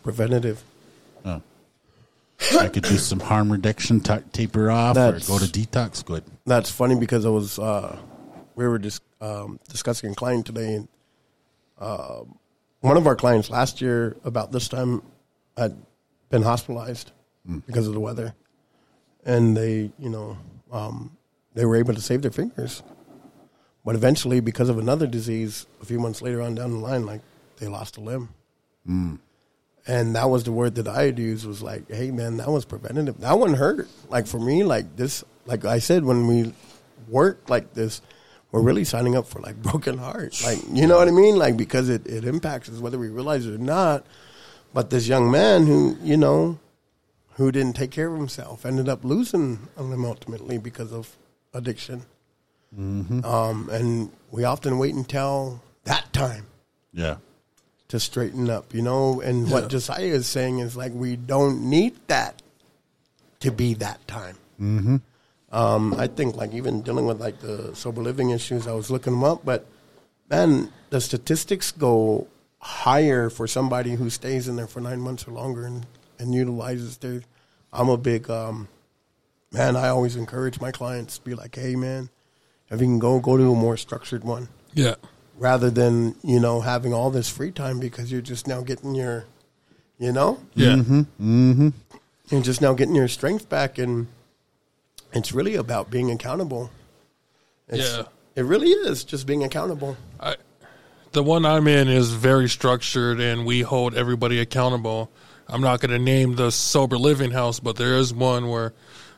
[0.03, 0.63] Preventative.
[2.57, 6.03] I could do some harm reduction, ta taper off, That's- or go to detox.
[6.05, 6.23] Good.
[6.45, 7.97] That's funny because I was uh,
[8.55, 10.87] we were just um, discussing a client today, and
[11.77, 12.21] uh,
[12.81, 15.01] one of our clients last year about this time
[15.57, 15.77] had
[16.29, 17.11] been hospitalized
[17.65, 18.33] because of the weather,
[19.25, 20.37] and they, you know,
[20.71, 21.17] um,
[21.55, 22.83] they were able to save their fingers,
[23.83, 27.21] but eventually, because of another disease, a few months later on down the line, like
[27.57, 28.29] they lost a limb.
[29.87, 32.65] And that was the word that I had used was like, hey man, that was
[32.65, 33.19] preventative.
[33.21, 33.87] That one hurt.
[34.09, 36.53] Like for me, like this, like I said, when we
[37.07, 38.01] work like this,
[38.51, 40.43] we're really signing up for like broken hearts.
[40.43, 41.35] Like, you know what I mean?
[41.37, 44.05] Like, because it, it impacts us whether we realize it or not.
[44.73, 46.59] But this young man who, you know,
[47.33, 51.15] who didn't take care of himself ended up losing a limb ultimately because of
[51.53, 52.03] addiction.
[52.77, 56.45] Um, and we often wait until that time
[56.93, 57.15] Yeah.
[57.87, 59.21] to straighten up, you know.
[59.21, 62.41] And what Josiah is saying is like we don't need that
[63.39, 64.35] to be that time.
[64.61, 64.97] Mm-hmm.
[65.51, 69.13] Um, I think like even dealing with like the sober living issues, I was looking
[69.13, 69.65] them up, but
[70.29, 72.27] man, the statistics go
[72.59, 75.85] higher for somebody who stays in there for nine months or longer and,
[76.19, 77.21] and utilizes their.
[77.73, 78.67] I'm a big um,
[79.51, 79.75] man.
[79.75, 82.09] I always encourage my clients to be like, hey man,
[82.69, 84.95] if you can go, go to a more structured one Yeah.
[85.37, 89.25] rather than you know having all this free time because you're just now getting your
[89.97, 90.75] you know Yeah.
[90.75, 91.69] Mm-hmm.
[92.29, 94.07] you're just now getting your strength back and
[95.13, 96.69] it's really about being accountable
[97.67, 98.03] it's, Yeah.
[98.35, 100.35] it really is just being accountable I,
[101.11, 105.09] the one I'm in is very structured, and we hold everybody accountable.
[105.47, 108.73] I'm not going to name the sober living house, but there is one where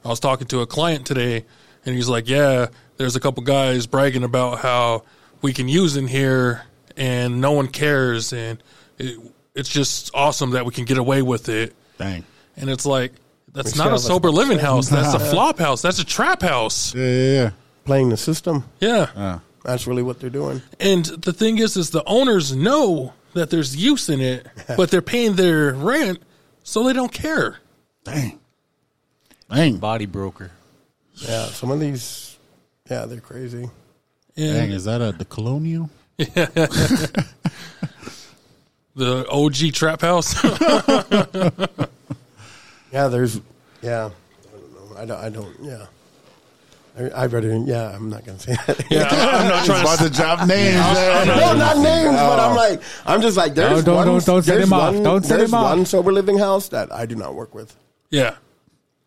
[0.06, 1.44] I was talking to a client today,
[1.86, 5.04] and he's like, "Yeah, there's a couple guys bragging about how
[5.42, 6.64] we can use in here,
[6.96, 8.64] and no one cares, and
[8.98, 9.20] it,
[9.54, 12.24] it's just awesome that we can get away with it." Dang.
[12.56, 13.12] And it's like,
[13.54, 14.90] that's We not a have a sober living house.
[14.90, 15.82] That's a flop house.
[15.82, 16.94] That's a trap house.
[16.96, 17.52] Yeah, yeah, yeah.
[17.86, 19.08] playing the system Yeah.
[19.16, 19.42] Ah.
[19.64, 23.76] that's really what they're doing And the thing is, is the owners know that there's
[23.76, 24.48] use in it,
[24.78, 26.22] but they're paying their rent,
[26.64, 27.60] so they don't care.
[28.04, 28.40] Dang.
[29.50, 29.78] Dang.
[29.78, 30.52] Body broker.
[31.16, 32.38] yeah some of these
[32.90, 33.70] yeah they're crazy
[34.38, 35.90] And Dang, is that a the colonial?
[38.96, 40.34] the OG trap house.
[42.92, 43.40] Yeah there's
[43.82, 44.10] yeah
[44.52, 45.86] i don't know i don't, I don't yeah
[47.00, 48.84] I, I'd rather, yeah, I'm not gonna say that.
[48.92, 50.10] yeah, I'm not trying About to.
[50.10, 50.76] to drop names.
[50.76, 54.56] no, not names, but I'm like, I'm just like, there's don't- one, don't- don't set
[54.56, 54.94] there's him off.
[54.96, 55.70] one- Don't set there's him off.
[55.78, 57.74] one sober living house that I do not work with,
[58.10, 58.36] Yeah,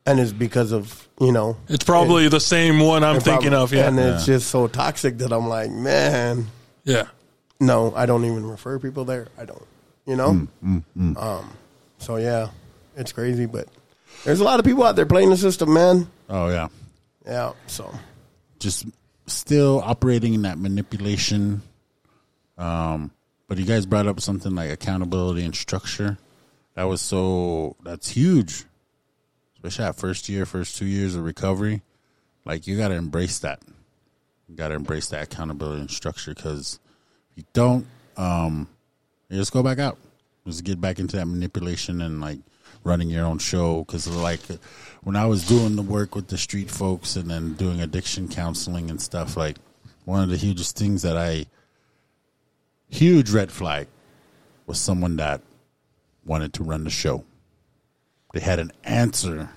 [0.07, 3.75] and it's because of you know it's probably the same one I'm thinking prob- of.
[3.75, 6.47] Yeah, and it's just so toxic that I'm like, man,
[6.85, 7.09] yeah,
[7.61, 9.29] no, I don't even refer people there.
[9.37, 9.63] I don't,
[10.07, 10.49] you know.
[10.65, 11.51] Mm, Um,
[11.99, 12.49] so yeah,
[12.97, 13.69] it's crazy, but
[14.25, 16.09] there's a lot of people out there playing the system, man.
[16.29, 16.69] Oh yeah.
[17.27, 17.93] Yeah, so
[18.59, 18.87] Just
[19.27, 21.63] still operating in that manipulation.
[22.59, 23.11] Um,
[23.49, 26.19] but you guys brought up something like accountability and structure.
[26.75, 28.65] That was so that's huge.
[29.57, 31.83] Especially that first year, first two years of recovery.
[32.45, 33.61] Like you gotta embrace that.
[34.49, 36.79] You gotta embrace that accountability and structure because
[37.31, 38.69] if you don't, um,
[39.29, 39.99] you just go back out.
[40.47, 42.39] Just get back into that manipulation and like
[42.85, 43.83] running your own show.
[43.85, 44.41] Because like
[45.03, 48.91] when I was doing the work with the street folks and then doing addiction counseling
[48.91, 49.57] and stuff, like
[50.05, 51.47] one of the hugest things that I
[52.89, 53.89] huge red flag
[54.67, 55.41] was someone that
[56.25, 57.25] wanted to run the show.
[58.33, 59.51] They had an answer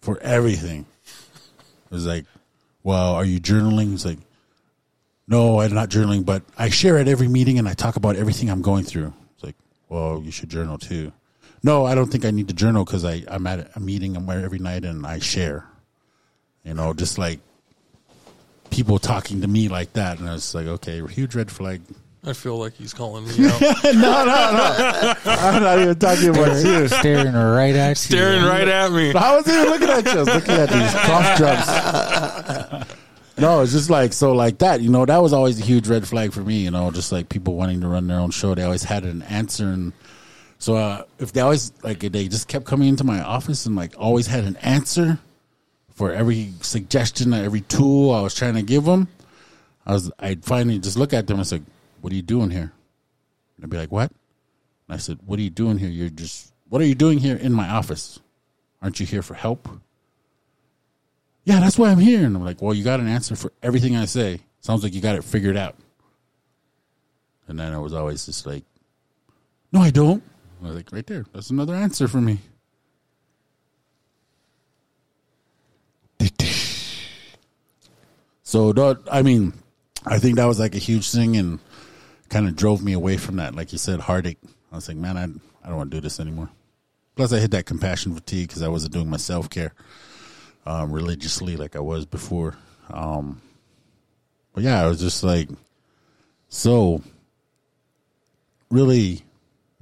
[0.00, 0.86] for everything.
[1.06, 2.24] It was like,
[2.82, 3.94] well, are you journaling?
[3.94, 4.18] It's like,
[5.26, 8.50] no, I'm not journaling, but I share at every meeting and I talk about everything
[8.50, 9.12] I'm going through.
[9.34, 9.56] It's like,
[9.88, 11.12] well, you should journal too.
[11.64, 14.26] No, I don't think I need to journal because I I'm at a meeting I'm
[14.26, 15.64] where every night and I share.
[16.62, 17.40] You know, just like
[18.70, 20.18] people talking to me like that.
[20.18, 21.80] And I was like, okay, huge red flag.
[22.26, 25.14] I feel like he's calling me out, no, no, no.
[25.26, 26.88] I'm not even talking about you.
[26.88, 27.94] Staring right at you.
[27.94, 29.12] staring right at me.
[29.14, 30.10] I wasn't even looking at you.
[30.10, 31.36] I was looking at these cough
[32.68, 32.90] drops.
[33.36, 34.80] No, it's just like so like that.
[34.80, 36.58] You know, that was always a huge red flag for me.
[36.64, 38.54] You know, just like people wanting to run their own show.
[38.54, 39.92] They always had an answer, and
[40.64, 43.92] so uh, if they always like they just kept coming into my office and like
[43.98, 45.18] always had an answer
[45.90, 49.08] for every suggestion, every tool I was trying to give them,
[49.84, 51.60] I was I'd finally just look at them and say,
[52.00, 54.10] "What are you doing here?" And they'd be like, "What?"
[54.88, 55.90] And I said, "What are you doing here?
[55.90, 58.18] You're just what are you doing here in my office?
[58.80, 59.68] Aren't you here for help?"
[61.44, 62.24] Yeah, that's why I'm here.
[62.24, 64.40] And I'm like, well, you got an answer for everything I say.
[64.62, 65.76] Sounds like you got it figured out.
[67.48, 68.64] And then I was always just like,
[69.70, 70.22] no, I don't.
[70.60, 71.26] Like, right there.
[71.32, 72.38] That's another answer for me.
[78.42, 79.52] So, that- I mean,
[80.04, 81.58] I think that was like a huge thing and
[82.28, 83.54] kind of drove me away from that.
[83.54, 84.38] Like you said, heartache.
[84.70, 85.24] I was like, man, I,
[85.64, 86.50] I don't want to do this anymore.
[87.16, 89.72] Plus, I hit that compassion fatigue because I wasn't doing my self care
[90.66, 92.56] um, religiously like I was before.
[92.90, 93.40] Um,
[94.52, 95.48] but yeah, I was just like,
[96.48, 97.02] so
[98.70, 99.22] really,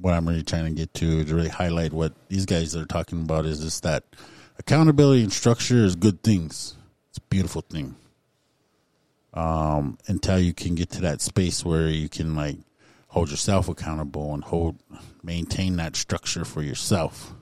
[0.02, 3.22] what I'm really trying to get to to really highlight what these guys are talking
[3.22, 4.04] about is just that
[4.58, 6.76] accountability and structure is good things.
[7.10, 7.94] It's a beautiful thing.
[9.32, 12.58] Um, until you can get to that space where you can like,
[13.08, 14.76] hold yourself accountable and hold
[15.22, 17.32] maintain that structure for yourself.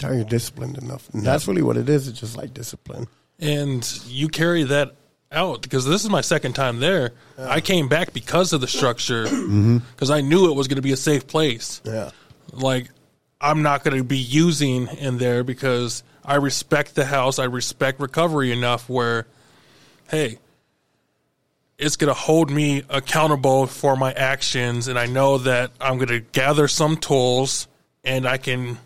[0.00, 1.08] How you're disciplined enough.
[1.14, 2.08] And that's really what it is.
[2.08, 3.06] It's just like discipline.
[3.40, 4.96] and you carry that
[5.34, 7.12] out because this is my second time there.
[7.38, 9.78] I came back because of the structure mm-hmm.
[9.78, 11.82] because I knew it was going to be a safe place.
[11.84, 12.10] Yeah.
[12.52, 12.88] Like
[13.40, 17.38] I'm not going to be using in there because I respect the house.
[17.38, 19.26] I respect recovery enough where,
[20.08, 20.38] hey,
[21.76, 26.08] it's going to hold me accountable for my actions, and I know that I'm going
[26.08, 27.66] to gather some tools
[28.04, 28.78] and I can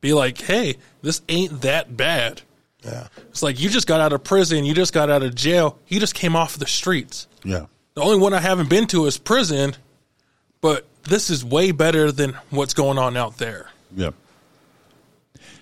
[0.00, 2.42] be like, hey, this ain't that bad.
[2.84, 3.08] Yeah.
[3.30, 5.98] It's like you just got out of prison, you just got out of jail, you
[6.00, 7.26] just came off the streets.
[7.44, 7.66] Yeah.
[7.94, 9.74] The only one I haven't been to is prison,
[10.60, 13.70] but this is way better than what's going on out there.
[13.94, 14.10] Yeah.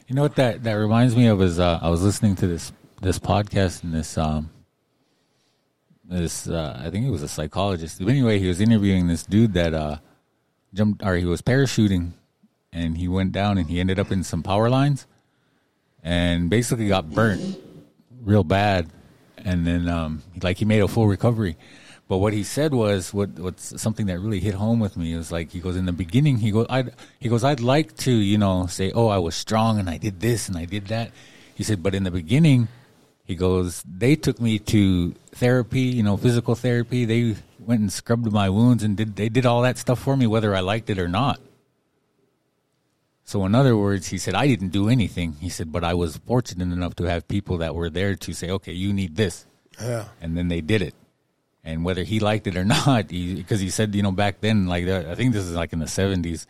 [0.09, 2.73] You know what that that reminds me of is uh, I was listening to this
[3.03, 4.51] this podcast and this um
[6.05, 7.99] this uh, I think it was a psychologist.
[7.99, 9.99] But anyway, he was interviewing this dude that uh
[10.75, 12.13] jumped or he was parachuting
[12.73, 15.07] and he went down and he ended up in some power lines
[16.03, 17.59] and basically got burnt
[18.23, 18.91] real bad
[19.39, 21.57] and then um like he made a full recovery.
[22.09, 25.33] But what he said was what what's something that really hit home with me is
[25.33, 26.85] like he goes in the beginning he goes I
[27.19, 30.21] he goes I'd like to you know say oh I was strong and I did
[30.21, 31.11] this and I did that.
[31.55, 32.69] He said but in the beginning
[33.25, 38.31] he goes they took me to therapy you know physical therapy they went and scrubbed
[38.33, 40.99] my wounds and did they did all that stuff for me whether I liked it
[40.99, 41.41] or not.
[43.27, 45.35] So in other words, he said I didn't do anything.
[45.41, 48.51] He said, but I was fortunate enough to have people that were there to say,
[48.51, 49.47] okay, you need this,
[49.83, 50.05] Yeah.
[50.23, 50.95] and then they did it.
[51.65, 54.87] And whether he liked it or not, because he, said, you know, back then, like
[54.87, 56.47] uh, I think this is like in the seventies,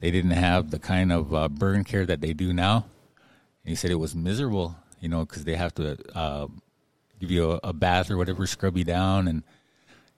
[0.00, 2.86] they didn't have the kind of uh, burn care that they do now.
[3.62, 6.46] And he said it was miserable, you know, because they have to uh,
[7.20, 9.42] give you a, a bath or whatever, scrub you down, and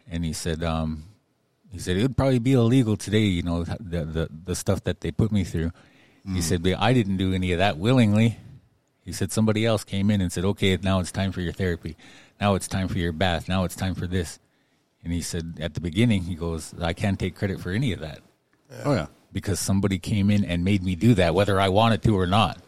[0.08, 1.02] and he said, um,
[1.72, 5.00] he said it would probably be illegal today, you know, the the, the stuff that
[5.00, 5.72] they put me through.
[6.26, 6.42] He mm.
[6.42, 8.38] said, but I didn't do any of that willingly.
[9.04, 11.96] He said somebody else came in and said, okay, now it's time for your therapy.
[12.40, 13.48] Now it's time for your bath.
[13.48, 14.40] Now it's time for this.
[15.04, 18.00] And he said at the beginning, he goes, I can't take credit for any of
[18.00, 18.18] that
[18.84, 19.06] Oh yeah.
[19.32, 22.58] because somebody came in and made me do that, whether I wanted to or not.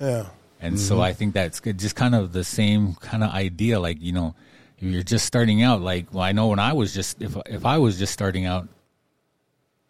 [0.00, 0.26] Yeah.
[0.60, 1.02] And so mm-hmm.
[1.02, 1.78] I think that's good.
[1.78, 3.80] just kind of the same kind of idea.
[3.80, 4.36] Like, you know,
[4.78, 7.64] if you're just starting out, like, well, I know when I was just, if, if
[7.66, 8.68] I was just starting out,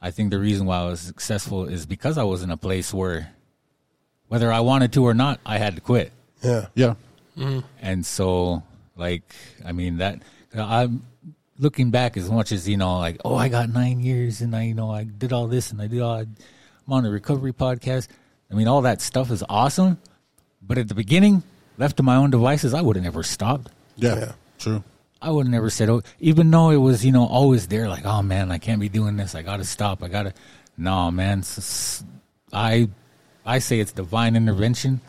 [0.01, 2.95] I think the reason why I was successful is because I was in a place
[2.95, 3.33] where
[4.29, 6.12] whether I wanted to or not, I had to quit.
[6.43, 6.66] Yeah.
[6.75, 6.95] Yeah.
[7.37, 7.61] Mm-hmm.
[7.81, 8.62] And so,
[8.97, 9.23] like,
[9.65, 10.23] I mean, that
[10.55, 11.03] I'm
[11.59, 14.65] looking back as much as, you know, like, oh, I got nine years and I,
[14.65, 16.37] you know, I did all this and I did all, I'm
[16.89, 18.09] on a recovery podcast.
[18.51, 19.99] I mean, all that stuff is awesome.
[20.62, 21.43] But at the beginning,
[21.77, 23.70] left to my own devices, I would have never stopped.
[23.97, 24.19] Yeah.
[24.19, 24.33] Yeah.
[24.59, 24.85] True.
[25.20, 28.23] I would never said, oh, even though it was, you know, always there, like, oh
[28.23, 29.35] man, I can't be doing this.
[29.35, 30.03] I got to stop.
[30.03, 30.35] I got to,
[30.77, 31.43] no, man.
[32.53, 32.89] I,
[33.45, 35.01] I say it's divine intervention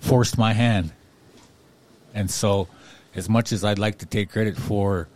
[0.00, 0.92] forced my hand.
[2.14, 2.68] And so,
[3.16, 5.08] as much as I'd like to take credit for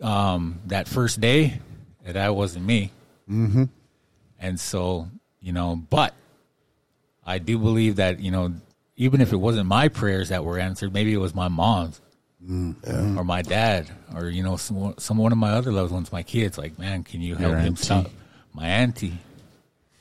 [0.00, 1.60] um, that first day,
[2.04, 2.92] that wasn't me.
[3.28, 3.64] Mm-hmm.
[4.38, 5.08] And so,
[5.40, 6.14] you know, but
[7.24, 8.54] I do believe that, you know,
[8.96, 12.00] even if it wasn't my prayers that were answered, maybe it was my mom's
[12.48, 13.16] Mm.
[13.18, 16.22] or my dad or, you know, some, some one of my other loved ones, my
[16.22, 17.82] kids, like, man, can you help Your him auntie.
[17.82, 18.06] stop?
[18.54, 19.18] My auntie.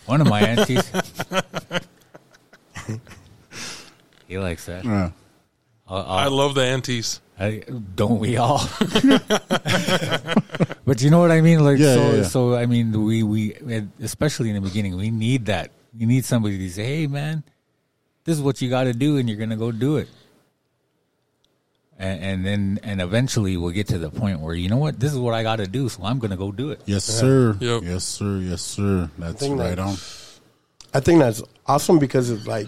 [0.05, 0.87] One of my aunties.
[4.27, 4.85] he likes that.
[4.85, 5.11] Yeah.
[5.87, 7.21] I'll, I I'll, love the aunties.
[7.39, 7.63] I,
[7.95, 8.59] don't we all?
[10.85, 11.63] but you know what I mean?
[11.63, 12.23] Like, Yeah, so, yeah, yeah.
[12.23, 13.55] so I mean, we, we,
[14.01, 15.71] especially in the beginning, we need that.
[15.97, 17.43] You need somebody to say, hey, man,
[18.23, 20.07] this is what you got to do, and you're going to go do it.
[21.97, 25.13] And, and then, and eventually we'll get to the point where, you know what, this
[25.13, 26.81] is what I got to do, so I'm going to go do it.
[26.85, 27.55] Yes, sir.
[27.59, 27.83] Yep.
[27.83, 28.37] Yes, sir.
[28.37, 29.09] Yes, sir.
[29.17, 29.95] That's right that- on.
[30.93, 32.67] I think that's awesome because it's like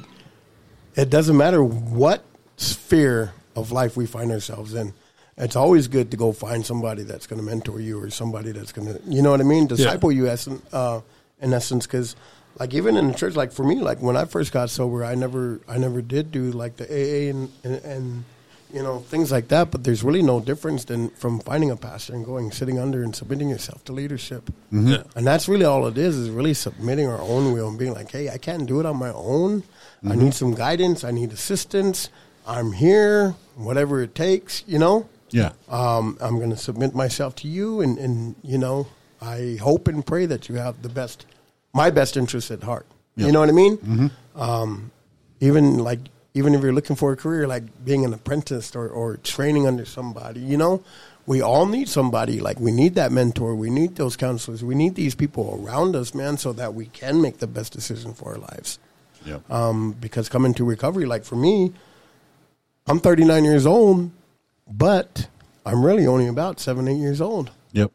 [0.96, 2.26] it doesn't matter what
[2.58, 4.94] sphere of life we find ourselves in.
[5.38, 8.74] It's always good to go find somebody that's going to mentor you or somebody that's
[8.74, 11.00] going to, you know what I mean, disciple you as uh,
[11.40, 11.86] in essence.
[11.86, 12.18] Because
[12.60, 15.16] like even in the church, like for me, like when I first got sober, I
[15.16, 18.26] never, I never did do like the AA and and, and
[18.74, 19.72] you know things like that.
[19.72, 23.16] But there's really no difference than from finding a pastor and going sitting under and
[23.16, 24.50] submitting yourself to leadership.
[24.72, 25.04] Yeah.
[25.16, 28.12] And that's really all it is, is really submitting our own will and being like,
[28.12, 29.64] hey, I can't do it on my own.
[30.08, 31.04] I need some guidance.
[31.04, 32.10] I need assistance.
[32.46, 35.10] I'm here, whatever it takes, you know.
[35.32, 35.52] Yeah.
[35.68, 38.88] Um, I'm going to submit myself to you, and, and, you know,
[39.22, 41.26] I hope and pray that you have the best,
[41.74, 42.86] my best interest at heart.
[43.18, 43.26] Yeah.
[43.26, 44.12] You know what I mean?
[44.36, 44.92] Um,
[45.42, 46.00] even like,
[46.38, 49.86] even if you're looking for a career like being an apprentice or, or training under
[49.86, 50.84] somebody, you know,
[51.26, 52.40] we all need somebody.
[52.40, 53.56] Like we need that mentor.
[53.56, 54.64] We need those counselors.
[54.64, 58.14] We need these people around us, man, so that we can make the best decision
[58.14, 58.80] for our lives.
[59.26, 59.52] Yep.
[59.52, 61.74] Um, because coming to recovery, like for me,
[62.86, 64.12] I'm 39 years old,
[64.72, 65.28] but
[65.66, 67.52] I'm really only about seven, eight years old.
[67.74, 67.92] Yep.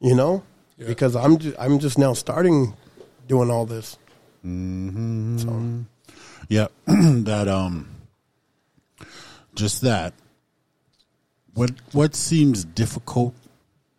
[0.00, 0.44] You know,
[0.78, 2.74] because I'm just, I'm just now starting
[3.26, 3.98] doing all this.
[4.44, 5.38] Mm-hmm.
[5.38, 5.86] So
[6.48, 6.72] Yep.
[6.86, 7.88] that um
[9.54, 10.14] just that.
[11.54, 13.34] What what seems difficult,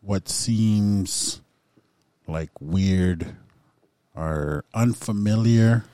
[0.01, 1.41] what seems
[2.27, 3.35] like weird
[4.15, 5.85] or unfamiliar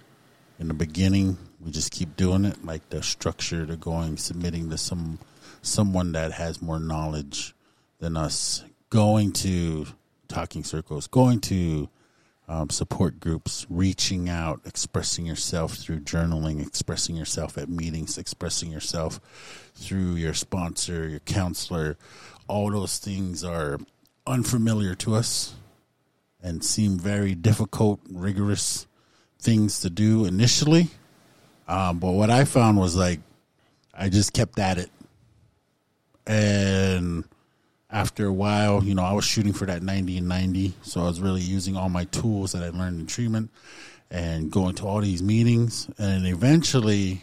[0.59, 4.77] in the beginning, we just keep doing it, like the structure to going submitting to
[4.77, 5.19] some
[5.61, 7.55] someone that has more knowledge
[7.99, 9.87] than us, going to
[10.27, 11.89] talking circles, going to
[12.47, 19.19] um, support groups, reaching out, expressing yourself through journaling, expressing yourself at meetings, expressing yourself
[19.75, 21.97] through your sponsor, your counselor.
[22.47, 23.79] All those things are
[24.27, 25.55] unfamiliar to us
[26.41, 28.87] and seem very difficult, rigorous
[29.39, 30.87] things to do initially.
[31.67, 33.19] Um, but what I found was like,
[33.93, 34.89] I just kept at it.
[36.27, 37.23] And
[37.93, 40.73] after a while, you know, I was shooting for that 90 and 90.
[40.81, 43.51] So I was really using all my tools that I learned in treatment
[44.09, 45.87] and going to all these meetings.
[45.99, 47.21] And eventually,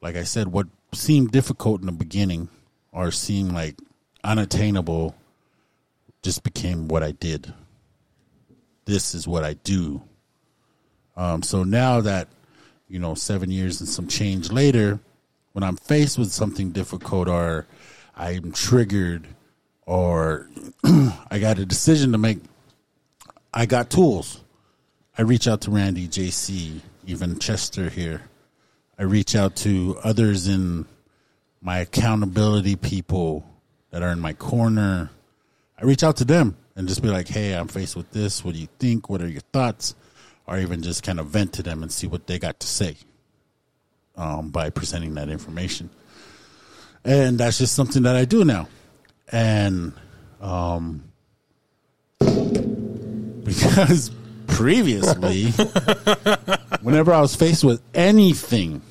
[0.00, 2.48] like I said, what seemed difficult in the beginning
[2.90, 3.78] or seemed like
[4.24, 5.14] unattainable
[6.22, 7.52] just became what I did.
[8.86, 10.02] This is what I do.
[11.16, 12.28] Um, so now that,
[12.88, 15.00] you know, seven years and some change later,
[15.52, 17.66] when I'm faced with something difficult or
[18.16, 19.26] I'm triggered
[19.86, 20.48] or
[20.84, 22.38] I got a decision to make,
[23.52, 24.40] I got tools.
[25.18, 28.22] I reach out to Randy, JC, even Chester here.
[28.98, 30.86] I reach out to others in
[31.60, 33.46] my accountability people
[33.90, 35.10] that are in my corner.
[35.78, 38.44] I reach out to them and just be like, hey, I'm faced with this.
[38.44, 39.08] What do you think?
[39.08, 39.94] What are your thoughts?
[40.46, 42.96] Or even just kind of vent to them and see what they got to say
[44.16, 45.90] um, by presenting that information.
[47.04, 48.68] And that's just something that I do now.
[49.30, 49.92] And
[50.40, 51.04] um,
[53.44, 54.10] because
[54.46, 55.46] previously,
[56.82, 58.82] whenever I was faced with anything,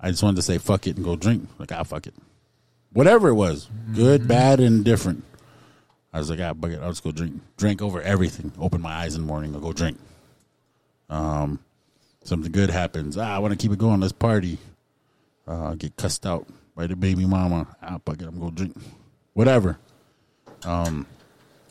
[0.00, 1.48] I just wanted to say fuck it and go drink.
[1.58, 2.14] Like, ah, fuck it.
[2.92, 5.24] Whatever it was, good, bad, and different.
[6.12, 6.80] I was like, ah, fuck it.
[6.80, 7.40] I'll just go drink.
[7.56, 8.52] Drink over everything.
[8.58, 9.54] Open my eyes in the morning.
[9.54, 9.98] I'll go drink.
[11.08, 11.58] Um,
[12.24, 13.16] something good happens.
[13.16, 14.00] Ah, I want to keep it going.
[14.00, 14.58] Let's party.
[15.46, 16.46] Uh, get cussed out
[16.76, 17.66] by the baby mama.
[17.82, 18.26] Ah, fuck it.
[18.26, 18.76] I'm going to drink.
[19.34, 19.78] Whatever.
[20.64, 21.06] Um,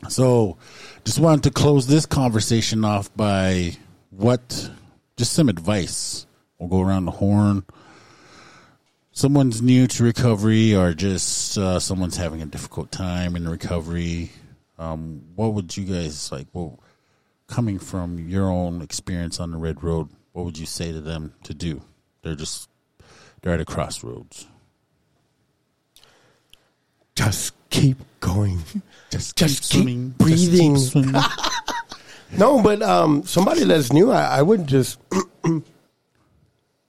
[0.08, 0.56] so
[1.04, 3.76] just wanted to close this conversation off by
[4.10, 4.70] what,
[5.16, 6.26] just some advice.
[6.58, 7.64] We'll go around the horn.
[9.12, 14.30] Someone's new to recovery, or just uh, someone's having a difficult time in recovery.
[14.78, 16.46] Um, what would you guys like?
[16.52, 16.80] Well,
[17.46, 21.34] coming from your own experience on the red road, what would you say to them
[21.44, 21.82] to do?
[22.22, 22.70] They're just
[23.42, 24.46] they're at a crossroads.
[27.14, 28.60] Just keep going.
[29.10, 30.74] Just, Just keep breathing.
[30.76, 31.22] Just keep swimming.
[32.38, 34.98] No, but um, somebody that's new, I, I would just,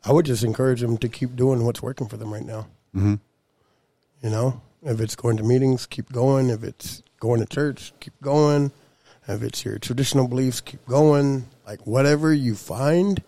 [0.06, 2.68] I would just encourage them to keep doing what's working for them right now.
[2.96, 3.16] Mm-hmm.
[4.22, 6.50] You know, if it's going to meetings, keep going.
[6.50, 8.72] If it's going to church, keep going.
[9.28, 11.46] If it's your traditional beliefs, keep going.
[11.68, 13.22] Like whatever you find.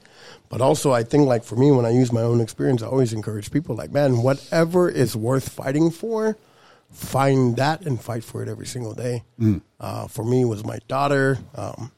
[0.47, 3.11] But also, I think like for me, when I use my own experience, I always
[3.11, 6.37] encourage people like, man, whatever is worth fighting for,
[6.91, 9.23] find that and fight for it every single day.
[9.79, 11.37] Uh, for me, it was my daughter.
[11.55, 11.91] Um,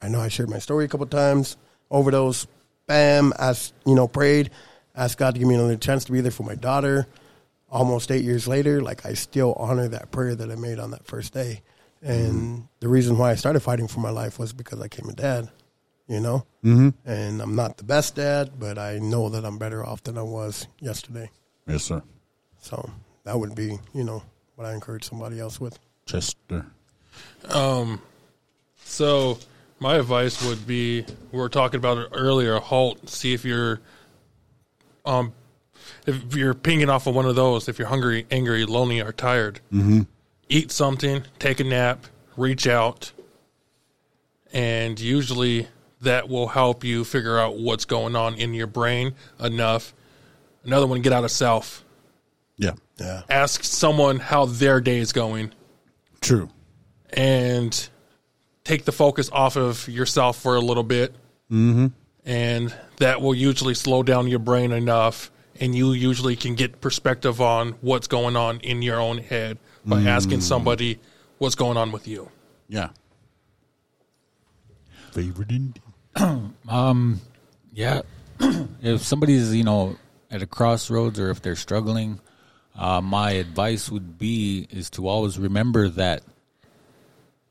[0.00, 1.56] I know I shared my story a couple times.
[1.90, 2.46] Overdose,
[2.86, 4.50] bam, asked, you know, prayed,
[4.94, 7.06] asked God to give me another chance to be there for my daughter.
[7.68, 11.06] Almost eight years later, like I still honor that prayer that I made on that
[11.06, 11.62] first day.
[12.02, 15.14] And the reason why I started fighting for my life was because I became a
[15.14, 15.50] dad,
[16.06, 16.46] you know?
[16.64, 16.90] Mm-hmm.
[17.04, 20.22] And I'm not the best dad, but I know that I'm better off than I
[20.22, 21.30] was yesterday.
[21.66, 22.02] yes, sir.
[22.60, 22.88] So
[23.26, 24.22] that would be, you know,
[24.54, 25.78] what I encourage somebody else with.
[26.06, 26.64] Chester.
[27.48, 28.00] Um,
[28.84, 29.38] So
[29.80, 32.58] my advice would be we were talking about it earlier.
[32.60, 33.10] Halt.
[33.10, 33.80] See if you're,
[35.04, 35.32] um,
[36.06, 37.68] if you're pinging off of one of those.
[37.68, 40.02] If you're hungry, angry, lonely, or tired, mm-hmm.
[40.48, 43.10] eat something, take a nap, reach out,
[44.52, 45.66] and usually
[46.00, 49.92] that will help you figure out what's going on in your brain enough.
[50.64, 51.84] Another one, get out of self.
[52.98, 53.06] Yeah.
[53.06, 53.22] Yeah.
[53.28, 55.52] Ask someone how their day is going
[56.20, 56.48] True.
[57.10, 57.88] and
[58.64, 61.14] take the focus off of yourself for a little bit
[62.26, 67.40] and that will usually slow down your brain enough, and you usually can get perspective
[67.40, 70.98] on what's going on in your own head by asking somebody
[71.38, 72.28] what's going on with you.
[72.68, 72.88] Yeah.
[75.12, 75.82] Favorite Indian.
[76.68, 77.20] Um,
[77.72, 78.00] yeah.
[78.82, 79.96] if somebody's, you know,
[80.30, 82.20] at a crossroads or if they're struggling,
[82.76, 86.22] uh, my advice would be is to always remember that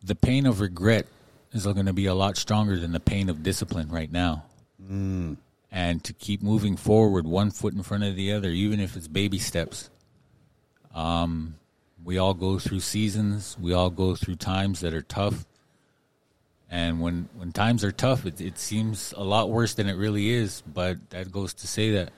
[0.04, 1.08] the pain of regret
[1.52, 4.44] is going to be a lot stronger than the pain of discipline right now.
[5.72, 9.08] And to keep moving forward one foot in front of the other, even if it's
[9.08, 9.90] baby steps.
[10.94, 11.56] Um,
[12.04, 13.58] we all go through seasons.
[13.60, 15.46] We all go through times that are tough.
[16.70, 20.30] And when, when times are tough, it, it seems a lot worse than it really
[20.30, 20.62] is.
[20.62, 22.12] But that goes to say that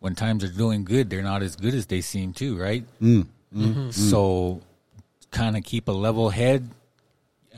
[0.00, 2.84] when times are doing good, they're not as good as they seem too, right?
[3.00, 3.80] Mm, mm, mm-hmm.
[3.88, 3.92] mm.
[3.92, 4.60] So
[5.30, 6.68] kind of keep a level head,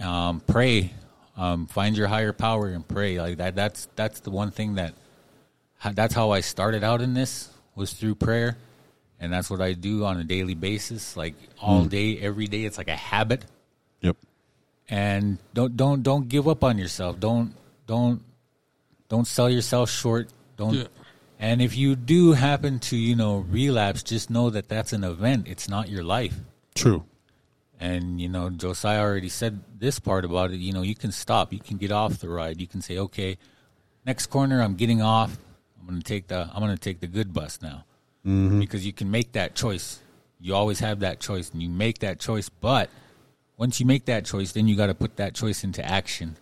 [0.00, 0.92] um, pray,
[1.36, 3.20] um, find your higher power and pray.
[3.20, 3.54] Like that.
[3.54, 4.94] That's that's the one thing that
[5.92, 8.56] that's how I started out in this was through prayer,
[9.18, 12.64] and that's what I do on a daily basis, like all day, every day.
[12.64, 13.44] It's like a habit
[14.00, 14.16] Yep.
[14.88, 17.20] and don't don't don't give up on yourself.
[17.20, 17.54] Don't
[17.86, 18.22] don't
[19.08, 20.28] don't sell yourself short.
[20.56, 20.74] Don't.
[20.74, 20.84] Yeah.
[21.40, 25.48] And if you do happen to you know relapse, just know that that's an event.
[25.48, 26.38] It's not your life.
[26.74, 27.04] True.
[27.80, 30.58] And you know Josiah already said this part about it.
[30.58, 31.52] You know you can stop.
[31.52, 32.60] You can get off the ride.
[32.60, 33.38] You can say, okay,
[34.04, 35.38] next corner I'm getting off.
[35.80, 37.84] I'm gonna take the I'm gonna take the good bus now
[38.26, 38.60] mm-hmm.
[38.60, 40.00] because you can make that choice.
[40.38, 42.48] You always have that choice, and you make that choice.
[42.48, 42.90] But
[43.56, 46.36] once you make that choice, then you got to put that choice into action.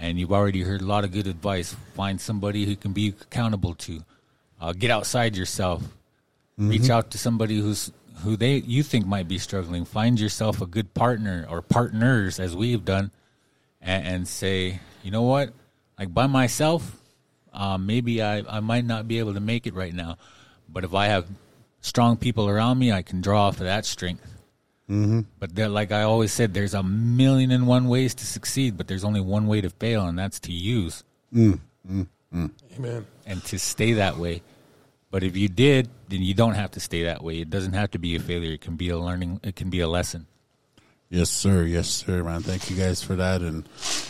[0.00, 1.76] And you've already heard a lot of good advice.
[1.94, 4.02] Find somebody who can be accountable to.
[4.60, 5.82] Uh, get outside yourself.
[6.56, 9.84] Reach out to somebody who's who they you think might be struggling.
[9.84, 13.10] Find yourself a good partner or partners, as we've done,
[13.80, 15.52] and, and say, you know what,
[15.98, 17.00] like by myself,
[17.52, 20.18] um, maybe I, I might not be able to make it right now,
[20.68, 21.26] but if I have
[21.80, 24.29] strong people around me, I can draw off of that strength.
[24.90, 25.20] Mm-hmm.
[25.38, 28.88] But there, like I always said, there's a million and one ways to succeed, but
[28.88, 32.50] there's only one way to fail, and that's to use mm, mm, mm.
[32.76, 33.06] Amen.
[33.24, 34.42] and to stay that way.
[35.12, 37.40] But if you did, then you don't have to stay that way.
[37.40, 38.52] It doesn't have to be a failure.
[38.52, 39.40] It can be a learning.
[39.44, 40.26] It can be a lesson.
[41.08, 41.64] Yes, sir.
[41.64, 42.42] Yes, sir, man.
[42.42, 43.42] Thank you guys for that.
[43.42, 43.68] And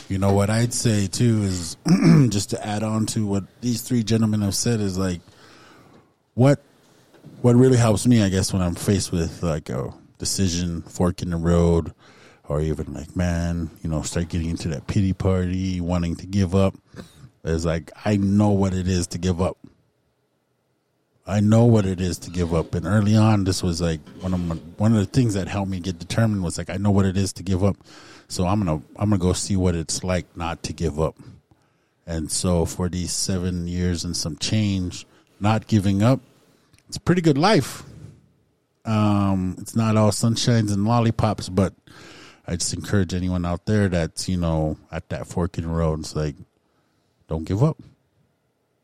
[0.09, 1.77] you know what I'd say too is
[2.29, 5.21] just to add on to what these three gentlemen have said is like
[6.35, 6.63] what
[7.43, 11.31] what really helps me, I guess, when I'm faced with like a decision, fork in
[11.31, 11.93] the road,
[12.49, 16.55] or even like, man, you know, start getting into that pity party, wanting to give
[16.55, 16.77] up.
[17.43, 19.57] It's like I know what it is to give up.
[21.27, 22.75] I know what it is to give up.
[22.75, 25.71] And early on, this was like one of my, one of the things that helped
[25.71, 27.77] me get determined was like I know what it is to give up.
[28.29, 31.17] So I'm gonna I'm gonna go see what it's like not to give up.
[32.07, 35.07] And so for these seven years and some change,
[35.39, 36.21] not giving up,
[36.89, 37.85] it's a pretty good life.
[38.85, 41.75] Um, it's not all sunshines and lollipops, but
[42.47, 46.01] I just encourage anyone out there that's you know at that fork in the road.
[46.01, 46.37] It's like,
[47.29, 47.79] don't give up.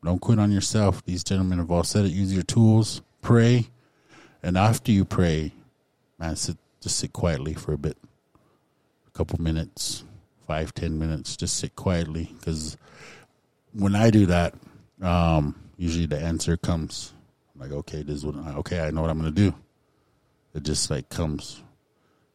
[0.03, 1.03] Don't quit on yourself.
[1.03, 2.11] These gentlemen have all said it.
[2.11, 3.67] Use your tools, pray,
[4.43, 5.51] and after you pray,
[6.19, 7.97] man, sit just sit quietly for a bit,
[9.07, 10.03] a couple minutes,
[10.45, 11.35] five ten minutes.
[11.35, 12.77] Just sit quietly because
[13.73, 14.53] when I do that,
[15.01, 17.13] um, usually the answer comes.
[17.53, 18.35] I'm like, okay, this is what.
[18.59, 19.53] Okay, I know what I'm gonna do.
[20.57, 21.61] It just like comes.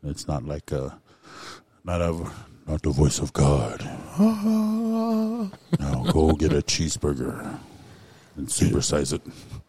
[0.04, 0.96] It's not like a,
[1.82, 2.12] not a,
[2.68, 3.82] not the voice of God.
[5.80, 7.58] Now go get a cheeseburger
[8.36, 9.22] and supersize it.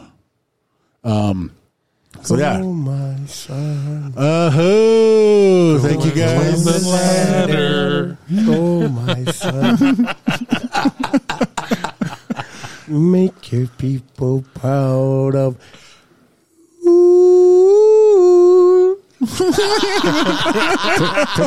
[1.04, 1.52] Um.
[2.22, 2.62] So yeah.
[2.62, 4.14] Oh, my son.
[4.16, 5.80] Uh huh.
[5.80, 6.88] Thank you guys.
[6.88, 8.18] Ladder.
[8.48, 10.16] Oh, my son.
[12.88, 15.57] Make your people proud of.
[16.86, 17.76] Ooh.
[19.26, 19.40] took,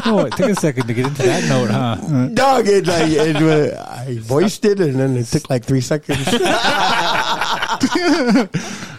[0.07, 2.29] a, took a second to get into that note, huh?
[2.35, 6.27] Dog, it like it, uh, I voiced it, and then it took like three seconds.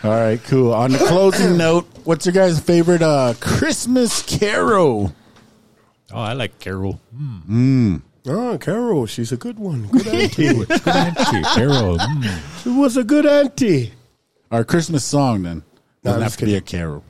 [0.03, 0.73] All right, cool.
[0.73, 5.13] On the closing note, what's your guys' favorite uh, Christmas carol?
[6.11, 6.99] Oh, I like Carol.
[8.27, 9.87] Oh, Carol, she's a good one.
[9.87, 10.53] Good auntie.
[10.65, 11.97] Good auntie, Carol.
[11.97, 12.63] Mm.
[12.63, 13.93] she was a good auntie.
[14.51, 15.63] Our Christmas song then
[16.03, 17.03] No, doesn't I'm have just to be a carol.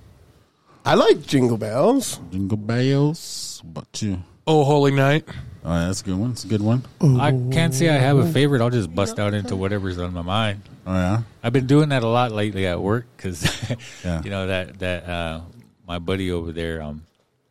[0.86, 2.20] I like Jingle Bells.
[2.32, 4.24] Jingle bells, but you.
[4.48, 5.26] Oh, holy night.
[5.64, 6.32] Oh, yeah, that's a good one.
[6.32, 6.84] It's a good one.
[7.02, 8.62] I can't say I have a favorite.
[8.62, 10.62] I'll just bust out into whatever's on my mind.
[10.88, 11.22] Oh yeah.
[11.44, 13.44] I've been doing that a lot lately at work because,
[14.04, 14.22] Yeah.
[14.24, 15.42] you know that that uh,
[15.88, 17.04] my buddy over there, um,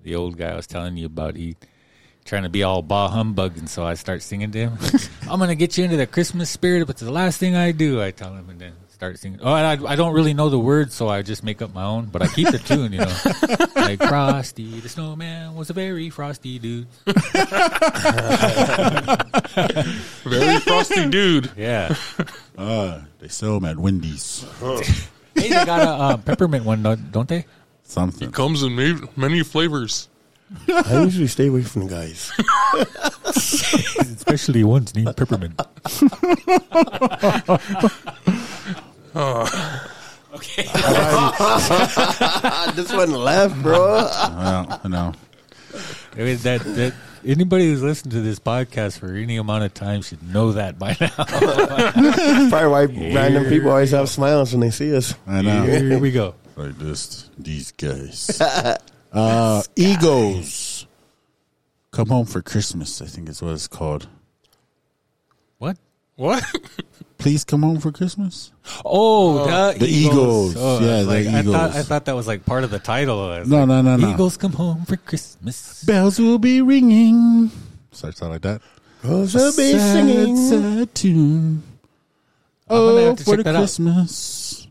[0.02, 1.36] the old guy I was telling you about.
[1.36, 1.54] He
[2.28, 4.78] trying to be all bah humbug, and so I start singing to him.
[5.28, 8.10] I'm gonna get you into the Christmas spirit, but the last thing I do, I
[8.10, 9.40] tell him, and then start singing.
[9.42, 11.84] Oh, and I, I don't really know the words, so I just make up my
[11.84, 13.16] own, but I keep the tune, you know.
[13.80, 16.86] like Frosty the Snowman was a very frosty dude.
[20.24, 21.50] Very frosty dude.
[21.56, 21.94] Yeah.
[22.56, 24.44] Uh, they sell them at Wendy's.
[24.60, 24.82] Hey,
[25.34, 27.46] they got a uh, peppermint one, don't don't they?
[27.84, 28.28] Something.
[28.28, 28.76] It Comes in
[29.16, 30.08] many flavors.
[30.68, 32.30] I usually stay away from the guys.
[34.00, 35.60] Especially ones named peppermint.
[39.14, 39.84] oh.
[40.34, 40.64] Okay.
[42.74, 43.72] This one left, bro.
[43.78, 45.14] Well, I know.
[46.14, 46.92] I mean, that that
[47.24, 50.96] anybody who's listened to this podcast for any amount of time should know that by
[51.00, 51.08] now.
[52.50, 52.84] Probably why
[53.14, 55.14] random people always have smiles when they see us.
[55.26, 55.62] I know.
[55.64, 56.34] Here we go.
[56.56, 58.38] Like this, these guys.
[59.12, 60.86] Uh, Eagles.
[61.90, 63.00] Come home for Christmas.
[63.02, 64.08] I think is what it's called.
[65.58, 65.76] What?
[66.16, 66.44] What?
[67.18, 68.52] Please come home for Christmas.
[68.84, 70.54] Oh, the, The Eagles.
[70.56, 73.20] Oh, Yeah, the like, I thought I thought that was like part of the title.
[73.30, 74.10] I was No, like, no, no, no.
[74.12, 75.82] Eagles come home for Christmas.
[75.84, 77.50] Bells will be ringing.
[77.90, 78.60] Starts out like that.
[79.02, 80.36] Cause I'll be sad, singing.
[80.36, 81.62] sad tune.
[82.70, 83.60] Oh, for check the that out.
[83.60, 84.68] Christmas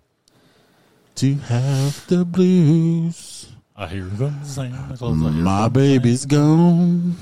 [1.15, 3.36] to have the blues.
[3.77, 5.15] I hear them Santa Claus.
[5.15, 7.15] My baby's gone,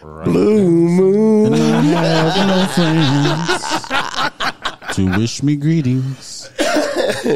[0.00, 1.52] Blue moon.
[1.54, 2.64] and I have no
[4.86, 6.48] friends to wish me greetings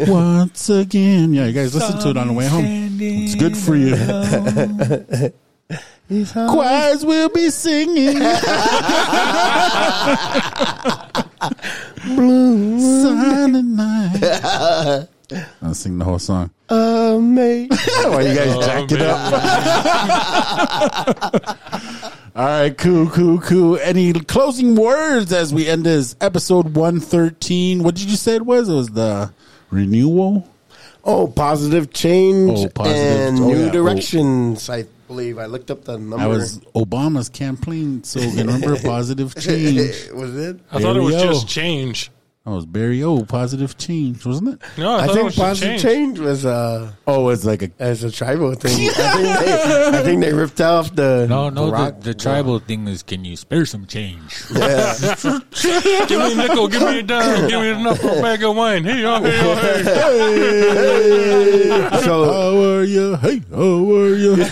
[0.08, 1.34] once again.
[1.34, 2.64] Yeah, you guys listen to it on the way home.
[3.00, 3.96] It's good for you.
[6.48, 8.18] Choirs will be singing.
[12.04, 15.08] Blue Silent night.
[15.62, 16.50] I'll sing the whole song.
[16.68, 17.68] Amazing.
[18.10, 19.18] Why you guys jacked it up?
[22.36, 23.78] All right, cool, cool, cool.
[23.80, 27.82] Any closing words as we end this episode 113?
[27.82, 28.68] What did you say it was?
[28.68, 29.32] It was the
[29.70, 30.48] renewal?
[31.04, 33.20] Oh, positive change Oh, positive.
[33.28, 33.70] and Oh, new yeah.
[33.70, 34.68] directions.
[34.70, 36.16] I believe I looked up the number.
[36.16, 38.46] That was Obama's campaign slogan.
[38.46, 40.08] Remember, positive change.
[40.12, 40.58] was it?
[40.72, 41.32] I thought it was Barry O.
[41.34, 42.10] just change.
[42.44, 43.24] That was Barry O.
[43.24, 44.60] Positive change, wasn't it?
[44.76, 45.82] No, I, I, thought it think was positive change.
[45.82, 46.18] change.
[46.18, 47.70] was uh Oh, it's like a.
[47.78, 48.90] as a tribal thing.
[48.98, 52.58] I think they, I think they ripped off the No, no, rock- the, the tribal
[52.58, 54.44] thing is can you spare some change?
[54.54, 54.94] Yeah.
[56.06, 58.54] Give me a nickel, give me a dime, give me enough for a bag of
[58.56, 58.84] wine.
[58.84, 59.54] Hey, oh, hey, oh,
[61.90, 62.00] hey.
[62.02, 63.16] so How are you?
[63.16, 64.44] Hey, how are you?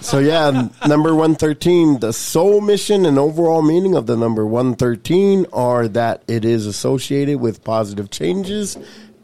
[0.00, 1.98] so yeah, number one thirteen.
[2.00, 6.64] The sole mission and overall meaning of the number one thirteen are that it is
[6.66, 8.76] associated with positive changes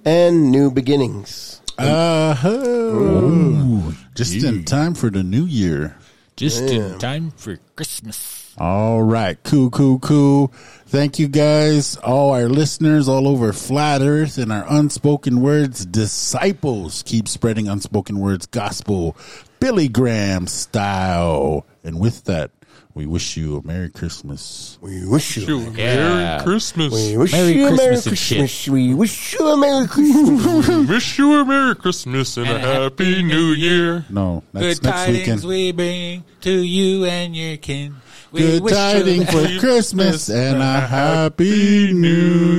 [0.04, 1.60] and new beginnings.
[1.78, 3.92] Uh-huh.
[4.14, 5.96] Just in time for the new year.
[6.36, 8.54] Just in time for Christmas.
[8.58, 9.36] All right.
[9.42, 10.48] Cool, cool, cool.
[10.86, 17.02] Thank you guys, all our listeners all over flat earth and our unspoken words disciples.
[17.04, 19.16] Keep spreading unspoken words gospel,
[19.58, 21.66] Billy Graham style.
[21.82, 22.52] And with that,
[22.94, 24.78] we wish you a Merry Christmas.
[24.80, 25.42] We wish you.
[25.46, 25.96] Shoot, Yeah.
[26.14, 26.92] Merry Christmas.
[26.92, 28.28] We wish Merry you a Merry Christmas.
[28.28, 28.68] Christmas.
[28.68, 30.68] We wish you a Merry Christmas.
[30.68, 34.04] We wish you a Merry Christmas and a Happy New Year.
[34.10, 35.44] No, that's Good next tidings weekend.
[35.44, 37.96] we bring to you and your kin.
[38.30, 42.58] We Good wish you tidings for Christmas Christmas and a happy new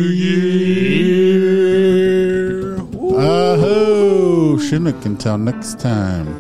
[1.45, 2.77] year.
[3.17, 4.57] Aho!
[4.59, 6.39] Chinook until next time.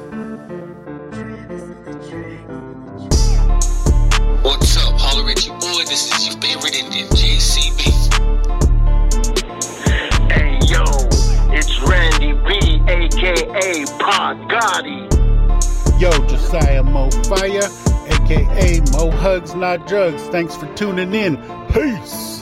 [13.25, 15.99] Aka Pod Gotti.
[15.99, 17.69] Yo, Josiah Mo Fire,
[18.09, 20.21] aka Mo Hugs Not Drugs.
[20.29, 21.37] Thanks for tuning in.
[21.73, 22.34] Peace.